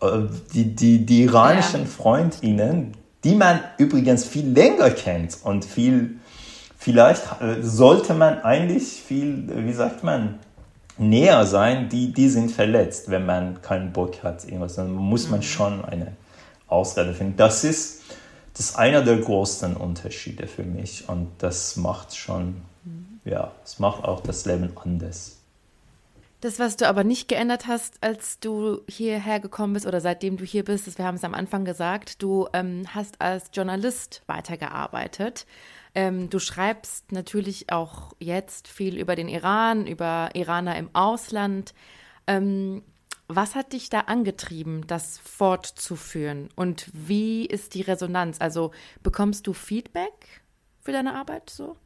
Äh, 0.00 0.22
die, 0.52 0.74
die, 0.74 1.06
die 1.06 1.22
iranischen 1.22 1.82
ja. 1.82 1.86
Freundinnen, 1.86 2.94
die 3.22 3.36
man 3.36 3.60
übrigens 3.78 4.24
viel 4.24 4.48
länger 4.48 4.90
kennt 4.90 5.38
und 5.44 5.64
viel 5.64 6.18
vielleicht 6.88 7.42
äh, 7.42 7.60
sollte 7.60 8.14
man 8.14 8.40
eigentlich 8.40 9.02
viel, 9.06 9.44
wie 9.66 9.74
sagt 9.74 10.04
man, 10.04 10.38
näher 10.96 11.44
sein, 11.44 11.90
die, 11.90 12.14
die 12.14 12.30
sind 12.30 12.50
verletzt, 12.50 13.10
wenn 13.10 13.26
man 13.26 13.60
keinen 13.60 13.92
Bock 13.92 14.22
hat, 14.22 14.46
irgendwas. 14.46 14.76
Dann 14.76 14.92
muss 14.92 15.28
man 15.28 15.40
mhm. 15.40 15.44
schon 15.44 15.84
eine 15.84 16.16
Ausrede 16.66 17.12
finden. 17.12 17.36
Das 17.36 17.62
ist, 17.62 18.04
das 18.54 18.70
ist 18.70 18.76
einer 18.76 19.02
der 19.02 19.18
größten 19.18 19.76
Unterschiede 19.76 20.46
für 20.46 20.62
mich 20.62 21.06
und 21.10 21.28
das 21.36 21.76
macht 21.76 22.16
schon, 22.16 22.62
mhm. 22.84 23.20
ja, 23.26 23.52
es 23.66 23.78
macht 23.78 24.04
auch 24.04 24.22
das 24.22 24.46
Leben 24.46 24.72
anders. 24.82 25.36
Das, 26.40 26.58
was 26.58 26.76
du 26.76 26.88
aber 26.88 27.04
nicht 27.04 27.28
geändert 27.28 27.66
hast, 27.66 27.96
als 28.00 28.38
du 28.40 28.80
hierher 28.88 29.40
gekommen 29.40 29.74
bist 29.74 29.86
oder 29.86 30.00
seitdem 30.00 30.38
du 30.38 30.44
hier 30.46 30.64
bist, 30.64 30.86
das, 30.86 30.96
wir 30.96 31.04
haben 31.04 31.16
es 31.16 31.24
am 31.24 31.34
Anfang 31.34 31.66
gesagt, 31.66 32.22
du 32.22 32.48
ähm, 32.54 32.84
hast 32.94 33.20
als 33.20 33.50
Journalist 33.52 34.22
weitergearbeitet. 34.26 35.44
Ähm, 35.98 36.30
du 36.30 36.38
schreibst 36.38 37.10
natürlich 37.10 37.72
auch 37.72 38.12
jetzt 38.20 38.68
viel 38.68 38.96
über 38.96 39.16
den 39.16 39.28
Iran, 39.28 39.88
über 39.88 40.30
Iraner 40.34 40.76
im 40.76 40.94
Ausland. 40.94 41.74
Ähm, 42.28 42.84
was 43.26 43.56
hat 43.56 43.72
dich 43.72 43.90
da 43.90 44.02
angetrieben, 44.02 44.86
das 44.86 45.18
fortzuführen? 45.18 46.50
Und 46.54 46.88
wie 46.92 47.44
ist 47.46 47.74
die 47.74 47.80
Resonanz? 47.80 48.40
Also 48.40 48.70
bekommst 49.02 49.48
du 49.48 49.52
Feedback 49.52 50.42
für 50.80 50.92
deine 50.92 51.16
Arbeit 51.16 51.50
so? 51.50 51.76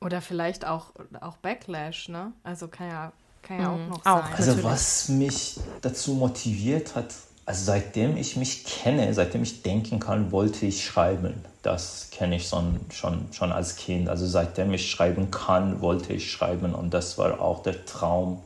Oder 0.00 0.22
vielleicht 0.22 0.64
auch, 0.64 0.94
auch 1.20 1.36
Backlash, 1.36 2.08
ne? 2.08 2.32
Also 2.44 2.68
kann 2.68 2.88
ja, 2.88 3.12
kann 3.42 3.60
ja 3.60 3.68
mhm. 3.68 3.74
auch 3.74 3.88
noch 3.90 4.06
auch, 4.06 4.26
sein. 4.28 4.34
Also 4.34 4.64
was 4.64 5.10
mich 5.10 5.60
dazu 5.82 6.14
motiviert 6.14 6.94
hat, 6.94 7.14
also 7.44 7.64
seitdem 7.64 8.16
ich 8.16 8.36
mich 8.36 8.64
kenne, 8.64 9.12
seitdem 9.14 9.42
ich 9.42 9.62
denken 9.62 9.98
kann, 9.98 10.30
wollte 10.30 10.64
ich 10.66 10.84
schreiben. 10.84 11.34
Das 11.62 12.08
kenne 12.10 12.36
ich 12.36 12.48
schon, 12.48 12.80
schon, 12.90 13.26
schon 13.32 13.52
als 13.52 13.76
Kind. 13.76 14.08
Also 14.08 14.26
seitdem 14.26 14.72
ich 14.72 14.90
schreiben 14.90 15.30
kann, 15.30 15.80
wollte 15.80 16.12
ich 16.12 16.30
schreiben. 16.30 16.74
Und 16.74 16.94
das 16.94 17.18
war 17.18 17.40
auch 17.40 17.62
der 17.62 17.84
Traum 17.84 18.42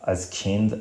als 0.00 0.30
Kind. 0.30 0.76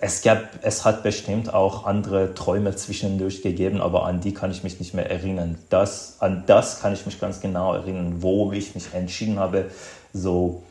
Es, 0.00 0.22
gab, 0.22 0.38
es 0.62 0.84
hat 0.84 1.02
bestimmt 1.02 1.54
auch 1.54 1.86
andere 1.86 2.34
Träume 2.34 2.74
zwischendurch 2.74 3.42
gegeben, 3.42 3.80
aber 3.80 4.04
an 4.04 4.20
die 4.20 4.34
kann 4.34 4.50
ich 4.50 4.64
mich 4.64 4.78
nicht 4.80 4.94
mehr 4.94 5.10
erinnern. 5.10 5.58
Das, 5.70 6.16
an 6.20 6.44
das 6.46 6.80
kann 6.80 6.92
ich 6.92 7.06
mich 7.06 7.20
ganz 7.20 7.40
genau 7.40 7.74
erinnern, 7.74 8.22
wo 8.22 8.52
ich 8.52 8.74
mich 8.74 8.92
entschieden 8.92 9.38
habe, 9.38 9.70
so 10.12 10.62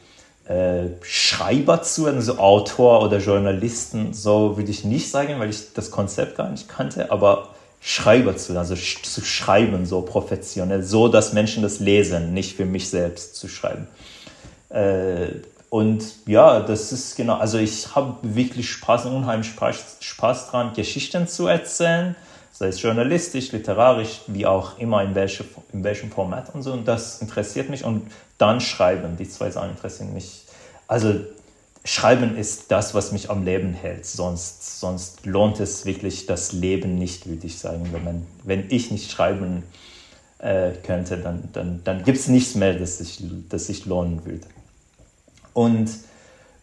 äh, 0.45 0.87
Schreiber 1.01 1.81
zu 1.81 2.05
werden, 2.05 2.21
so 2.21 2.37
Autor 2.37 3.03
oder 3.03 3.19
Journalisten, 3.19 4.13
so 4.13 4.57
würde 4.57 4.71
ich 4.71 4.83
nicht 4.83 5.09
sagen, 5.09 5.39
weil 5.39 5.49
ich 5.49 5.73
das 5.73 5.91
Konzept 5.91 6.37
gar 6.37 6.49
nicht 6.49 6.67
kannte, 6.67 7.11
aber 7.11 7.49
Schreiber 7.83 8.37
zu 8.37 8.57
also 8.57 8.75
zu 8.75 9.21
schreiben, 9.21 9.85
so 9.87 10.01
professionell, 10.01 10.83
so 10.83 11.07
dass 11.07 11.33
Menschen 11.33 11.63
das 11.63 11.79
lesen, 11.79 12.33
nicht 12.33 12.55
für 12.55 12.65
mich 12.65 12.89
selbst 12.89 13.35
zu 13.35 13.47
schreiben. 13.47 13.87
Äh, 14.69 15.27
und 15.69 16.03
ja, 16.25 16.59
das 16.59 16.91
ist 16.91 17.15
genau, 17.15 17.37
also 17.37 17.57
ich 17.57 17.95
habe 17.95 18.17
wirklich 18.21 18.69
Spaß, 18.69 19.05
unheimlich 19.05 19.47
Spaß, 19.47 19.97
Spaß 20.01 20.51
dran, 20.51 20.73
Geschichten 20.73 21.27
zu 21.27 21.47
erzählen, 21.47 22.15
sei 22.51 22.67
es 22.67 22.81
journalistisch, 22.81 23.51
literarisch, 23.53 24.21
wie 24.27 24.45
auch 24.45 24.77
immer, 24.77 25.01
in, 25.01 25.15
welche, 25.15 25.45
in 25.71 25.83
welchem 25.83 26.11
Format 26.11 26.53
und 26.53 26.61
so. 26.61 26.73
Und 26.73 26.87
das 26.87 27.21
interessiert 27.21 27.69
mich. 27.69 27.85
Und 27.85 28.11
dann 28.41 28.59
schreiben. 28.61 29.17
Die 29.17 29.29
zwei 29.29 29.51
Sachen 29.51 29.71
interessieren 29.71 30.13
mich. 30.13 30.43
Also 30.87 31.19
Schreiben 31.83 32.37
ist 32.37 32.71
das, 32.71 32.93
was 32.93 33.11
mich 33.11 33.31
am 33.31 33.43
Leben 33.43 33.73
hält. 33.73 34.05
Sonst, 34.05 34.79
sonst 34.79 35.25
lohnt 35.25 35.59
es 35.59 35.85
wirklich 35.85 36.27
das 36.27 36.51
Leben 36.51 36.95
nicht, 36.95 37.27
würde 37.27 37.47
ich 37.47 37.57
sagen. 37.57 37.89
Wenn, 37.91 38.03
man, 38.03 38.27
wenn 38.43 38.65
ich 38.69 38.91
nicht 38.91 39.09
schreiben 39.09 39.63
äh, 40.37 40.71
könnte, 40.83 41.17
dann, 41.17 41.49
dann, 41.53 41.81
dann 41.83 42.03
gibt 42.03 42.19
es 42.19 42.27
nichts 42.27 42.53
mehr, 42.53 42.75
das 42.75 42.99
sich, 42.99 43.23
das 43.49 43.65
sich 43.65 43.87
lohnen 43.87 44.23
würde. 44.25 44.45
Und 45.53 45.89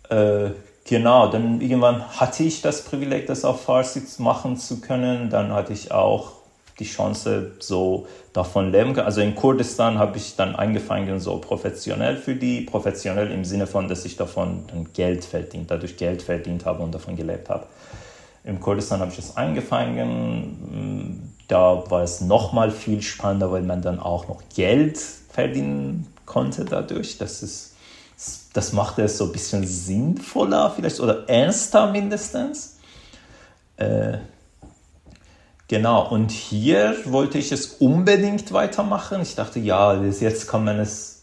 äh, 0.08 0.50
genau, 0.84 1.26
dann 1.28 1.60
irgendwann 1.60 2.20
hatte 2.20 2.44
ich 2.44 2.62
das 2.62 2.84
Privileg, 2.84 3.26
das 3.26 3.44
auf 3.44 3.62
Farsi 3.62 4.02
machen 4.18 4.56
zu 4.56 4.80
können. 4.80 5.30
Dann 5.30 5.52
hatte 5.52 5.72
ich 5.72 5.90
auch 5.90 6.37
die 6.78 6.84
Chance, 6.84 7.52
so 7.58 8.06
davon 8.32 8.70
leben 8.70 8.94
können. 8.94 9.06
Also 9.06 9.20
in 9.20 9.34
Kurdistan 9.34 9.98
habe 9.98 10.16
ich 10.16 10.36
dann 10.36 10.54
angefangen, 10.54 11.18
so 11.20 11.38
professionell 11.38 12.16
für 12.16 12.34
die, 12.34 12.62
professionell 12.62 13.30
im 13.32 13.44
Sinne 13.44 13.66
von, 13.66 13.88
dass 13.88 14.04
ich 14.04 14.16
davon 14.16 14.64
Geld 14.94 15.24
verdient, 15.24 15.70
dadurch 15.70 15.96
Geld 15.96 16.22
verdient 16.22 16.64
habe 16.64 16.82
und 16.82 16.94
davon 16.94 17.16
gelebt 17.16 17.48
habe. 17.48 17.66
Im 18.44 18.60
Kurdistan 18.60 19.00
habe 19.00 19.10
ich 19.10 19.16
das 19.16 19.36
angefangen. 19.36 21.34
Da 21.48 21.84
war 21.90 22.02
es 22.02 22.20
nochmal 22.20 22.70
viel 22.70 23.02
spannender, 23.02 23.50
weil 23.52 23.62
man 23.62 23.82
dann 23.82 23.98
auch 23.98 24.28
noch 24.28 24.42
Geld 24.54 24.98
verdienen 24.98 26.06
konnte 26.24 26.64
dadurch. 26.64 27.18
Das 27.18 27.42
ist, 27.42 27.74
das 28.52 28.72
machte 28.72 29.02
es 29.02 29.18
so 29.18 29.24
ein 29.24 29.32
bisschen 29.32 29.66
sinnvoller 29.66 30.72
vielleicht 30.74 31.00
oder 31.00 31.28
ernster 31.28 31.90
mindestens. 31.90 32.78
Äh, 33.76 34.18
Genau, 35.68 36.08
und 36.08 36.30
hier 36.30 36.96
wollte 37.04 37.36
ich 37.36 37.52
es 37.52 37.66
unbedingt 37.74 38.52
weitermachen. 38.52 39.20
Ich 39.20 39.34
dachte, 39.34 39.60
ja, 39.60 40.02
jetzt 40.02 40.48
kann 40.48 40.64
man 40.64 40.80
es 40.80 41.18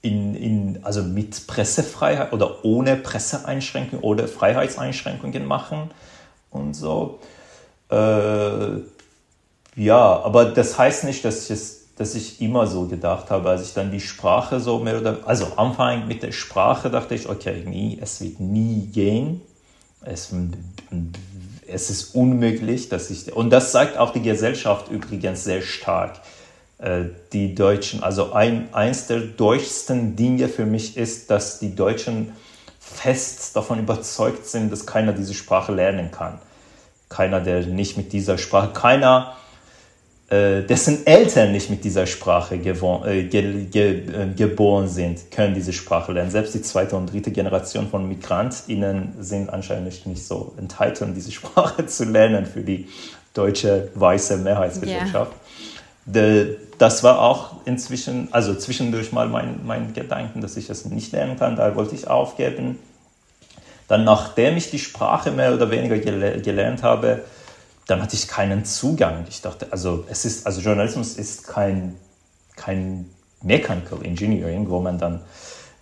in, 0.00 0.34
in, 0.34 0.78
also 0.84 1.02
mit 1.02 1.46
Pressefreiheit 1.46 2.32
oder 2.32 2.64
ohne 2.64 2.96
Presseeinschränkungen 2.96 4.02
oder 4.02 4.26
Freiheitseinschränkungen 4.26 5.44
machen 5.44 5.90
und 6.50 6.72
so. 6.72 7.18
Äh, 7.90 8.78
ja, 9.76 10.20
aber 10.22 10.46
das 10.46 10.78
heißt 10.78 11.04
nicht, 11.04 11.22
dass 11.22 11.44
ich, 11.44 11.50
es, 11.50 11.94
dass 11.96 12.14
ich 12.14 12.40
immer 12.40 12.66
so 12.66 12.86
gedacht 12.86 13.30
habe, 13.30 13.50
als 13.50 13.62
ich 13.68 13.74
dann 13.74 13.90
die 13.90 14.00
Sprache 14.00 14.60
so 14.60 14.78
mehr 14.78 14.98
oder 14.98 15.18
also 15.26 15.44
Anfang 15.56 16.08
mit 16.08 16.22
der 16.22 16.32
Sprache 16.32 16.88
dachte 16.88 17.14
ich, 17.14 17.28
okay, 17.28 17.64
nie, 17.66 17.98
es 18.00 18.22
wird 18.22 18.40
nie 18.40 18.86
gehen. 18.86 19.42
Es, 20.02 20.32
es 21.72 21.90
ist 21.90 22.14
unmöglich, 22.14 22.88
dass 22.88 23.10
ich, 23.10 23.32
und 23.32 23.50
das 23.50 23.72
sagt 23.72 23.96
auch 23.96 24.12
die 24.12 24.22
Gesellschaft 24.22 24.90
übrigens 24.90 25.44
sehr 25.44 25.62
stark, 25.62 26.20
äh, 26.78 27.04
die 27.32 27.54
Deutschen, 27.54 28.02
also 28.02 28.32
ein, 28.32 28.72
eins 28.72 29.06
der 29.06 29.20
deutschsten 29.20 30.16
Dinge 30.16 30.48
für 30.48 30.66
mich 30.66 30.96
ist, 30.96 31.30
dass 31.30 31.58
die 31.58 31.74
Deutschen 31.74 32.32
fest 32.78 33.54
davon 33.54 33.78
überzeugt 33.78 34.46
sind, 34.46 34.72
dass 34.72 34.86
keiner 34.86 35.12
diese 35.12 35.34
Sprache 35.34 35.72
lernen 35.72 36.10
kann. 36.10 36.38
Keiner, 37.08 37.40
der 37.40 37.66
nicht 37.66 37.96
mit 37.96 38.12
dieser 38.12 38.38
Sprache, 38.38 38.72
keiner, 38.72 39.36
dessen 40.30 41.06
Eltern 41.06 41.50
nicht 41.50 41.70
mit 41.70 41.82
dieser 41.82 42.06
Sprache 42.06 42.54
äh, 42.54 43.24
ge 43.24 43.64
ge 43.64 44.06
äh, 44.06 44.32
geboren 44.36 44.86
sind, 44.86 45.30
können 45.32 45.54
diese 45.54 45.72
Sprache 45.72 46.12
lernen. 46.12 46.30
Selbst 46.30 46.54
die 46.54 46.62
zweite 46.62 46.96
und 46.96 47.12
dritte 47.12 47.32
Generation 47.32 47.88
von 47.88 48.08
MigrantInnen 48.08 49.14
sind 49.18 49.50
anscheinend 49.50 50.06
nicht 50.06 50.24
so 50.24 50.52
enthalten, 50.56 51.14
diese 51.14 51.32
Sprache 51.38 51.84
zu 51.86 52.04
lernen 52.04 52.46
für 52.46 52.60
die 52.60 52.86
deutsche 53.34 53.88
weiße 53.94 54.36
Mehrheitsgesellschaft. 54.36 55.32
Yeah. 56.12 56.46
das 56.78 57.02
war 57.02 57.20
auch 57.20 57.56
inzwischen, 57.64 58.28
also 58.30 58.54
zwischendurch 58.54 59.12
mal 59.12 59.28
mein, 59.28 59.60
mein 59.64 59.94
Gedanken, 59.94 60.40
dass 60.40 60.56
ich 60.56 60.70
es 60.70 60.84
nicht 60.84 61.12
lernen 61.12 61.38
kann. 61.38 61.56
Da 61.56 61.74
wollte 61.74 61.96
ich 61.96 62.08
aufgeben. 62.08 62.78
Dann, 63.88 64.04
nachdem 64.04 64.56
ich 64.56 64.70
die 64.70 64.78
Sprache 64.78 65.32
mehr 65.32 65.52
oder 65.52 65.72
weniger 65.72 65.98
gel 65.98 66.40
gelernt 66.40 66.84
habe, 66.84 67.22
dann 67.90 68.00
hatte 68.00 68.14
ich 68.14 68.28
keinen 68.28 68.64
Zugang. 68.64 69.26
Ich 69.28 69.42
dachte, 69.42 69.66
also 69.70 70.04
es 70.08 70.24
ist, 70.24 70.46
also 70.46 70.60
Journalismus 70.60 71.16
ist 71.16 71.48
kein, 71.48 71.96
kein 72.54 73.10
Mechanical 73.42 74.04
Engineering, 74.04 74.70
wo 74.70 74.78
man 74.78 74.98
dann 74.98 75.22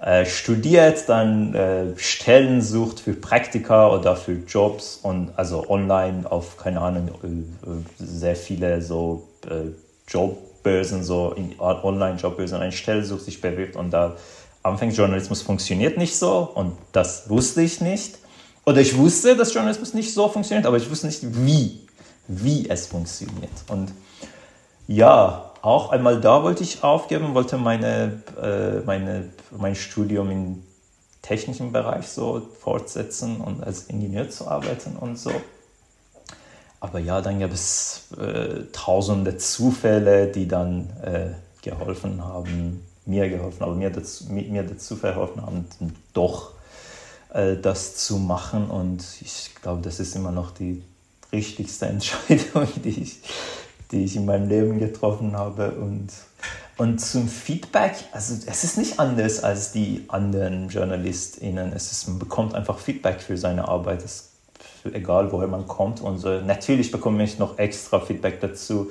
äh, 0.01 0.25
studiert, 0.25 1.09
dann 1.09 1.55
äh, 1.55 1.99
Stellen 1.99 2.63
sucht 2.63 3.01
für 3.01 3.13
Praktika 3.13 3.91
oder 3.91 4.17
für 4.17 4.39
Jobs 4.47 5.01
und 5.03 5.33
also 5.37 5.69
online 5.69 6.31
auf, 6.31 6.57
keine 6.57 6.81
Ahnung, 6.81 7.11
äh, 7.23 8.03
sehr 8.03 8.37
viele 8.37 8.81
so 8.81 9.29
äh, 9.47 9.73
Jobbörsen, 10.11 11.05
so 11.05 11.37
Online-Jobbörsen 11.59 12.59
eine 12.59 12.73
Stelle 12.73 13.05
sucht, 13.05 13.25
sich 13.25 13.41
bewirbt 13.41 13.77
und 13.77 13.91
da 13.91 14.17
anfängt, 14.63 14.97
Journalismus 14.97 15.43
funktioniert 15.43 15.99
nicht 15.99 16.17
so 16.17 16.49
und 16.55 16.73
das 16.93 17.29
wusste 17.29 17.61
ich 17.61 17.81
nicht. 17.83 18.19
Oder 18.65 18.81
ich 18.81 18.97
wusste, 18.97 19.35
dass 19.37 19.53
Journalismus 19.53 19.95
nicht 19.95 20.15
so 20.15 20.29
funktioniert, 20.29 20.67
aber 20.67 20.77
ich 20.77 20.91
wusste 20.91 21.07
nicht, 21.07 21.23
wie 21.45 21.88
wie 22.29 22.69
es 22.69 22.87
funktioniert. 22.87 23.51
Und 23.69 23.93
ja, 24.87 25.53
auch 25.63 25.91
einmal 25.91 26.21
da 26.21 26.43
wollte 26.43 26.63
ich 26.63 26.85
aufgeben, 26.85 27.35
wollte 27.35 27.57
meine, 27.59 28.23
äh, 28.41 28.81
meine, 28.87 29.31
mein 29.51 29.75
Studium 29.75 30.31
im 30.31 30.63
technischen 31.23 31.73
Bereich 31.73 32.07
so 32.09 32.41
fortsetzen 32.61 33.41
und 33.41 33.65
als 33.65 33.85
Ingenieur 33.85 34.31
zu 34.31 34.49
arbeiten 34.49 34.97
und 34.97 35.19
so. 35.19 35.33
Aber 36.81 37.01
ja, 37.01 37.21
dann 37.21 37.41
gab 37.41 37.53
es 37.53 38.13
äh, 38.19 38.63
tausende 38.73 39.37
Zufälle, 39.37 40.29
die 40.29 40.47
dann 40.47 40.91
äh, 41.03 41.31
geholfen 41.63 42.25
haben, 42.25 42.87
mir 43.05 43.29
geholfen 43.29 43.61
haben, 43.67 43.79
mir 43.79 43.91
dazu, 43.91 44.25
mir 44.31 44.63
dazu 44.63 44.95
verholfen 44.95 45.43
haben, 45.43 45.67
doch 46.13 46.53
äh, 47.35 47.57
das 47.57 47.97
zu 47.97 48.19
machen. 48.19 48.71
Und 48.71 49.05
ich 49.21 49.51
glaube, 49.61 49.83
das 49.83 49.99
ist 49.99 50.15
immer 50.15 50.31
noch 50.31 50.53
die 50.53 50.83
richtigste 51.33 51.87
Entscheidung, 51.87 52.69
die 52.85 53.03
ich, 53.03 53.21
die 53.91 54.05
ich 54.05 54.17
in 54.17 54.27
meinem 54.27 54.49
Leben 54.49 54.79
getroffen 54.79 55.37
habe. 55.37 55.73
Und, 55.73 56.09
und 56.77 57.01
zum 57.01 57.29
Feedback, 57.29 57.97
also 58.13 58.35
es 58.47 58.65
ist 58.65 58.79
nicht 58.79 58.99
anders 58.99 59.43
als 59.43 59.73
die 59.73 60.05
anderen 60.09 60.69
JournalistInnen. 60.69 61.73
Es 61.73 61.93
ist, 61.93 62.09
man 62.09 62.19
bekommt 62.19 62.55
einfach 62.55 62.79
Feedback 62.79 63.21
für 63.21 63.37
seine 63.37 63.69
Arbeit, 63.69 64.05
es, 64.05 64.31
egal 64.93 65.33
woher 65.33 65.49
man 65.49 65.67
kommt. 65.67 66.01
Und 66.01 66.19
so. 66.19 66.41
Natürlich 66.41 66.91
bekomme 66.91 67.23
ich 67.25 67.39
noch 67.39 67.59
extra 67.59 68.01
Feedback 68.01 68.41
dazu. 68.41 68.91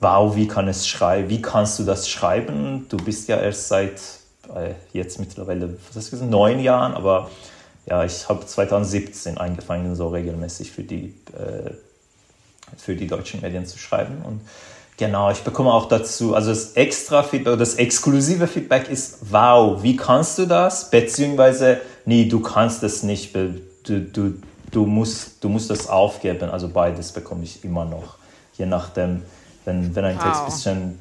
Wow, 0.00 0.36
wie 0.36 0.48
kann 0.48 0.68
es 0.68 0.86
schreiben? 0.86 1.30
Wie 1.30 1.40
kannst 1.40 1.78
du 1.78 1.84
das 1.84 2.08
schreiben? 2.08 2.86
Du 2.88 2.96
bist 2.98 3.28
ja 3.28 3.40
erst 3.40 3.68
seit 3.68 4.00
äh, 4.54 4.74
jetzt 4.92 5.18
mittlerweile, 5.18 5.78
was 5.88 5.96
hast 5.96 6.12
du 6.12 6.24
neun 6.24 6.60
Jahren, 6.60 6.94
aber 6.94 7.30
ja, 7.86 8.04
ich 8.04 8.28
habe 8.28 8.46
2017 8.46 9.38
angefangen, 9.38 9.94
so 9.94 10.08
regelmäßig 10.08 10.72
für 10.72 10.82
die, 10.82 11.14
äh, 11.32 11.70
für 12.76 12.96
die 12.96 13.06
deutschen 13.06 13.40
Medien 13.42 13.66
zu 13.66 13.78
schreiben. 13.78 14.22
Und 14.24 14.40
genau, 14.96 15.30
ich 15.30 15.42
bekomme 15.42 15.72
auch 15.72 15.86
dazu, 15.86 16.34
also 16.34 16.50
das 16.50 16.72
extra 16.72 17.22
Feedback, 17.22 17.58
das 17.58 17.74
exklusive 17.74 18.46
Feedback 18.46 18.88
ist, 18.88 19.18
wow, 19.30 19.82
wie 19.82 19.96
kannst 19.96 20.38
du 20.38 20.46
das? 20.46 20.90
Beziehungsweise, 20.90 21.80
nee, 22.06 22.24
du 22.24 22.40
kannst 22.40 22.82
es 22.82 23.02
nicht, 23.02 23.34
du, 23.34 23.60
du, 23.84 24.34
du, 24.70 24.86
musst, 24.86 25.44
du 25.44 25.50
musst 25.50 25.68
das 25.68 25.88
aufgeben. 25.88 26.48
Also 26.48 26.68
beides 26.68 27.12
bekomme 27.12 27.44
ich 27.44 27.64
immer 27.64 27.84
noch, 27.84 28.16
je 28.56 28.66
nachdem, 28.66 29.22
wenn, 29.66 29.94
wenn 29.94 30.04
ein 30.04 30.18
Text 30.18 30.40
ein 30.40 30.46
bisschen 30.46 30.98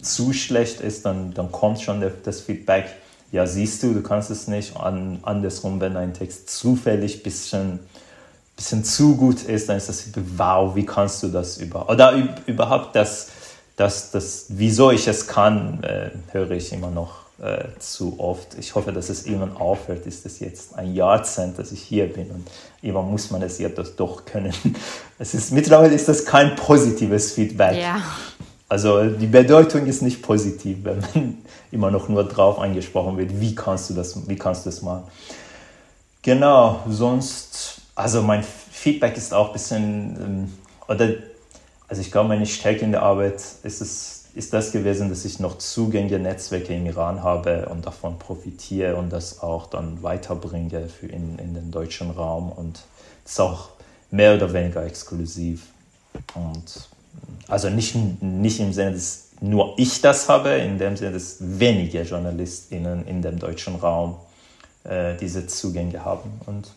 zu 0.00 0.32
schlecht 0.32 0.80
ist, 0.80 1.04
dann, 1.04 1.34
dann 1.34 1.52
kommt 1.52 1.80
schon 1.80 2.00
der, 2.00 2.12
das 2.24 2.40
Feedback 2.40 2.86
ja, 3.34 3.48
siehst 3.48 3.82
du, 3.82 3.92
du 3.92 4.00
kannst 4.00 4.30
es 4.30 4.46
nicht. 4.46 4.76
An, 4.76 5.18
andersrum, 5.22 5.80
wenn 5.80 5.96
ein 5.96 6.14
Text 6.14 6.48
zufällig 6.50 7.16
ein 7.16 7.22
bisschen, 7.24 7.80
bisschen 8.54 8.84
zu 8.84 9.16
gut 9.16 9.42
ist, 9.42 9.68
dann 9.68 9.76
ist 9.76 9.88
das, 9.88 10.04
wow, 10.36 10.76
wie 10.76 10.86
kannst 10.86 11.20
du 11.24 11.28
das 11.28 11.58
über, 11.58 11.90
oder 11.90 12.14
überhaupt 12.46 12.94
das, 12.94 13.30
das, 13.74 14.12
das, 14.12 14.46
wieso 14.50 14.92
ich 14.92 15.08
es 15.08 15.26
kann, 15.26 15.82
äh, 15.82 16.10
höre 16.30 16.52
ich 16.52 16.72
immer 16.72 16.90
noch 16.90 17.24
äh, 17.42 17.64
zu 17.80 18.20
oft. 18.20 18.56
Ich 18.56 18.76
hoffe, 18.76 18.92
dass 18.92 19.08
es 19.08 19.26
irgendwann 19.26 19.56
aufhört. 19.56 20.06
Ist 20.06 20.24
es 20.26 20.38
jetzt 20.38 20.78
ein 20.78 20.94
Jahrzehnt, 20.94 21.58
dass 21.58 21.72
ich 21.72 21.82
hier 21.82 22.06
bin 22.06 22.30
und 22.30 22.48
irgendwann 22.82 23.10
muss 23.10 23.32
man 23.32 23.42
es 23.42 23.58
ja 23.58 23.68
doch 23.68 24.24
können. 24.24 24.54
Es 25.18 25.32
ist, 25.32 25.52
mittlerweile 25.52 25.94
ist 25.94 26.08
das 26.08 26.24
kein 26.24 26.56
positives 26.56 27.32
Feedback. 27.32 27.80
Ja. 27.80 28.02
Also 28.74 29.04
die 29.08 29.28
Bedeutung 29.28 29.86
ist 29.86 30.02
nicht 30.02 30.20
positiv, 30.20 30.78
wenn 30.82 30.98
man 30.98 31.38
immer 31.70 31.92
noch 31.92 32.08
nur 32.08 32.24
drauf 32.24 32.58
angesprochen 32.58 33.16
wird, 33.16 33.40
wie 33.40 33.54
kannst 33.54 33.88
du 33.88 33.94
das, 33.94 34.28
wie 34.28 34.34
kannst 34.34 34.66
du 34.66 34.70
das 34.70 34.82
machen. 34.82 35.04
Genau, 36.22 36.82
sonst, 36.88 37.82
also 37.94 38.20
mein 38.22 38.42
Feedback 38.42 39.16
ist 39.16 39.32
auch 39.32 39.46
ein 39.46 39.52
bisschen, 39.52 40.16
ähm, 40.20 40.52
oder, 40.88 41.08
also 41.86 42.02
ich 42.02 42.10
glaube, 42.10 42.30
meine 42.30 42.46
Stärke 42.46 42.84
in 42.84 42.90
der 42.90 43.04
Arbeit 43.04 43.40
ist 43.62 43.80
es, 43.80 44.24
ist 44.34 44.52
das 44.52 44.72
gewesen, 44.72 45.08
dass 45.08 45.24
ich 45.24 45.38
noch 45.38 45.58
zugängliche 45.58 46.18
Netzwerke 46.18 46.74
im 46.74 46.86
Iran 46.86 47.22
habe 47.22 47.68
und 47.70 47.86
davon 47.86 48.18
profitiere 48.18 48.96
und 48.96 49.12
das 49.12 49.40
auch 49.40 49.68
dann 49.68 50.02
weiterbringe 50.02 50.88
für 50.88 51.06
in, 51.06 51.38
in 51.38 51.54
den 51.54 51.70
deutschen 51.70 52.10
Raum 52.10 52.50
und 52.50 52.80
es 53.24 53.34
ist 53.34 53.40
auch 53.40 53.68
mehr 54.10 54.34
oder 54.34 54.52
weniger 54.52 54.84
exklusiv 54.84 55.62
und 56.34 56.88
also 57.48 57.70
nicht, 57.70 57.94
nicht 58.22 58.60
im 58.60 58.72
Sinne, 58.72 58.92
dass 58.92 59.30
nur 59.40 59.74
ich 59.78 60.00
das 60.00 60.28
habe, 60.28 60.50
in 60.50 60.78
dem 60.78 60.96
Sinne, 60.96 61.12
dass 61.12 61.36
wenige 61.40 62.02
JournalistInnen 62.02 63.06
in 63.06 63.20
dem 63.20 63.38
deutschen 63.38 63.76
Raum 63.76 64.16
äh, 64.84 65.16
diese 65.16 65.46
Zugänge 65.46 66.04
haben. 66.04 66.40
Und 66.46 66.70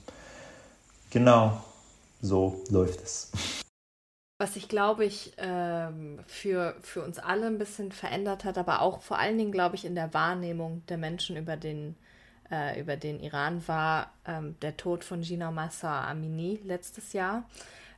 genau 1.09 1.61
so 2.21 2.63
läuft 2.69 3.01
es. 3.01 3.31
Was 4.39 4.53
sich, 4.53 4.67
glaube 4.67 5.05
ich, 5.05 5.33
ähm, 5.37 6.19
für, 6.27 6.75
für 6.81 7.01
uns 7.03 7.17
alle 7.17 7.47
ein 7.47 7.57
bisschen 7.57 7.91
verändert 7.91 8.43
hat, 8.43 8.57
aber 8.57 8.81
auch 8.81 9.01
vor 9.01 9.17
allen 9.17 9.37
Dingen, 9.37 9.51
glaube 9.51 9.75
ich, 9.75 9.85
in 9.85 9.95
der 9.95 10.13
Wahrnehmung 10.13 10.83
der 10.89 10.97
Menschen 10.97 11.37
über 11.37 11.57
den, 11.57 11.95
äh, 12.51 12.79
über 12.79 12.97
den 12.97 13.19
Iran 13.19 13.67
war 13.67 14.11
ähm, 14.27 14.55
der 14.61 14.77
Tod 14.77 15.03
von 15.03 15.21
Gina 15.21 15.49
Massa 15.49 16.07
Amini 16.07 16.59
letztes 16.63 17.13
Jahr. 17.13 17.45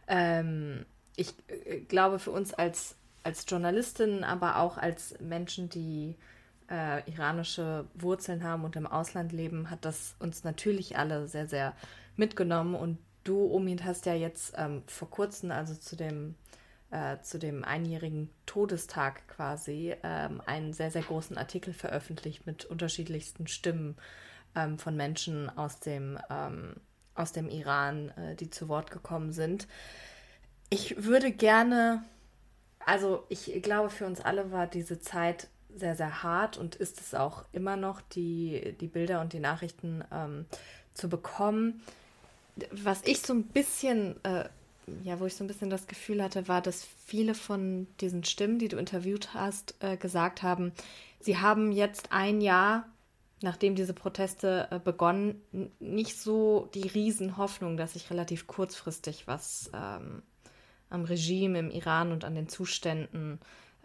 Ähm, 0.07 0.85
ich 1.19 1.33
äh, 1.47 1.81
glaube, 1.81 2.19
für 2.19 2.31
uns 2.31 2.53
als, 2.53 2.95
als 3.23 3.45
Journalistinnen, 3.47 4.23
aber 4.23 4.57
auch 4.57 4.77
als 4.77 5.19
Menschen, 5.19 5.69
die 5.69 6.15
äh, 6.69 7.09
iranische 7.09 7.85
Wurzeln 7.95 8.43
haben 8.43 8.63
und 8.63 8.75
im 8.75 8.87
Ausland 8.87 9.31
leben, 9.31 9.69
hat 9.69 9.85
das 9.85 10.15
uns 10.19 10.43
natürlich 10.43 10.97
alle 10.97 11.27
sehr, 11.27 11.47
sehr 11.47 11.73
mitgenommen. 12.15 12.75
Und 12.75 12.99
du, 13.23 13.51
Omid, 13.51 13.83
hast 13.83 14.05
ja 14.05 14.13
jetzt 14.13 14.53
ähm, 14.57 14.83
vor 14.87 15.09
kurzem, 15.09 15.51
also 15.51 15.75
zu 15.75 15.95
dem, 15.95 16.35
äh, 16.91 17.17
zu 17.21 17.39
dem 17.39 17.63
einjährigen 17.63 18.29
Todestag 18.45 19.27
quasi, 19.27 19.95
ähm, 20.03 20.41
einen 20.45 20.73
sehr, 20.73 20.91
sehr 20.91 21.03
großen 21.03 21.37
Artikel 21.37 21.73
veröffentlicht 21.73 22.45
mit 22.45 22.65
unterschiedlichsten 22.65 23.47
Stimmen 23.47 23.97
ähm, 24.55 24.77
von 24.77 24.95
Menschen 24.95 25.49
aus 25.49 25.79
dem, 25.79 26.17
ähm, 26.29 26.75
aus 27.15 27.33
dem 27.33 27.49
Iran, 27.49 28.09
äh, 28.09 28.35
die 28.35 28.49
zu 28.49 28.69
Wort 28.69 28.91
gekommen 28.91 29.31
sind. 29.31 29.67
Ich 30.69 31.03
würde 31.03 31.31
gerne, 31.31 32.03
also 32.85 33.25
ich 33.29 33.61
glaube, 33.63 33.89
für 33.89 34.05
uns 34.05 34.21
alle 34.21 34.51
war 34.51 34.67
diese 34.67 34.99
Zeit 34.99 35.47
sehr, 35.73 35.95
sehr 35.95 36.23
hart 36.23 36.57
und 36.57 36.75
ist 36.75 36.99
es 36.99 37.13
auch 37.13 37.45
immer 37.51 37.75
noch, 37.75 38.01
die, 38.01 38.75
die 38.79 38.87
Bilder 38.87 39.21
und 39.21 39.33
die 39.33 39.39
Nachrichten 39.39 40.03
ähm, 40.11 40.45
zu 40.93 41.09
bekommen. 41.09 41.81
Was 42.71 43.01
ich 43.05 43.21
so 43.21 43.33
ein 43.33 43.43
bisschen, 43.43 44.23
äh, 44.23 44.45
ja, 45.03 45.19
wo 45.19 45.25
ich 45.25 45.35
so 45.35 45.43
ein 45.43 45.47
bisschen 45.47 45.69
das 45.69 45.87
Gefühl 45.87 46.21
hatte, 46.21 46.47
war, 46.47 46.61
dass 46.61 46.85
viele 47.05 47.33
von 47.33 47.87
diesen 48.01 48.23
Stimmen, 48.23 48.59
die 48.59 48.67
du 48.67 48.77
interviewt 48.77 49.33
hast, 49.33 49.75
äh, 49.79 49.97
gesagt 49.97 50.43
haben, 50.43 50.73
sie 51.19 51.37
haben 51.37 51.71
jetzt 51.71 52.11
ein 52.11 52.41
Jahr, 52.41 52.87
nachdem 53.41 53.75
diese 53.75 53.93
Proteste 53.93 54.67
äh, 54.71 54.79
begonnen, 54.79 55.41
nicht 55.79 56.19
so 56.19 56.69
die 56.73 56.87
Riesenhoffnung, 56.87 57.77
dass 57.77 57.93
sich 57.93 58.09
relativ 58.09 58.47
kurzfristig 58.47 59.27
was 59.27 59.71
ähm, 59.73 60.21
am 60.89 61.05
Regime 61.05 61.59
im 61.59 61.71
Iran 61.71 62.11
und 62.11 62.23
an 62.23 62.35
den 62.35 62.49
Zuständen 62.49 63.39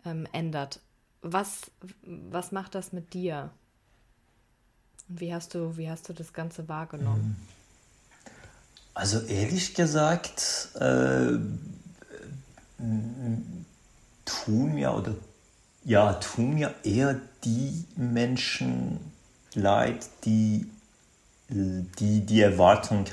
ähm, 0.04 0.26
ändert. 0.32 0.80
Was, 1.22 1.70
was 2.02 2.52
macht 2.52 2.74
das 2.74 2.92
mit 2.92 3.14
dir? 3.14 3.50
Wie 5.08 5.34
hast 5.34 5.54
du, 5.54 5.76
wie 5.76 5.90
hast 5.90 6.08
du 6.08 6.12
das 6.12 6.32
Ganze 6.32 6.68
wahrgenommen? 6.68 7.36
Also 8.94 9.20
ehrlich 9.20 9.74
gesagt, 9.74 10.70
äh, 10.76 11.38
tun 14.24 14.74
mir 14.74 14.94
oder 14.94 15.14
ja, 15.84 16.14
tun 16.14 16.54
mir 16.54 16.74
eher 16.84 17.20
die 17.44 17.84
Menschen 17.96 18.98
leid, 19.54 20.08
die 20.24 20.66
die, 21.48 22.20
die 22.20 22.40
Erwartung 22.40 23.06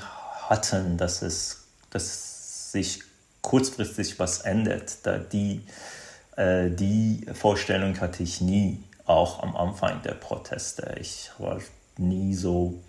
hatten, 0.48 0.96
dass 0.96 1.22
es, 1.22 1.64
dass 1.90 2.72
sich 2.72 3.02
kurzfristig 3.42 4.18
was 4.18 4.40
ändert. 4.40 4.98
Da 5.04 5.18
die, 5.18 5.60
äh, 6.36 6.70
die 6.70 7.26
Vorstellung 7.34 8.00
hatte 8.00 8.22
ich 8.22 8.40
nie, 8.40 8.82
auch 9.04 9.42
am 9.42 9.56
Anfang 9.56 10.00
der 10.02 10.14
Proteste. 10.14 10.94
Ich 11.00 11.30
war 11.38 11.58
nie 11.98 12.34
so 12.34 12.80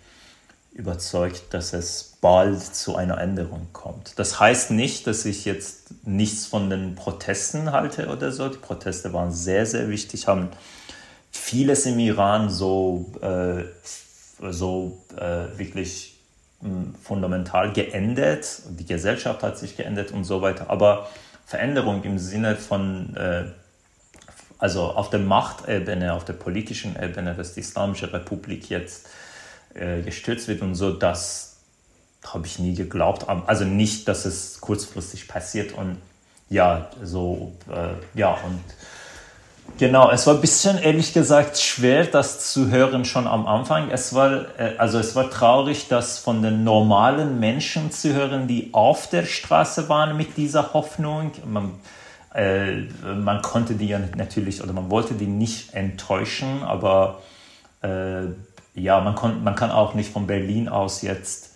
überzeugt, 0.72 1.54
dass 1.54 1.72
es 1.72 2.16
bald 2.20 2.62
zu 2.62 2.96
einer 2.96 3.18
Änderung 3.18 3.68
kommt. 3.72 4.18
Das 4.18 4.40
heißt 4.40 4.72
nicht, 4.72 5.06
dass 5.06 5.24
ich 5.24 5.44
jetzt 5.44 5.94
nichts 6.04 6.46
von 6.46 6.68
den 6.68 6.96
Protesten 6.96 7.70
halte 7.70 8.08
oder 8.08 8.32
so. 8.32 8.48
Die 8.48 8.58
Proteste 8.58 9.12
waren 9.12 9.30
sehr, 9.30 9.66
sehr 9.66 9.88
wichtig, 9.88 10.26
haben 10.26 10.48
vieles 11.30 11.86
im 11.86 11.98
Iran 12.00 12.50
so, 12.50 13.06
äh, 13.20 13.64
so 14.50 14.98
äh, 15.16 15.58
wirklich 15.58 16.13
fundamental 17.02 17.72
geändert. 17.72 18.62
Die 18.70 18.86
Gesellschaft 18.86 19.42
hat 19.42 19.58
sich 19.58 19.76
geändert 19.76 20.12
und 20.12 20.24
so 20.24 20.42
weiter. 20.42 20.70
Aber 20.70 21.08
Veränderung 21.46 22.02
im 22.04 22.18
Sinne 22.18 22.56
von 22.56 23.14
äh, 23.16 23.44
also 24.58 24.84
auf 24.84 25.10
der 25.10 25.20
Machtebene, 25.20 26.14
auf 26.14 26.24
der 26.24 26.32
politischen 26.32 26.96
Ebene, 27.00 27.34
dass 27.34 27.54
die 27.54 27.60
Islamische 27.60 28.12
Republik 28.12 28.70
jetzt 28.70 29.08
äh, 29.74 30.00
gestürzt 30.02 30.48
wird 30.48 30.62
und 30.62 30.74
so, 30.74 30.90
das 30.90 31.56
habe 32.26 32.46
ich 32.46 32.58
nie 32.58 32.74
geglaubt. 32.74 33.28
Also 33.28 33.64
nicht, 33.64 34.08
dass 34.08 34.24
es 34.24 34.60
kurzfristig 34.60 35.28
passiert 35.28 35.72
und 35.72 35.98
ja, 36.48 36.88
so, 37.02 37.52
äh, 37.70 38.18
ja, 38.18 38.32
und 38.32 38.62
genau, 39.78 40.10
es 40.10 40.26
war 40.26 40.34
ein 40.34 40.40
bisschen, 40.40 40.78
ehrlich 40.78 41.12
gesagt, 41.12 41.58
schwer, 41.58 42.06
das 42.06 42.52
zu 42.52 42.70
hören 42.70 43.04
schon 43.04 43.26
am 43.26 43.46
Anfang. 43.46 43.90
Es 43.90 44.14
war, 44.14 44.46
äh, 44.58 44.76
also 44.78 44.98
es 44.98 45.14
war 45.14 45.30
traurig, 45.30 45.88
das 45.88 46.18
von 46.18 46.42
den 46.42 46.64
normalen 46.64 47.40
Menschen 47.40 47.90
zu 47.90 48.12
hören, 48.14 48.48
die 48.48 48.70
auf 48.72 49.08
der 49.08 49.24
Straße 49.24 49.88
waren 49.88 50.16
mit 50.16 50.36
dieser 50.36 50.74
Hoffnung. 50.74 51.32
Man, 51.46 51.72
äh, 52.34 52.82
man 53.14 53.42
konnte 53.42 53.74
die 53.74 53.88
ja 53.88 54.00
natürlich 54.16 54.62
oder 54.62 54.72
man 54.72 54.90
wollte 54.90 55.14
die 55.14 55.26
nicht 55.26 55.74
enttäuschen, 55.74 56.62
aber 56.62 57.22
äh, 57.82 58.26
ja, 58.74 59.00
man, 59.00 59.14
kon, 59.14 59.44
man 59.44 59.54
kann 59.54 59.70
auch 59.70 59.94
nicht 59.94 60.12
von 60.12 60.26
Berlin 60.26 60.68
aus 60.68 61.02
jetzt 61.02 61.52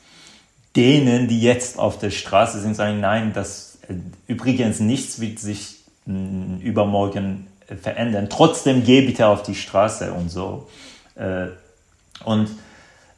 denen, 0.77 1.27
die 1.27 1.41
jetzt 1.41 1.79
auf 1.79 1.99
der 1.99 2.11
Straße 2.11 2.61
sind, 2.61 2.77
sagen, 2.77 3.01
nein, 3.01 3.33
das 3.33 3.79
äh, 3.89 3.95
übrigens 4.29 4.79
nichts 4.79 5.21
wird 5.21 5.41
sich 5.41 5.79
mh, 6.07 6.61
übermorgen 6.63 7.48
verändern. 7.77 8.29
Trotzdem 8.31 8.85
geh 8.85 9.03
bitte 9.03 9.27
auf 9.27 9.43
die 9.43 9.55
Straße 9.55 10.11
und 10.13 10.31
so. 10.31 10.67
Äh, 11.15 11.49
und 12.25 12.49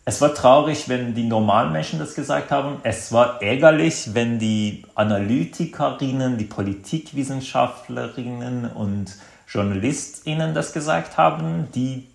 es 0.04 0.20
war 0.20 0.34
traurig, 0.34 0.88
wenn 0.88 1.14
die 1.14 1.22
normalen 1.24 1.70
Menschen 1.72 2.00
das 2.00 2.14
gesagt 2.14 2.50
haben. 2.50 2.80
Es 2.82 3.12
war 3.12 3.40
ärgerlich, 3.42 4.14
wenn 4.14 4.38
die 4.38 4.84
Analytikerinnen, 4.94 6.36
die 6.36 6.46
Politikwissenschaftlerinnen 6.46 8.70
und 8.72 9.14
JournalistInnen 9.48 10.52
das 10.54 10.72
gesagt 10.72 11.16
haben. 11.16 11.68
Die 11.74 12.08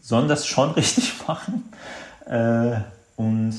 sollen 0.00 0.28
das 0.28 0.46
schon 0.46 0.70
richtig 0.72 1.14
machen. 1.26 1.70
Äh, 2.26 2.76
und 3.16 3.54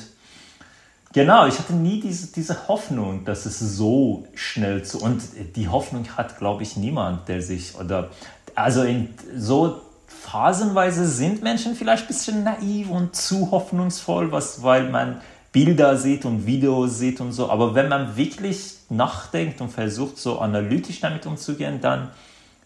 genau, 1.16 1.48
ich 1.48 1.58
hatte 1.58 1.74
nie 1.74 2.00
diese, 2.00 2.28
diese 2.28 2.68
Hoffnung, 2.68 3.26
dass 3.26 3.48
es 3.48 3.60
so 3.60 4.28
schnell 4.36 4.84
zu. 4.84 5.00
Und 5.00 5.24
die 5.56 5.68
Hoffnung 5.68 6.06
hat, 6.16 6.38
glaube 6.38 6.62
ich, 6.62 6.78
niemand, 6.78 7.28
der 7.28 7.42
sich 7.42 7.76
oder. 7.76 8.12
Also 8.54 8.84
in 8.84 9.10
so 9.36 9.82
phasenweise 10.08 11.08
sind 11.08 11.42
Menschen 11.42 11.76
vielleicht 11.76 12.04
ein 12.04 12.08
bisschen 12.08 12.44
naiv 12.44 12.90
und 12.90 13.16
zu 13.16 13.52
hoffnungsvoll, 13.52 14.32
was, 14.32 14.64
weil 14.64 14.90
man 14.90 15.22
Bilder 15.52 15.98
sieht 15.98 16.26
und 16.26 16.46
Videos 16.46 17.00
sieht 17.00 17.22
und 17.22 17.32
so. 17.32 17.50
Aber 17.50 17.76
wenn 17.76 17.90
man 17.90 18.16
wirklich 18.16 18.76
nachdenkt 18.90 19.62
und 19.62 19.70
versucht, 19.70 20.18
so 20.18 20.40
analytisch 20.40 21.00
damit 21.00 21.26
umzugehen, 21.26 21.82
dann 21.82 22.10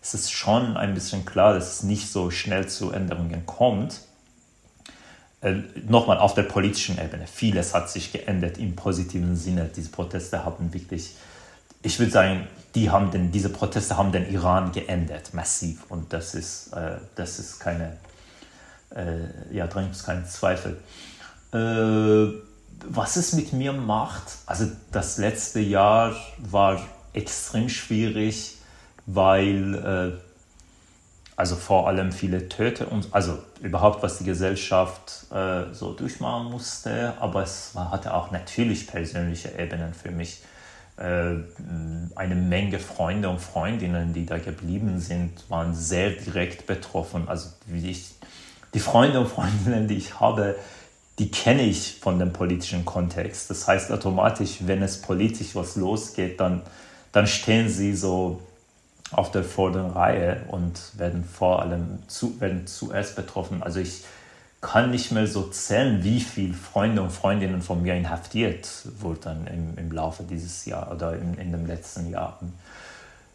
ist 0.02 0.14
es 0.14 0.32
schon 0.32 0.78
ein 0.78 0.94
bisschen 0.94 1.26
klar, 1.26 1.54
dass 1.54 1.76
es 1.76 1.84
nicht 1.84 2.12
so 2.12 2.32
schnell 2.32 2.68
zu 2.68 2.92
Änderungen 2.92 3.46
kommt. 3.46 4.02
Äh, 5.42 5.56
nochmal 5.88 6.18
auf 6.18 6.34
der 6.34 6.44
politischen 6.44 6.98
Ebene. 6.98 7.26
Vieles 7.28 7.74
hat 7.74 7.90
sich 7.90 8.12
geändert 8.12 8.58
im 8.58 8.76
positiven 8.76 9.36
Sinne. 9.36 9.70
Diese 9.76 9.90
Proteste 9.90 10.44
haben 10.44 10.74
wirklich 10.74 11.16
ich 11.82 12.00
würde 12.00 12.12
sagen, 12.12 12.48
die 12.76 12.90
haben 12.90 13.12
den, 13.12 13.32
diese 13.32 13.50
Proteste 13.50 13.98
haben 13.98 14.12
den 14.12 14.30
Iran 14.32 14.72
geändert, 14.72 15.34
massiv. 15.34 15.86
Und 15.90 16.12
das 16.14 16.36
ist, 16.36 16.74
äh, 16.74 16.98
das 17.16 17.40
ist 17.40 17.60
keine, 17.60 17.98
äh, 18.96 19.56
ja, 19.56 19.68
drin 19.68 19.90
ist 19.92 20.04
kein 20.06 20.26
Zweifel. 20.26 20.78
Äh, 21.54 22.34
was 22.88 23.16
es 23.16 23.34
mit 23.34 23.54
mir 23.54 23.74
macht, 23.74 24.24
also 24.46 24.66
das 24.92 25.18
letzte 25.18 25.60
Jahr 25.60 26.16
war 26.38 26.82
extrem 27.14 27.70
schwierig, 27.70 28.58
weil, 29.06 29.76
äh, 29.76 30.29
also 31.40 31.56
vor 31.56 31.88
allem 31.88 32.12
viele 32.12 32.50
Töte 32.50 32.86
und, 32.88 33.08
also 33.12 33.38
überhaupt, 33.62 34.04
was 34.04 34.18
die 34.18 34.26
Gesellschaft 34.26 35.26
äh, 35.32 35.74
so 35.74 35.94
durchmachen 35.94 36.52
musste, 36.52 37.14
aber 37.22 37.44
es 37.44 37.72
hatte 37.76 38.14
auch 38.14 38.32
natürlich 38.32 38.88
persönliche 38.88 39.58
Ebenen 39.58 39.94
für 39.94 40.12
mich 40.12 40.42
äh, 40.98 41.36
eine 42.16 42.36
Menge 42.36 42.78
Freunde 42.78 43.30
und 43.30 43.40
Freundinnen, 43.40 44.12
die 44.12 44.26
da 44.26 44.38
geblieben 44.38 45.00
sind, 45.00 45.32
waren 45.48 45.74
sehr 45.74 46.10
direkt 46.10 46.68
betroffen. 46.68 47.30
Also 47.30 47.52
wie 47.68 47.90
ich, 47.90 48.16
die 48.74 48.82
Freunde 48.82 49.22
und 49.22 49.30
Freundinnen, 49.30 49.88
die 49.88 49.96
ich 49.96 50.20
habe, 50.20 50.58
die 51.20 51.32
kenne 51.32 51.62
ich 51.62 52.00
von 52.02 52.20
dem 52.20 52.34
politischen 52.34 52.84
Kontext. 52.84 53.50
Das 53.50 53.66
heißt 53.66 53.94
automatisch, 53.94 54.58
wenn 54.66 54.84
es 54.84 55.02
politisch 55.02 55.56
was 55.56 55.78
losgeht, 55.78 56.42
dann, 56.42 56.64
dann 57.14 57.28
stehen 57.28 57.70
sie 57.70 57.96
so 57.96 58.42
auf 59.12 59.32
der 59.32 59.44
vorderen 59.44 59.92
Reihe 59.92 60.44
und 60.48 60.98
werden 60.98 61.24
vor 61.24 61.62
allem 61.62 62.00
zu, 62.08 62.40
werden 62.40 62.68
zuerst 62.68 63.16
betroffen. 63.16 63.64
Also 63.64 63.80
ich 63.80 64.04
kann 64.62 64.92
nicht 64.92 65.12
mehr 65.12 65.28
so 65.28 65.44
zählen, 65.44 66.04
wie 66.04 66.20
viele 66.20 66.54
Freunde 66.54 67.02
und 67.02 67.12
Freundinnen 67.12 67.62
von 67.62 67.82
mir 67.82 67.96
inhaftiert 67.96 68.68
wurden 69.00 69.48
im, 69.48 69.78
im 69.78 69.92
Laufe 69.92 70.24
dieses 70.24 70.66
Jahr 70.66 70.92
oder 70.92 71.14
in, 71.14 71.36
in 71.36 71.52
den 71.52 71.66
letzten 71.66 72.10
Jahren. 72.10 72.54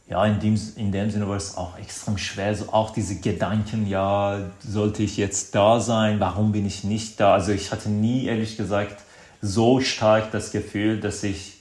Ja, 0.06 0.26
in 0.26 0.38
dem, 0.38 0.60
in 0.76 0.92
dem 0.92 1.10
Sinne 1.10 1.26
war 1.28 1.36
es 1.36 1.56
auch 1.56 1.78
extrem 1.78 2.18
schwer, 2.18 2.54
so 2.54 2.70
auch 2.72 2.90
diese 2.90 3.20
Gedanken, 3.20 3.86
ja, 3.86 4.38
sollte 4.60 5.02
ich 5.02 5.16
jetzt 5.16 5.54
da 5.54 5.80
sein, 5.80 6.20
warum 6.20 6.52
bin 6.52 6.66
ich 6.66 6.84
nicht 6.84 7.18
da? 7.20 7.32
Also 7.32 7.52
ich 7.52 7.72
hatte 7.72 7.88
nie, 7.88 8.26
ehrlich 8.26 8.58
gesagt, 8.58 9.02
so 9.40 9.80
stark 9.80 10.30
das 10.30 10.52
Gefühl, 10.52 11.00
dass 11.00 11.22
ich 11.22 11.53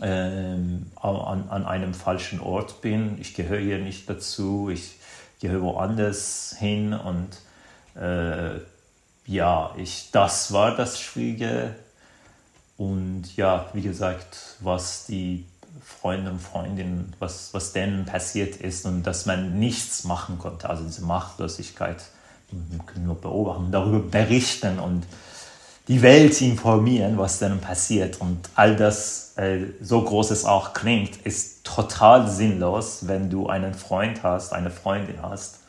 ähm, 0.00 0.90
an, 0.96 1.48
an 1.48 1.66
einem 1.66 1.94
falschen 1.94 2.40
Ort 2.40 2.80
bin. 2.80 3.18
Ich 3.20 3.34
gehöre 3.34 3.60
hier 3.60 3.78
nicht 3.78 4.08
dazu, 4.08 4.70
ich 4.70 4.98
gehöre 5.40 5.62
woanders 5.62 6.56
hin 6.58 6.92
und 6.92 7.28
äh, 8.00 8.60
ja, 9.26 9.74
ich, 9.76 10.10
das 10.12 10.52
war 10.52 10.76
das 10.76 11.00
Schwierige. 11.00 11.74
Und 12.76 13.36
ja, 13.36 13.68
wie 13.72 13.82
gesagt, 13.82 14.56
was 14.60 15.06
die 15.06 15.44
Freunde 15.84 16.30
und 16.30 16.40
Freundinnen, 16.40 17.14
was, 17.18 17.52
was 17.52 17.72
denen 17.72 18.04
passiert 18.04 18.56
ist 18.56 18.86
und 18.86 19.02
dass 19.02 19.26
man 19.26 19.58
nichts 19.58 20.04
machen 20.04 20.38
konnte, 20.38 20.70
also 20.70 20.84
diese 20.84 21.02
Machtlosigkeit, 21.02 22.04
wir 22.50 22.84
können 22.86 23.06
nur 23.06 23.20
beobachten, 23.20 23.70
darüber 23.70 23.98
berichten 23.98 24.78
und 24.78 25.04
die 25.88 26.02
Welt 26.02 26.40
informieren, 26.42 27.16
was 27.16 27.38
dann 27.38 27.60
passiert. 27.60 28.20
Und 28.20 28.50
all 28.54 28.76
das, 28.76 29.32
äh, 29.36 29.60
so 29.80 30.02
groß 30.02 30.30
es 30.30 30.44
auch 30.44 30.74
klingt, 30.74 31.16
ist 31.24 31.64
total 31.64 32.28
sinnlos, 32.28 33.08
wenn 33.08 33.30
du 33.30 33.48
einen 33.48 33.72
Freund 33.72 34.22
hast, 34.22 34.52
eine 34.52 34.70
Freundin 34.70 35.22
hast, 35.22 35.60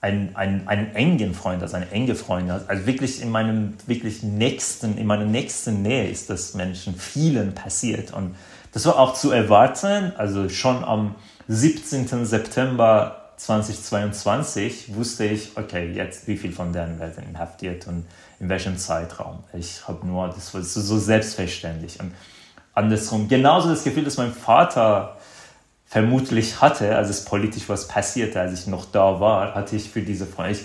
einen, 0.00 0.34
einen, 0.36 0.66
einen 0.68 0.94
engen 0.94 1.34
Freund 1.34 1.60
hast, 1.62 1.74
eine 1.74 1.90
enge 1.90 2.14
Freundin 2.14 2.52
hast. 2.52 2.70
Also 2.70 2.86
wirklich 2.86 3.20
in 3.20 3.30
meinem 3.30 3.74
wirklich 3.86 4.22
nächsten, 4.22 4.96
in 4.96 5.06
meiner 5.06 5.24
nächsten 5.24 5.82
Nähe 5.82 6.08
ist 6.08 6.30
das 6.30 6.54
Menschen 6.54 6.94
vielen 6.94 7.52
passiert. 7.54 8.12
Und 8.12 8.36
das 8.72 8.86
war 8.86 8.98
auch 8.98 9.14
zu 9.14 9.32
erwarten. 9.32 10.12
Also 10.16 10.48
schon 10.48 10.84
am 10.84 11.16
17. 11.48 12.24
September 12.24 13.22
2022 13.36 14.94
wusste 14.94 15.24
ich, 15.24 15.56
okay, 15.56 15.92
jetzt 15.92 16.28
wie 16.28 16.36
viel 16.36 16.52
von 16.52 16.72
denen 16.72 17.00
werden 17.00 17.24
inhaftiert 17.28 17.88
und 17.88 18.04
in 18.42 18.48
welchem 18.48 18.76
Zeitraum. 18.76 19.44
Ich 19.52 19.86
habe 19.86 20.04
nur, 20.04 20.26
das 20.26 20.52
war 20.52 20.62
so 20.62 20.98
selbstverständlich. 20.98 22.00
Und 22.00 22.12
andersrum, 22.74 23.28
genauso 23.28 23.68
das 23.68 23.84
Gefühl, 23.84 24.02
dass 24.02 24.16
mein 24.16 24.32
Vater 24.32 25.16
vermutlich 25.86 26.60
hatte, 26.60 26.96
als 26.96 27.08
es 27.08 27.24
politisch 27.24 27.68
was 27.68 27.86
passierte, 27.86 28.40
als 28.40 28.58
ich 28.58 28.66
noch 28.66 28.84
da 28.86 29.20
war, 29.20 29.54
hatte 29.54 29.76
ich 29.76 29.88
für 29.88 30.02
diese 30.02 30.26
Frau. 30.26 30.46
Ich, 30.46 30.64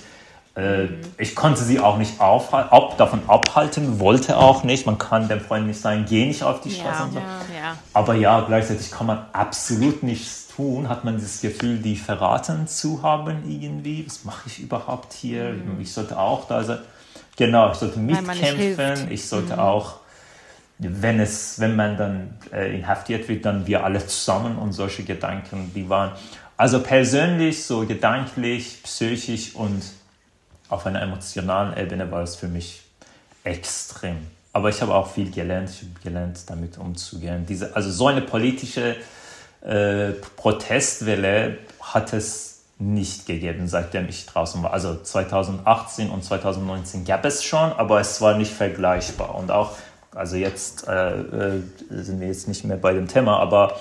äh, 0.55 0.85
mhm. 0.85 1.01
ich 1.19 1.35
konnte 1.35 1.61
sie 1.61 1.79
auch 1.79 1.99
nicht 1.99 2.19
auf, 2.19 2.51
ab, 2.51 2.97
davon 2.97 3.21
abhalten, 3.27 3.99
wollte 3.99 4.37
auch 4.37 4.63
nicht. 4.63 4.87
Man 4.87 4.97
kann 4.97 5.27
dem 5.27 5.39
Freund 5.39 5.67
nicht 5.67 5.79
sagen, 5.79 6.05
geh 6.09 6.25
nicht 6.25 6.41
auf 6.41 6.61
die 6.61 6.71
Straße. 6.71 7.03
Ja, 7.03 7.09
so. 7.11 7.19
ja, 7.19 7.59
ja. 7.61 7.77
Aber 7.93 8.15
ja, 8.15 8.41
gleichzeitig 8.41 8.89
kann 8.89 9.05
man 9.05 9.23
absolut 9.33 10.01
nichts 10.01 10.47
tun. 10.47 10.89
Hat 10.89 11.03
man 11.05 11.21
das 11.21 11.41
Gefühl, 11.41 11.77
die 11.77 11.95
verraten 11.95 12.65
zu 12.67 13.03
haben 13.03 13.43
irgendwie. 13.47 14.03
Was 14.07 14.23
mache 14.23 14.47
ich 14.47 14.61
überhaupt 14.61 15.13
hier? 15.13 15.49
Mhm. 15.49 15.79
Ich 15.79 15.93
sollte 15.93 16.17
auch 16.17 16.47
da 16.47 16.63
sein. 16.63 16.79
Genau, 17.37 17.71
ich 17.71 17.77
sollte 17.77 17.99
mitkämpfen. 17.99 19.11
Ich 19.11 19.27
sollte 19.27 19.53
mhm. 19.53 19.59
auch, 19.59 19.99
wenn 20.79 21.19
es, 21.19 21.59
wenn 21.59 21.75
man 21.75 21.95
dann 21.95 22.37
äh, 22.51 22.75
inhaftiert 22.75 23.29
wird, 23.29 23.45
dann 23.45 23.65
wir 23.65 23.83
alle 23.83 24.05
zusammen 24.05 24.57
und 24.57 24.73
solche 24.73 25.03
Gedanken, 25.03 25.71
die 25.73 25.87
waren. 25.87 26.11
Also 26.57 26.81
persönlich, 26.81 27.63
so 27.63 27.85
gedanklich, 27.85 28.81
psychisch 28.83 29.55
und 29.55 29.83
auf 30.69 30.85
einer 30.85 31.01
emotionalen 31.01 31.77
Ebene 31.77 32.11
war 32.11 32.23
es 32.23 32.35
für 32.35 32.47
mich 32.47 32.81
extrem. 33.43 34.17
Aber 34.51 34.69
ich 34.69 34.81
habe 34.81 34.95
auch 34.95 35.11
viel 35.11 35.29
gelernt. 35.29 35.69
Ich 35.69 35.81
habe 35.81 35.99
gelernt, 36.03 36.39
damit 36.47 36.79
umzugehen. 36.79 37.45
Diese, 37.45 37.75
also 37.75 37.91
so 37.91 38.07
eine 38.07 38.21
politische 38.21 38.95
äh, 39.61 40.13
Protestwelle 40.35 41.59
hat 41.79 42.13
es 42.13 42.46
nicht 42.79 43.25
gegeben, 43.25 43.67
seitdem 43.67 44.07
ich 44.07 44.25
draußen 44.25 44.61
war. 44.61 44.73
Also 44.73 44.95
2018 45.01 46.09
und 46.09 46.23
2019 46.23 47.05
gab 47.05 47.25
es 47.25 47.43
schon, 47.43 47.71
aber 47.73 47.99
es 47.99 48.21
war 48.21 48.37
nicht 48.37 48.51
vergleichbar. 48.51 49.35
Und 49.35 49.49
auch, 49.49 49.71
also 50.13 50.35
jetzt 50.35 50.87
äh, 50.87 51.19
äh, 51.19 51.61
sind 51.89 52.19
wir 52.19 52.27
jetzt 52.27 52.47
nicht 52.47 52.63
mehr 52.65 52.77
bei 52.77 52.93
dem 52.93 53.07
Thema, 53.07 53.39
aber 53.39 53.77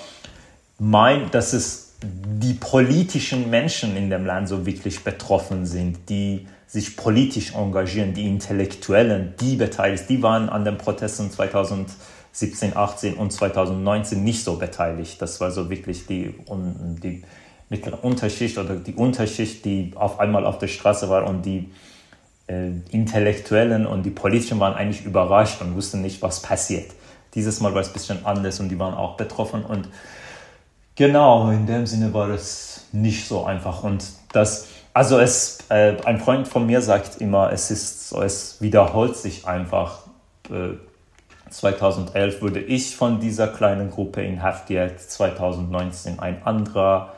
mein, 0.78 1.30
dass 1.30 1.52
es 1.52 1.94
die 2.02 2.54
politischen 2.54 3.50
Menschen 3.50 3.96
in 3.96 4.10
dem 4.10 4.24
Land 4.24 4.48
so 4.48 4.66
wirklich 4.66 5.02
betroffen 5.04 5.66
sind, 5.66 6.08
die 6.08 6.46
sich 6.66 6.96
politisch 6.96 7.54
engagieren, 7.54 8.12
die 8.12 8.26
Intellektuellen, 8.26 9.34
die 9.40 9.56
beteiligt, 9.56 10.04
die 10.08 10.22
waren 10.22 10.48
an 10.48 10.64
den 10.64 10.78
Protesten 10.78 11.30
2017, 11.30 12.76
18 12.76 13.14
und 13.14 13.32
2019 13.32 14.22
nicht 14.22 14.42
so 14.42 14.56
beteiligt. 14.56 15.22
Das 15.22 15.40
war 15.40 15.50
so 15.50 15.70
wirklich 15.70 16.06
die, 16.06 16.34
die 17.02 17.22
mittlere 17.68 18.02
Unterschicht 18.02 18.58
oder 18.58 18.76
die 18.76 18.94
Unterschicht, 18.94 19.64
die 19.64 19.92
auf 19.94 20.20
einmal 20.20 20.46
auf 20.46 20.58
der 20.58 20.68
Straße 20.68 21.08
war 21.08 21.26
und 21.26 21.44
die 21.44 21.70
äh, 22.46 22.70
Intellektuellen 22.90 23.86
und 23.86 24.04
die 24.04 24.10
Politischen 24.10 24.60
waren 24.60 24.74
eigentlich 24.74 25.04
überrascht 25.04 25.60
und 25.60 25.74
wussten 25.74 26.02
nicht, 26.02 26.22
was 26.22 26.40
passiert. 26.42 26.92
Dieses 27.34 27.60
Mal 27.60 27.74
war 27.74 27.80
es 27.80 27.88
ein 27.88 27.92
bisschen 27.92 28.24
anders 28.24 28.60
und 28.60 28.68
die 28.68 28.78
waren 28.78 28.94
auch 28.94 29.16
betroffen 29.16 29.64
und 29.64 29.88
genau, 30.94 31.50
in 31.50 31.66
dem 31.66 31.86
Sinne 31.86 32.14
war 32.14 32.30
es 32.30 32.86
nicht 32.92 33.26
so 33.26 33.44
einfach 33.44 33.82
und 33.82 34.04
das, 34.32 34.68
also 34.94 35.18
es, 35.18 35.58
äh, 35.68 35.96
ein 36.04 36.20
Freund 36.20 36.46
von 36.46 36.66
mir 36.66 36.80
sagt 36.80 37.20
immer, 37.20 37.52
es 37.52 37.70
ist 37.70 38.08
so, 38.08 38.22
es 38.22 38.60
wiederholt 38.60 39.16
sich 39.16 39.46
einfach. 39.46 40.06
Äh, 40.50 40.76
2011 41.50 42.42
wurde 42.42 42.60
ich 42.60 42.96
von 42.96 43.20
dieser 43.20 43.48
kleinen 43.48 43.90
Gruppe 43.90 44.22
inhaftiert, 44.22 45.00
2019 45.00 46.18
ein 46.18 46.42
anderer, 46.44 47.14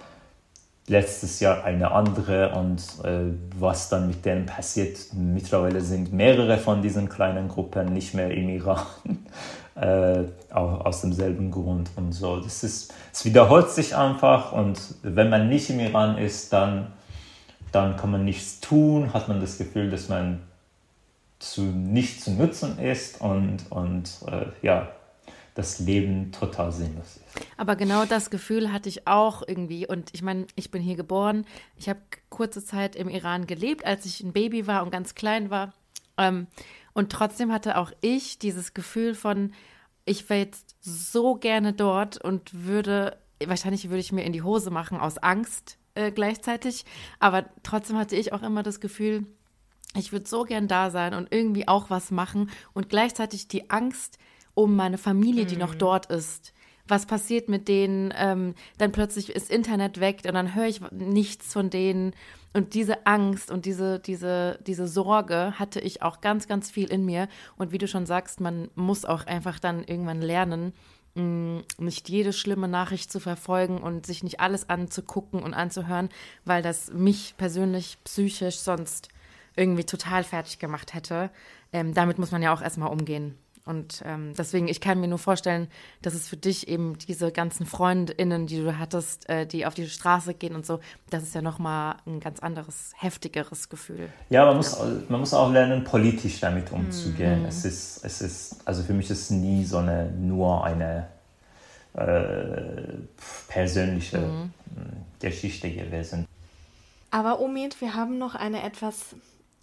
letztes 0.88 1.40
Jahr 1.40 1.64
eine 1.64 1.90
andere 1.90 2.52
und 2.52 2.80
äh, 3.04 3.32
was 3.58 3.88
dann 3.88 4.06
mit 4.06 4.24
denen 4.24 4.46
passiert. 4.46 4.98
Mittlerweile 5.12 5.80
sind 5.80 6.12
mehrere 6.12 6.58
von 6.58 6.82
diesen 6.82 7.08
kleinen 7.08 7.48
Gruppen 7.48 7.92
nicht 7.92 8.14
mehr 8.14 8.30
im 8.30 8.48
Iran, 8.48 8.86
äh, 9.74 10.24
auch 10.50 10.84
aus 10.84 11.02
demselben 11.02 11.50
Grund 11.50 11.90
und 11.96 12.12
so. 12.12 12.40
Das 12.40 12.64
ist, 12.64 12.92
es 13.12 13.24
wiederholt 13.24 13.70
sich 13.70 13.96
einfach 13.96 14.52
und 14.52 14.80
wenn 15.02 15.28
man 15.30 15.48
nicht 15.48 15.70
im 15.70 15.80
Iran 15.80 16.18
ist, 16.18 16.52
dann, 16.52 16.88
dann 17.72 17.96
kann 17.96 18.10
man 18.10 18.24
nichts 18.24 18.60
tun, 18.60 19.12
hat 19.12 19.28
man 19.28 19.40
das 19.40 19.58
Gefühl, 19.58 19.90
dass 19.90 20.08
man 20.08 20.40
zu 21.38 21.62
nicht 21.62 22.22
zu 22.22 22.32
nutzen 22.32 22.78
ist 22.78 23.20
und, 23.20 23.58
und 23.70 24.10
äh, 24.26 24.46
ja, 24.62 24.88
das 25.58 25.80
Leben 25.80 26.30
total 26.30 26.70
sinnlos 26.70 27.16
ist. 27.16 27.46
Aber 27.56 27.74
genau 27.74 28.04
das 28.04 28.30
Gefühl 28.30 28.72
hatte 28.72 28.88
ich 28.88 29.08
auch 29.08 29.42
irgendwie. 29.44 29.88
Und 29.88 30.10
ich 30.12 30.22
meine, 30.22 30.46
ich 30.54 30.70
bin 30.70 30.80
hier 30.80 30.94
geboren. 30.94 31.46
Ich 31.76 31.88
habe 31.88 31.98
kurze 32.28 32.64
Zeit 32.64 32.94
im 32.94 33.08
Iran 33.08 33.48
gelebt, 33.48 33.84
als 33.84 34.06
ich 34.06 34.22
ein 34.22 34.32
Baby 34.32 34.68
war 34.68 34.84
und 34.84 34.92
ganz 34.92 35.16
klein 35.16 35.50
war. 35.50 35.74
Ähm, 36.16 36.46
und 36.92 37.10
trotzdem 37.10 37.52
hatte 37.52 37.76
auch 37.76 37.90
ich 38.02 38.38
dieses 38.38 38.72
Gefühl 38.72 39.16
von, 39.16 39.52
ich 40.04 40.30
wäre 40.30 40.38
jetzt 40.38 40.76
so 40.80 41.34
gerne 41.34 41.72
dort 41.72 42.22
und 42.22 42.64
würde, 42.64 43.18
wahrscheinlich 43.44 43.88
würde 43.88 43.98
ich 43.98 44.12
mir 44.12 44.22
in 44.22 44.32
die 44.32 44.42
Hose 44.42 44.70
machen 44.70 45.00
aus 45.00 45.18
Angst 45.18 45.76
äh, 45.96 46.12
gleichzeitig. 46.12 46.84
Aber 47.18 47.46
trotzdem 47.64 47.98
hatte 47.98 48.14
ich 48.14 48.32
auch 48.32 48.42
immer 48.44 48.62
das 48.62 48.78
Gefühl, 48.78 49.26
ich 49.96 50.12
würde 50.12 50.28
so 50.28 50.44
gern 50.44 50.68
da 50.68 50.90
sein 50.90 51.14
und 51.14 51.32
irgendwie 51.32 51.66
auch 51.66 51.90
was 51.90 52.12
machen 52.12 52.48
und 52.74 52.88
gleichzeitig 52.88 53.48
die 53.48 53.70
Angst, 53.70 54.18
um 54.58 54.74
meine 54.74 54.98
Familie, 54.98 55.46
die 55.46 55.56
noch 55.56 55.74
mhm. 55.74 55.78
dort 55.78 56.06
ist. 56.06 56.52
Was 56.88 57.06
passiert 57.06 57.48
mit 57.48 57.68
denen? 57.68 58.12
Ähm, 58.16 58.56
dann 58.76 58.90
plötzlich 58.90 59.30
ist 59.30 59.50
Internet 59.50 60.00
weg 60.00 60.22
und 60.26 60.34
dann 60.34 60.56
höre 60.56 60.66
ich 60.66 60.80
nichts 60.90 61.52
von 61.52 61.70
denen. 61.70 62.12
Und 62.54 62.74
diese 62.74 63.06
Angst 63.06 63.52
und 63.52 63.66
diese, 63.66 64.00
diese, 64.00 64.58
diese 64.66 64.88
Sorge 64.88 65.52
hatte 65.60 65.78
ich 65.78 66.02
auch 66.02 66.20
ganz, 66.20 66.48
ganz 66.48 66.72
viel 66.72 66.90
in 66.90 67.04
mir. 67.04 67.28
Und 67.56 67.70
wie 67.70 67.78
du 67.78 67.86
schon 67.86 68.04
sagst, 68.04 68.40
man 68.40 68.68
muss 68.74 69.04
auch 69.04 69.26
einfach 69.26 69.60
dann 69.60 69.84
irgendwann 69.84 70.22
lernen, 70.22 70.72
mm, 71.14 71.58
nicht 71.78 72.08
jede 72.08 72.32
schlimme 72.32 72.66
Nachricht 72.66 73.12
zu 73.12 73.20
verfolgen 73.20 73.78
und 73.78 74.06
sich 74.06 74.24
nicht 74.24 74.40
alles 74.40 74.68
anzugucken 74.68 75.40
und 75.40 75.54
anzuhören, 75.54 76.08
weil 76.44 76.62
das 76.62 76.92
mich 76.92 77.36
persönlich 77.36 77.98
psychisch 78.02 78.58
sonst 78.58 79.08
irgendwie 79.54 79.84
total 79.84 80.24
fertig 80.24 80.58
gemacht 80.58 80.94
hätte. 80.94 81.30
Ähm, 81.72 81.94
damit 81.94 82.18
muss 82.18 82.32
man 82.32 82.42
ja 82.42 82.52
auch 82.52 82.62
erstmal 82.62 82.90
umgehen. 82.90 83.36
Und 83.68 84.02
ähm, 84.06 84.32
deswegen, 84.36 84.66
ich 84.66 84.80
kann 84.80 84.98
mir 84.98 85.08
nur 85.08 85.18
vorstellen, 85.18 85.68
dass 86.00 86.14
es 86.14 86.26
für 86.26 86.38
dich 86.38 86.68
eben 86.68 86.96
diese 86.96 87.30
ganzen 87.30 87.66
FreundInnen, 87.66 88.46
die 88.46 88.62
du 88.62 88.78
hattest, 88.78 89.28
äh, 89.28 89.46
die 89.46 89.66
auf 89.66 89.74
die 89.74 89.86
Straße 89.86 90.32
gehen 90.32 90.54
und 90.54 90.64
so, 90.64 90.80
das 91.10 91.22
ist 91.22 91.34
ja 91.34 91.42
nochmal 91.42 91.96
ein 92.06 92.18
ganz 92.18 92.40
anderes, 92.40 92.92
heftigeres 92.96 93.68
Gefühl. 93.68 94.08
Ja, 94.30 94.46
man 94.46 94.56
muss, 94.56 94.74
man 95.10 95.20
muss 95.20 95.34
auch 95.34 95.52
lernen, 95.52 95.84
politisch 95.84 96.40
damit 96.40 96.72
umzugehen. 96.72 97.40
Mhm. 97.40 97.44
Es, 97.48 97.66
ist, 97.66 98.02
es 98.06 98.22
ist, 98.22 98.56
also 98.64 98.82
für 98.82 98.94
mich 98.94 99.10
ist 99.10 99.20
es 99.20 99.30
nie 99.30 99.66
so 99.66 99.76
eine, 99.76 100.10
nur 100.12 100.64
eine 100.64 101.08
äh, 101.92 102.94
persönliche 103.48 104.18
mhm. 104.18 104.52
Geschichte 105.20 105.70
gewesen. 105.70 106.26
Aber 107.10 107.38
Omid, 107.38 107.82
wir 107.82 107.94
haben 107.94 108.16
noch 108.16 108.34
eine 108.34 108.62
etwas, 108.62 109.14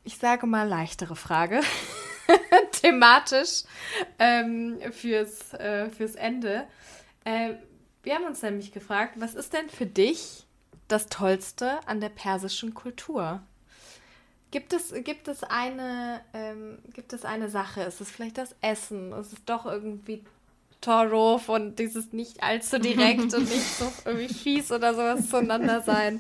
ich 0.04 0.20
sage 0.20 0.46
mal, 0.46 0.68
leichtere 0.68 1.16
Frage. 1.16 1.62
thematisch 2.86 3.64
ähm, 4.20 4.80
fürs, 4.92 5.54
äh, 5.54 5.90
fürs 5.90 6.16
Ende. 6.16 6.68
Äh, 7.24 7.56
wir 8.04 8.16
haben 8.16 8.26
uns 8.26 8.42
nämlich 8.42 8.72
gefragt, 8.72 9.16
was 9.18 9.34
ist 9.34 9.54
denn 9.54 9.70
für 9.70 9.88
dich 9.88 10.46
das 10.88 11.08
Tollste 11.08 11.80
an 11.88 12.00
der 12.00 12.10
persischen 12.10 12.74
Kultur? 12.74 13.42
Gibt 14.52 14.74
es, 14.74 14.94
gibt 15.04 15.28
es, 15.28 15.44
eine, 15.44 16.22
ähm, 16.34 16.78
gibt 16.94 17.14
es 17.14 17.26
eine 17.26 17.50
Sache? 17.50 17.82
Ist 17.82 18.00
es 18.00 18.12
vielleicht 18.12 18.38
das 18.38 18.56
Essen? 18.62 19.12
Ist 19.14 19.34
es 19.34 19.44
doch 19.46 19.66
irgendwie 19.66 20.24
Toro 20.86 21.42
und 21.48 21.80
dieses 21.80 22.14
nicht 22.14 22.44
allzu 22.44 22.80
direkt 22.80 23.34
und 23.34 23.50
nicht 23.50 23.78
so 23.78 23.92
irgendwie 24.06 24.32
fies 24.32 24.72
oder 24.72 24.94
sowas 24.94 25.30
zueinander 25.30 25.82
sein? 25.82 26.20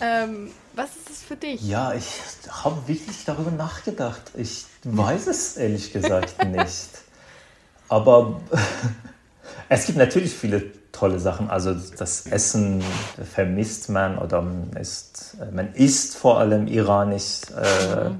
Ähm, 0.00 0.50
was 0.74 0.96
ist 0.96 1.10
es 1.10 1.22
für 1.22 1.36
dich? 1.36 1.62
Ja, 1.62 1.94
ich 1.94 2.06
habe 2.50 2.88
wirklich 2.88 3.24
darüber 3.24 3.52
nachgedacht. 3.52 4.22
Ich 4.34 4.66
weiß 4.84 5.28
es 5.28 5.56
ehrlich 5.56 5.92
gesagt 5.92 6.44
nicht. 6.48 6.90
Aber 7.88 8.40
es 9.68 9.86
gibt 9.86 9.98
natürlich 9.98 10.34
viele 10.34 10.72
tolle 10.90 11.20
Sachen. 11.20 11.48
Also 11.48 11.74
das 11.74 12.26
Essen 12.26 12.82
vermisst 13.32 13.90
man 13.90 14.18
oder 14.18 14.42
man 14.42 14.72
isst, 14.72 15.36
man 15.52 15.72
isst 15.74 16.16
vor 16.16 16.38
allem 16.40 16.66
iranisch. 16.66 17.42
Äh, 17.56 18.10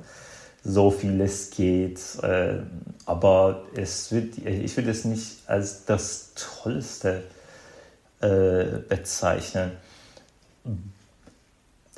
so 0.64 0.90
vieles 0.90 1.50
geht. 1.50 2.00
Äh, 2.22 2.58
aber 3.06 3.64
es 3.74 4.12
wird, 4.12 4.38
ich 4.38 4.76
würde 4.76 4.90
es 4.90 5.04
nicht 5.04 5.38
als 5.46 5.84
das 5.84 6.32
Tollste 6.34 7.22
äh, 8.20 8.78
bezeichnen. 8.88 9.72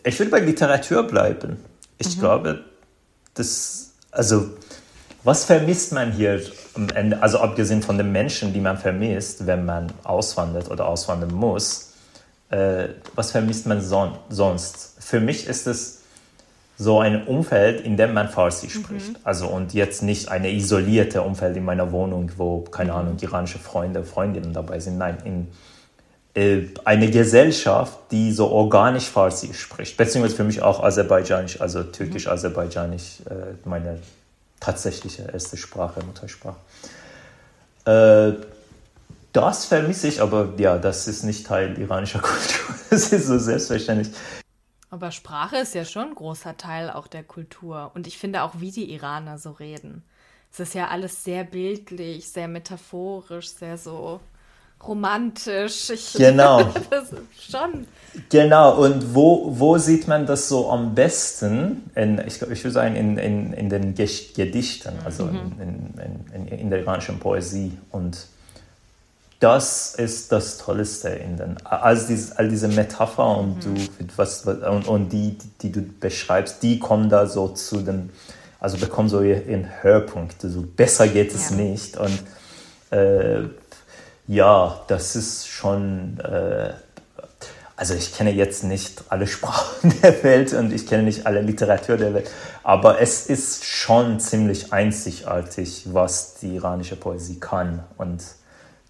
Ich 0.05 0.19
würde 0.19 0.31
bei 0.31 0.41
Literatur 0.41 1.05
bleiben. 1.05 1.59
Ich 1.99 2.17
mhm. 2.17 2.21
glaube, 2.21 2.65
das, 3.35 3.93
also, 4.11 4.51
was 5.25 5.45
vermisst 5.45 5.93
man 5.93 6.13
hier 6.13 6.43
am 6.75 6.89
Ende, 6.91 7.23
also 7.23 7.39
abgesehen 7.39 7.83
von 7.83 7.99
den 7.99 8.11
Menschen, 8.11 8.53
die 8.53 8.61
man 8.61 8.77
vermisst, 8.79 9.47
wenn 9.47 9.65
man 9.65 9.93
auswandert 10.05 10.71
oder 10.71 10.87
auswandern 10.87 11.33
muss, 11.33 11.93
äh, 12.51 12.89
was 13.15 13.31
vermisst 13.31 13.67
man 13.67 13.81
son 13.81 14.19
sonst? 14.29 14.97
Für 14.99 15.21
mich 15.21 15.47
ist 15.47 15.67
es 15.67 16.02
so 16.83 17.01
ein 17.01 17.25
Umfeld, 17.27 17.81
in 17.81 17.97
dem 17.97 18.13
man 18.13 18.29
Farsi 18.29 18.67
mhm. 18.67 18.71
spricht. 18.71 19.17
Also 19.25 19.47
und 19.47 19.73
jetzt 19.73 20.03
nicht 20.03 20.29
eine 20.29 20.51
isolierte 20.51 21.23
Umfeld 21.23 21.57
in 21.57 21.65
meiner 21.65 21.93
Wohnung, 21.93 22.31
wo, 22.37 22.61
keine 22.61 22.93
mhm. 22.93 22.99
Ahnung, 22.99 23.17
iranische 23.21 23.59
Freunde, 23.59 24.05
Freundinnen 24.05 24.53
dabei 24.53 24.81
sind. 24.81 24.99
Nein, 24.99 25.19
in 25.25 25.49
äh, 26.35 26.69
eine 26.85 27.11
Gesellschaft, 27.11 27.99
die 28.11 28.33
so 28.33 28.49
organisch 28.49 29.09
Farsi 29.09 29.53
spricht. 29.53 29.97
Beziehungsweise 29.97 30.37
für 30.37 30.45
mich 30.45 30.63
auch 30.63 30.83
Aserbaidschanisch, 30.83 31.61
also 31.61 31.83
türkisch-aserbaidschanisch, 31.83 33.21
äh, 33.29 33.69
meine 33.69 33.99
tatsächliche 34.61 35.29
erste 35.31 35.57
Sprache, 35.57 36.01
Muttersprache. 36.05 36.57
Äh, 37.85 38.33
das 39.33 39.65
vermisse 39.65 40.09
ich, 40.09 40.21
aber 40.21 40.51
ja, 40.59 40.79
das 40.79 41.09
ist 41.09 41.25
nicht 41.25 41.47
Teil 41.47 41.79
iranischer 41.79 42.19
Kultur. 42.23 42.75
Das 42.91 43.13
ist 43.13 43.27
so 43.27 43.39
selbstverständlich. 43.39 44.15
Aber 44.93 45.11
Sprache 45.11 45.57
ist 45.57 45.75
ja 45.75 45.87
schon 45.87 46.09
ein 46.09 46.15
großer 46.15 46.59
Teil 46.59 46.91
auch 46.91 47.07
der 47.07 47.23
Kultur. 47.23 47.91
Und 47.95 48.07
ich 48.07 48.19
finde 48.19 48.43
auch, 48.43 48.57
wie 48.59 48.71
die 48.71 48.93
Iraner 48.93 49.39
so 49.39 49.53
reden. 49.53 50.03
Es 50.53 50.61
ist 50.61 50.75
ja 50.75 50.89
alles 50.89 51.25
sehr 51.25 51.45
bildlich, 51.45 52.29
sehr 52.29 52.47
metaphorisch, 52.47 53.49
sehr 53.49 53.79
so 53.79 54.21
romantisch. 54.87 55.89
Ich 55.89 56.13
genau. 56.19 56.71
schon. 57.41 57.87
Genau, 58.29 58.85
und 58.85 59.15
wo, 59.15 59.59
wo 59.59 59.79
sieht 59.79 60.09
man 60.09 60.27
das 60.27 60.51
so 60.51 60.71
am 60.71 60.95
besten? 60.95 61.91
In, 61.95 62.21
ich, 62.27 62.43
ich 62.43 62.63
würde 62.63 62.71
sagen, 62.73 62.95
in, 62.95 63.17
in, 63.17 63.55
in 63.55 63.71
den 63.71 63.95
Gedichten, 63.95 64.93
also 65.07 65.25
mhm. 65.25 65.53
in, 65.59 66.35
in, 66.35 66.49
in, 66.49 66.69
der 66.69 66.81
iranischen 66.81 67.19
Poesie. 67.19 67.79
Und 67.91 68.27
das 69.43 69.97
ist 69.97 70.31
das 70.31 70.59
Tollste 70.59 71.09
in 71.09 71.37
den, 71.37 71.57
all, 71.67 71.99
diese, 71.99 72.39
all 72.39 72.49
diese 72.49 72.69
Metapher 72.69 73.39
und, 73.39 73.67
mhm. 73.67 73.75
du, 73.99 74.07
was, 74.15 74.47
und, 74.47 74.87
und 74.87 75.09
die, 75.09 75.37
die 75.61 75.73
du 75.73 75.83
beschreibst, 75.83 76.63
die 76.63 76.79
kommen 76.79 77.09
da 77.09 77.27
so 77.27 77.49
zu 77.49 77.81
dem, 77.81 78.11
also 78.61 78.77
bekommen 78.77 79.09
so 79.09 79.21
ihren 79.21 79.83
Höhepunkt. 79.83 80.45
Also 80.45 80.63
besser 80.63 81.09
geht 81.09 81.35
es 81.35 81.51
ja. 81.51 81.57
nicht. 81.57 81.97
Und 81.97 82.23
äh, 82.93 83.49
ja, 84.29 84.81
das 84.87 85.17
ist 85.17 85.49
schon, 85.49 86.21
äh, 86.21 86.75
also 87.75 87.95
ich 87.95 88.15
kenne 88.15 88.31
jetzt 88.31 88.63
nicht 88.63 89.03
alle 89.09 89.27
Sprachen 89.27 89.93
der 90.05 90.23
Welt 90.23 90.53
und 90.53 90.73
ich 90.73 90.87
kenne 90.87 91.03
nicht 91.03 91.27
alle 91.27 91.41
Literatur 91.41 91.97
der 91.97 92.15
Welt, 92.15 92.31
aber 92.63 93.01
es 93.01 93.27
ist 93.27 93.65
schon 93.65 94.21
ziemlich 94.21 94.73
einzigartig, 94.73 95.89
was 95.93 96.35
die 96.35 96.55
iranische 96.55 96.95
Poesie 96.95 97.41
kann 97.41 97.83
und 97.99 98.23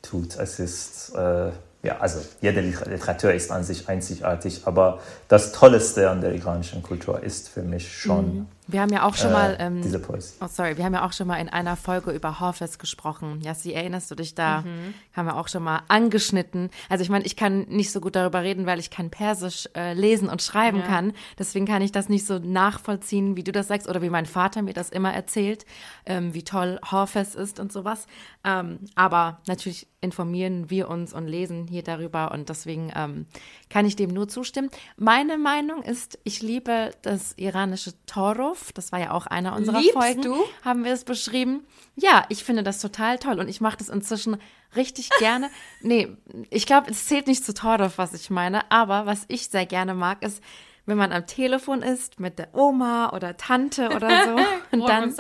tut. 0.03 0.37
Es 0.37 0.59
ist, 0.59 1.15
äh, 1.15 1.51
ja, 1.83 1.99
also 1.99 2.21
jede 2.41 2.61
Literatur 2.61 3.33
ist 3.33 3.51
an 3.51 3.65
sich 3.65 3.89
einzigartig, 3.89 4.63
aber 4.67 5.01
das 5.29 5.53
Tollste 5.53 6.11
an 6.11 6.21
der 6.21 6.35
iranischen 6.35 6.83
Kultur 6.83 7.23
ist 7.23 7.49
für 7.49 7.63
mich 7.63 7.93
schon 7.93 8.35
mhm. 8.35 8.47
Wir 8.69 8.81
haben 8.81 8.93
ja 8.93 9.03
auch 9.05 9.17
schon 9.17 9.31
äh, 9.31 9.33
mal 9.33 9.57
ähm, 9.59 9.83
diese 9.83 9.99
Poesie. 9.99 10.35
Oh, 10.41 10.47
sorry, 10.47 10.77
wir 10.77 10.85
haben 10.85 10.95
ja 10.95 11.05
auch 11.05 11.13
schon 11.13 11.27
mal 11.27 11.37
in 11.39 11.49
einer 11.49 11.77
Folge 11.77 12.13
über 12.13 12.39
Hafez 12.39 12.79
gesprochen. 12.79 13.41
Jassi, 13.43 13.73
erinnerst 13.73 14.11
du 14.11 14.15
dich 14.15 14.37
da? 14.37 14.61
Mhm. 14.61 14.95
Haben 15.15 15.27
wir 15.27 15.37
auch 15.37 15.49
schon 15.49 15.65
mal 15.65 15.83
angeschnitten. 15.89 16.71
Also 16.89 17.03
ich 17.03 17.11
meine, 17.11 17.25
ich 17.25 17.35
kann 17.35 17.63
nicht 17.69 17.91
so 17.91 18.01
gut 18.01 18.15
darüber 18.15 18.43
reden, 18.43 18.65
weil 18.65 18.79
ich 18.79 18.91
kein 18.91 19.11
Persisch 19.11 19.69
äh, 19.75 19.95
lesen 19.95 20.29
und 20.29 20.43
schreiben 20.43 20.79
ja. 20.79 20.87
kann. 20.87 21.13
Deswegen 21.39 21.67
kann 21.67 21.83
ich 21.83 21.91
das 21.91 22.09
nicht 22.09 22.25
so 22.25 22.39
nachvollziehen, 22.39 23.37
wie 23.37 23.43
du 23.43 23.51
das 23.51 23.67
sagst 23.67 23.89
oder 23.89 24.01
wie 24.01 24.11
mein 24.11 24.27
Vater 24.27 24.63
mir 24.63 24.75
das 24.75 24.91
immer 24.91 25.13
erzählt, 25.13 25.67
ähm, 26.07 26.33
wie 26.33 26.45
toll 26.45 26.79
Hafez 26.89 27.35
ist 27.35 27.59
und 27.59 27.73
sowas. 27.73 28.07
Ähm, 28.45 28.79
aber 28.95 29.41
natürlich 29.49 29.89
informieren 30.01 30.69
wir 30.69 30.89
uns 30.89 31.13
und 31.13 31.27
lesen 31.27 31.69
hier 31.69 31.83
darüber 31.83 32.33
und 32.33 32.49
deswegen 32.49 32.93
ähm, 32.95 33.27
kann 33.73 33.87
ich 33.87 33.97
dem 33.97 34.11
nur 34.11 34.29
zustimmen. 34.29 34.69
Meine 34.99 35.39
Meinung 35.39 35.83
ist, 35.83 36.19
ich 36.25 36.43
liebe 36.43 36.91
das 37.01 37.33
iranische 37.39 37.95
Torov. 38.05 38.71
Das 38.75 38.93
war 38.93 39.01
ja 39.01 39.13
auch 39.13 39.27
einer 39.27 39.57
unserer 39.57 39.81
Liebst 39.81 39.95
Folgen. 39.95 40.21
du? 40.21 40.37
Haben 40.63 40.85
wir 40.85 40.93
es 40.93 41.05
beschrieben. 41.05 41.65
Ja, 41.97 42.27
ich 42.29 42.45
finde 42.45 42.63
das 42.63 42.81
total 42.81 43.19
toll 43.19 43.41
und 43.41 43.49
ich 43.49 43.63
mache 43.63 43.79
das 43.79 43.89
inzwischen 43.89 44.37
richtig 44.77 45.09
gerne. 45.19 45.49
nee, 45.81 46.15
ich 46.51 46.67
glaube, 46.67 46.91
es 46.91 47.07
zählt 47.07 47.27
nicht 47.29 47.47
zu 47.47 47.55
Torov, 47.55 47.97
was 47.97 48.13
ich 48.13 48.29
meine, 48.29 48.71
aber 48.71 49.07
was 49.07 49.25
ich 49.29 49.49
sehr 49.49 49.65
gerne 49.65 49.95
mag, 49.95 50.23
ist, 50.23 50.43
wenn 50.85 50.99
man 50.99 51.11
am 51.11 51.27
Telefon 51.27 51.81
ist 51.81 52.21
mit 52.21 52.39
der 52.39 52.55
Oma 52.55 53.15
oder 53.15 53.39
Tante 53.39 53.89
oder 53.89 54.25
so 54.27 54.37
und 54.77 54.87
dann 54.87 55.15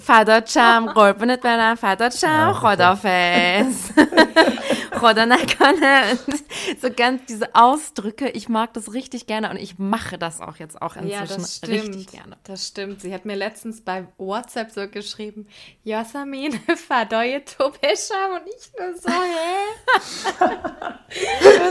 فدات 0.00 0.58
قربونت 0.58 1.42
برم 1.42 1.74
فدات 1.74 2.26
خدافز 2.52 3.90
خدا 4.92 5.24
نکنه 5.24 6.14
so 6.82 6.90
ganz 6.90 7.20
diese 7.28 7.54
Ausdrücke 7.54 8.28
ich 8.28 8.48
mag 8.48 8.72
das 8.74 8.92
richtig 8.92 9.26
gerne 9.26 9.50
und 9.50 9.56
ich 9.56 9.78
mache 9.78 10.18
das 10.18 10.40
auch 10.40 10.56
jetzt 10.56 10.80
auch 10.80 10.96
inzwischen 10.96 11.12
ja, 11.12 11.26
das 11.26 11.56
stimmt, 11.56 11.72
richtig 11.72 12.06
gerne 12.08 12.36
das 12.44 12.66
stimmt 12.66 13.00
sie 13.00 13.12
hat 13.14 13.24
mir 13.24 13.36
letztens 13.36 13.80
bei 13.82 14.06
WhatsApp 14.18 14.70
so 14.70 14.88
geschrieben 14.88 15.46
Yasamin 15.84 16.52
فدای 16.88 17.40
تو 17.40 17.70
بشم 17.70 18.30
und 18.36 18.46
ich 18.54 18.70
nur 18.78 18.94
so 18.98 19.10
hä 19.10 20.52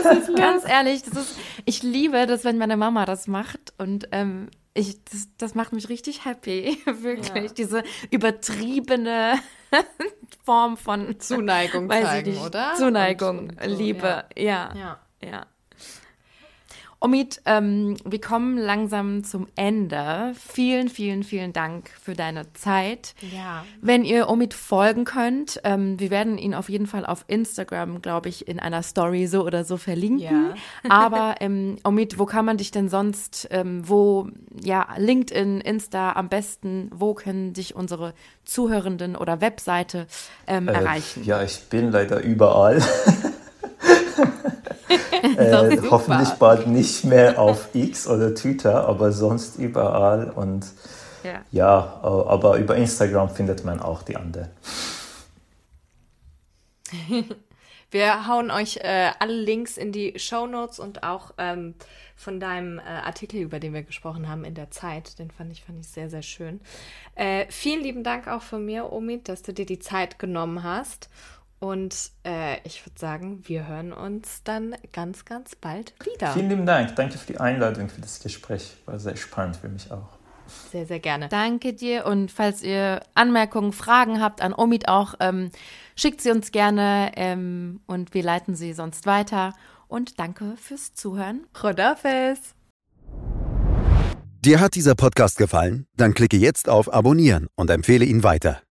das 0.02 0.18
ist 0.18 0.36
ganz 0.36 0.68
ehrlich 0.68 1.02
das 1.02 1.14
ist 1.16 1.36
ich 1.64 1.82
liebe 1.82 2.26
das 2.26 2.44
wenn 2.44 2.58
meine 2.58 2.76
Mama 2.76 3.04
das 3.04 3.26
macht 3.26 3.72
und 3.78 4.08
ähm, 4.12 4.48
ich, 4.73 5.03
das, 5.05 5.27
das 5.37 5.55
macht 5.55 5.73
mich 5.73 5.89
richtig 5.89 6.25
happy, 6.25 6.77
wirklich. 6.85 7.49
Ja. 7.49 7.53
Diese 7.53 7.83
übertriebene 8.09 9.39
Form 10.43 10.77
von 10.77 11.19
Zuneigung 11.19 11.89
zeigen, 11.89 12.37
oder? 12.37 12.73
Zuneigung, 12.75 13.49
und, 13.49 13.61
und 13.61 13.69
so, 13.69 13.77
Liebe, 13.77 14.25
ja. 14.37 14.73
ja. 14.75 14.99
ja. 15.23 15.45
Omid, 17.03 17.41
ähm, 17.45 17.97
wir 18.05 18.21
kommen 18.21 18.59
langsam 18.59 19.23
zum 19.23 19.47
Ende. 19.55 20.33
Vielen, 20.35 20.87
vielen, 20.87 21.23
vielen 21.23 21.51
Dank 21.51 21.89
für 21.99 22.13
deine 22.13 22.53
Zeit. 22.53 23.15
Ja. 23.35 23.65
Wenn 23.81 24.05
ihr 24.05 24.29
Omid 24.29 24.53
folgen 24.53 25.03
könnt, 25.03 25.59
ähm, 25.63 25.99
wir 25.99 26.11
werden 26.11 26.37
ihn 26.37 26.53
auf 26.53 26.69
jeden 26.69 26.85
Fall 26.85 27.07
auf 27.07 27.25
Instagram, 27.25 28.03
glaube 28.03 28.29
ich, 28.29 28.47
in 28.47 28.59
einer 28.59 28.83
Story 28.83 29.25
so 29.25 29.43
oder 29.43 29.63
so 29.63 29.77
verlinken. 29.77 30.19
Ja. 30.19 30.53
Aber 30.89 31.37
ähm, 31.39 31.77
Omid, 31.83 32.19
wo 32.19 32.27
kann 32.27 32.45
man 32.45 32.57
dich 32.57 32.69
denn 32.69 32.87
sonst, 32.87 33.47
ähm, 33.49 33.81
wo, 33.89 34.27
ja, 34.63 34.87
LinkedIn, 34.95 35.59
Insta 35.59 36.11
am 36.11 36.29
besten, 36.29 36.91
wo 36.93 37.15
können 37.15 37.53
dich 37.53 37.75
unsere 37.75 38.13
Zuhörenden 38.45 39.15
oder 39.15 39.41
Webseite 39.41 40.05
ähm, 40.45 40.67
äh, 40.67 40.73
erreichen? 40.73 41.23
Ja, 41.23 41.41
ich 41.41 41.63
bin 41.63 41.91
leider 41.91 42.21
überall. 42.21 42.79
äh, 45.23 45.77
hoffentlich 45.89 46.29
bald 46.31 46.67
nicht 46.67 47.03
mehr 47.03 47.39
auf 47.39 47.69
X 47.73 48.07
oder 48.07 48.33
Twitter, 48.35 48.87
aber 48.87 49.11
sonst 49.11 49.57
überall. 49.57 50.29
Und 50.29 50.65
ja, 51.23 51.41
ja 51.51 51.99
aber 52.03 52.57
über 52.57 52.75
Instagram 52.75 53.29
findet 53.29 53.65
man 53.65 53.79
auch 53.79 54.03
die 54.03 54.15
anderen. 54.15 54.49
Wir 57.91 58.25
hauen 58.25 58.51
euch 58.51 58.77
äh, 58.77 59.11
alle 59.19 59.33
Links 59.33 59.75
in 59.75 59.91
die 59.91 60.17
Show 60.17 60.47
Notes 60.47 60.79
und 60.79 61.03
auch 61.03 61.33
ähm, 61.37 61.75
von 62.15 62.39
deinem 62.39 62.79
äh, 62.79 62.83
Artikel, 62.83 63.41
über 63.41 63.59
den 63.59 63.73
wir 63.73 63.83
gesprochen 63.83 64.29
haben 64.29 64.45
in 64.45 64.53
der 64.53 64.71
Zeit. 64.71 65.19
Den 65.19 65.29
fand 65.29 65.51
ich, 65.51 65.63
fand 65.63 65.81
ich 65.81 65.87
sehr, 65.87 66.09
sehr 66.09 66.21
schön. 66.21 66.61
Äh, 67.15 67.47
vielen 67.49 67.83
lieben 67.83 68.05
Dank 68.05 68.29
auch 68.29 68.43
von 68.43 68.65
mir, 68.65 68.93
Omid, 68.93 69.27
dass 69.27 69.41
du 69.41 69.51
dir 69.51 69.65
die 69.65 69.79
Zeit 69.79 70.19
genommen 70.19 70.63
hast. 70.63 71.09
Und 71.61 72.11
äh, 72.25 72.57
ich 72.63 72.83
würde 72.83 72.99
sagen, 72.99 73.43
wir 73.45 73.67
hören 73.67 73.93
uns 73.93 74.41
dann 74.43 74.75
ganz, 74.93 75.25
ganz 75.25 75.55
bald 75.55 75.93
wieder. 76.03 76.33
Vielen 76.33 76.49
lieben 76.49 76.65
Dank. 76.65 76.95
Danke 76.95 77.19
für 77.19 77.33
die 77.33 77.39
Einladung, 77.39 77.87
für 77.87 78.01
das 78.01 78.19
Gespräch. 78.19 78.77
War 78.87 78.97
sehr 78.97 79.15
spannend 79.15 79.57
für 79.57 79.69
mich 79.69 79.91
auch. 79.91 80.17
Sehr, 80.71 80.87
sehr 80.87 80.99
gerne. 80.99 81.29
Danke 81.29 81.73
dir. 81.73 82.07
Und 82.07 82.31
falls 82.31 82.63
ihr 82.63 83.01
Anmerkungen, 83.13 83.73
Fragen 83.73 84.19
habt 84.19 84.41
an 84.41 84.53
Omid 84.53 84.87
auch, 84.87 85.13
ähm, 85.19 85.51
schickt 85.95 86.21
sie 86.21 86.31
uns 86.31 86.51
gerne 86.51 87.11
ähm, 87.15 87.81
und 87.85 88.15
wir 88.15 88.23
leiten 88.23 88.55
sie 88.55 88.73
sonst 88.73 89.05
weiter. 89.05 89.53
Und 89.87 90.19
danke 90.19 90.55
fürs 90.57 90.95
Zuhören. 90.95 91.45
Rodafes. 91.61 92.55
Dir 94.43 94.59
hat 94.59 94.73
dieser 94.73 94.95
Podcast 94.95 95.37
gefallen? 95.37 95.85
Dann 95.95 96.15
klicke 96.15 96.37
jetzt 96.37 96.69
auf 96.69 96.91
Abonnieren 96.91 97.45
und 97.55 97.69
empfehle 97.69 98.05
ihn 98.05 98.23
weiter. 98.23 98.63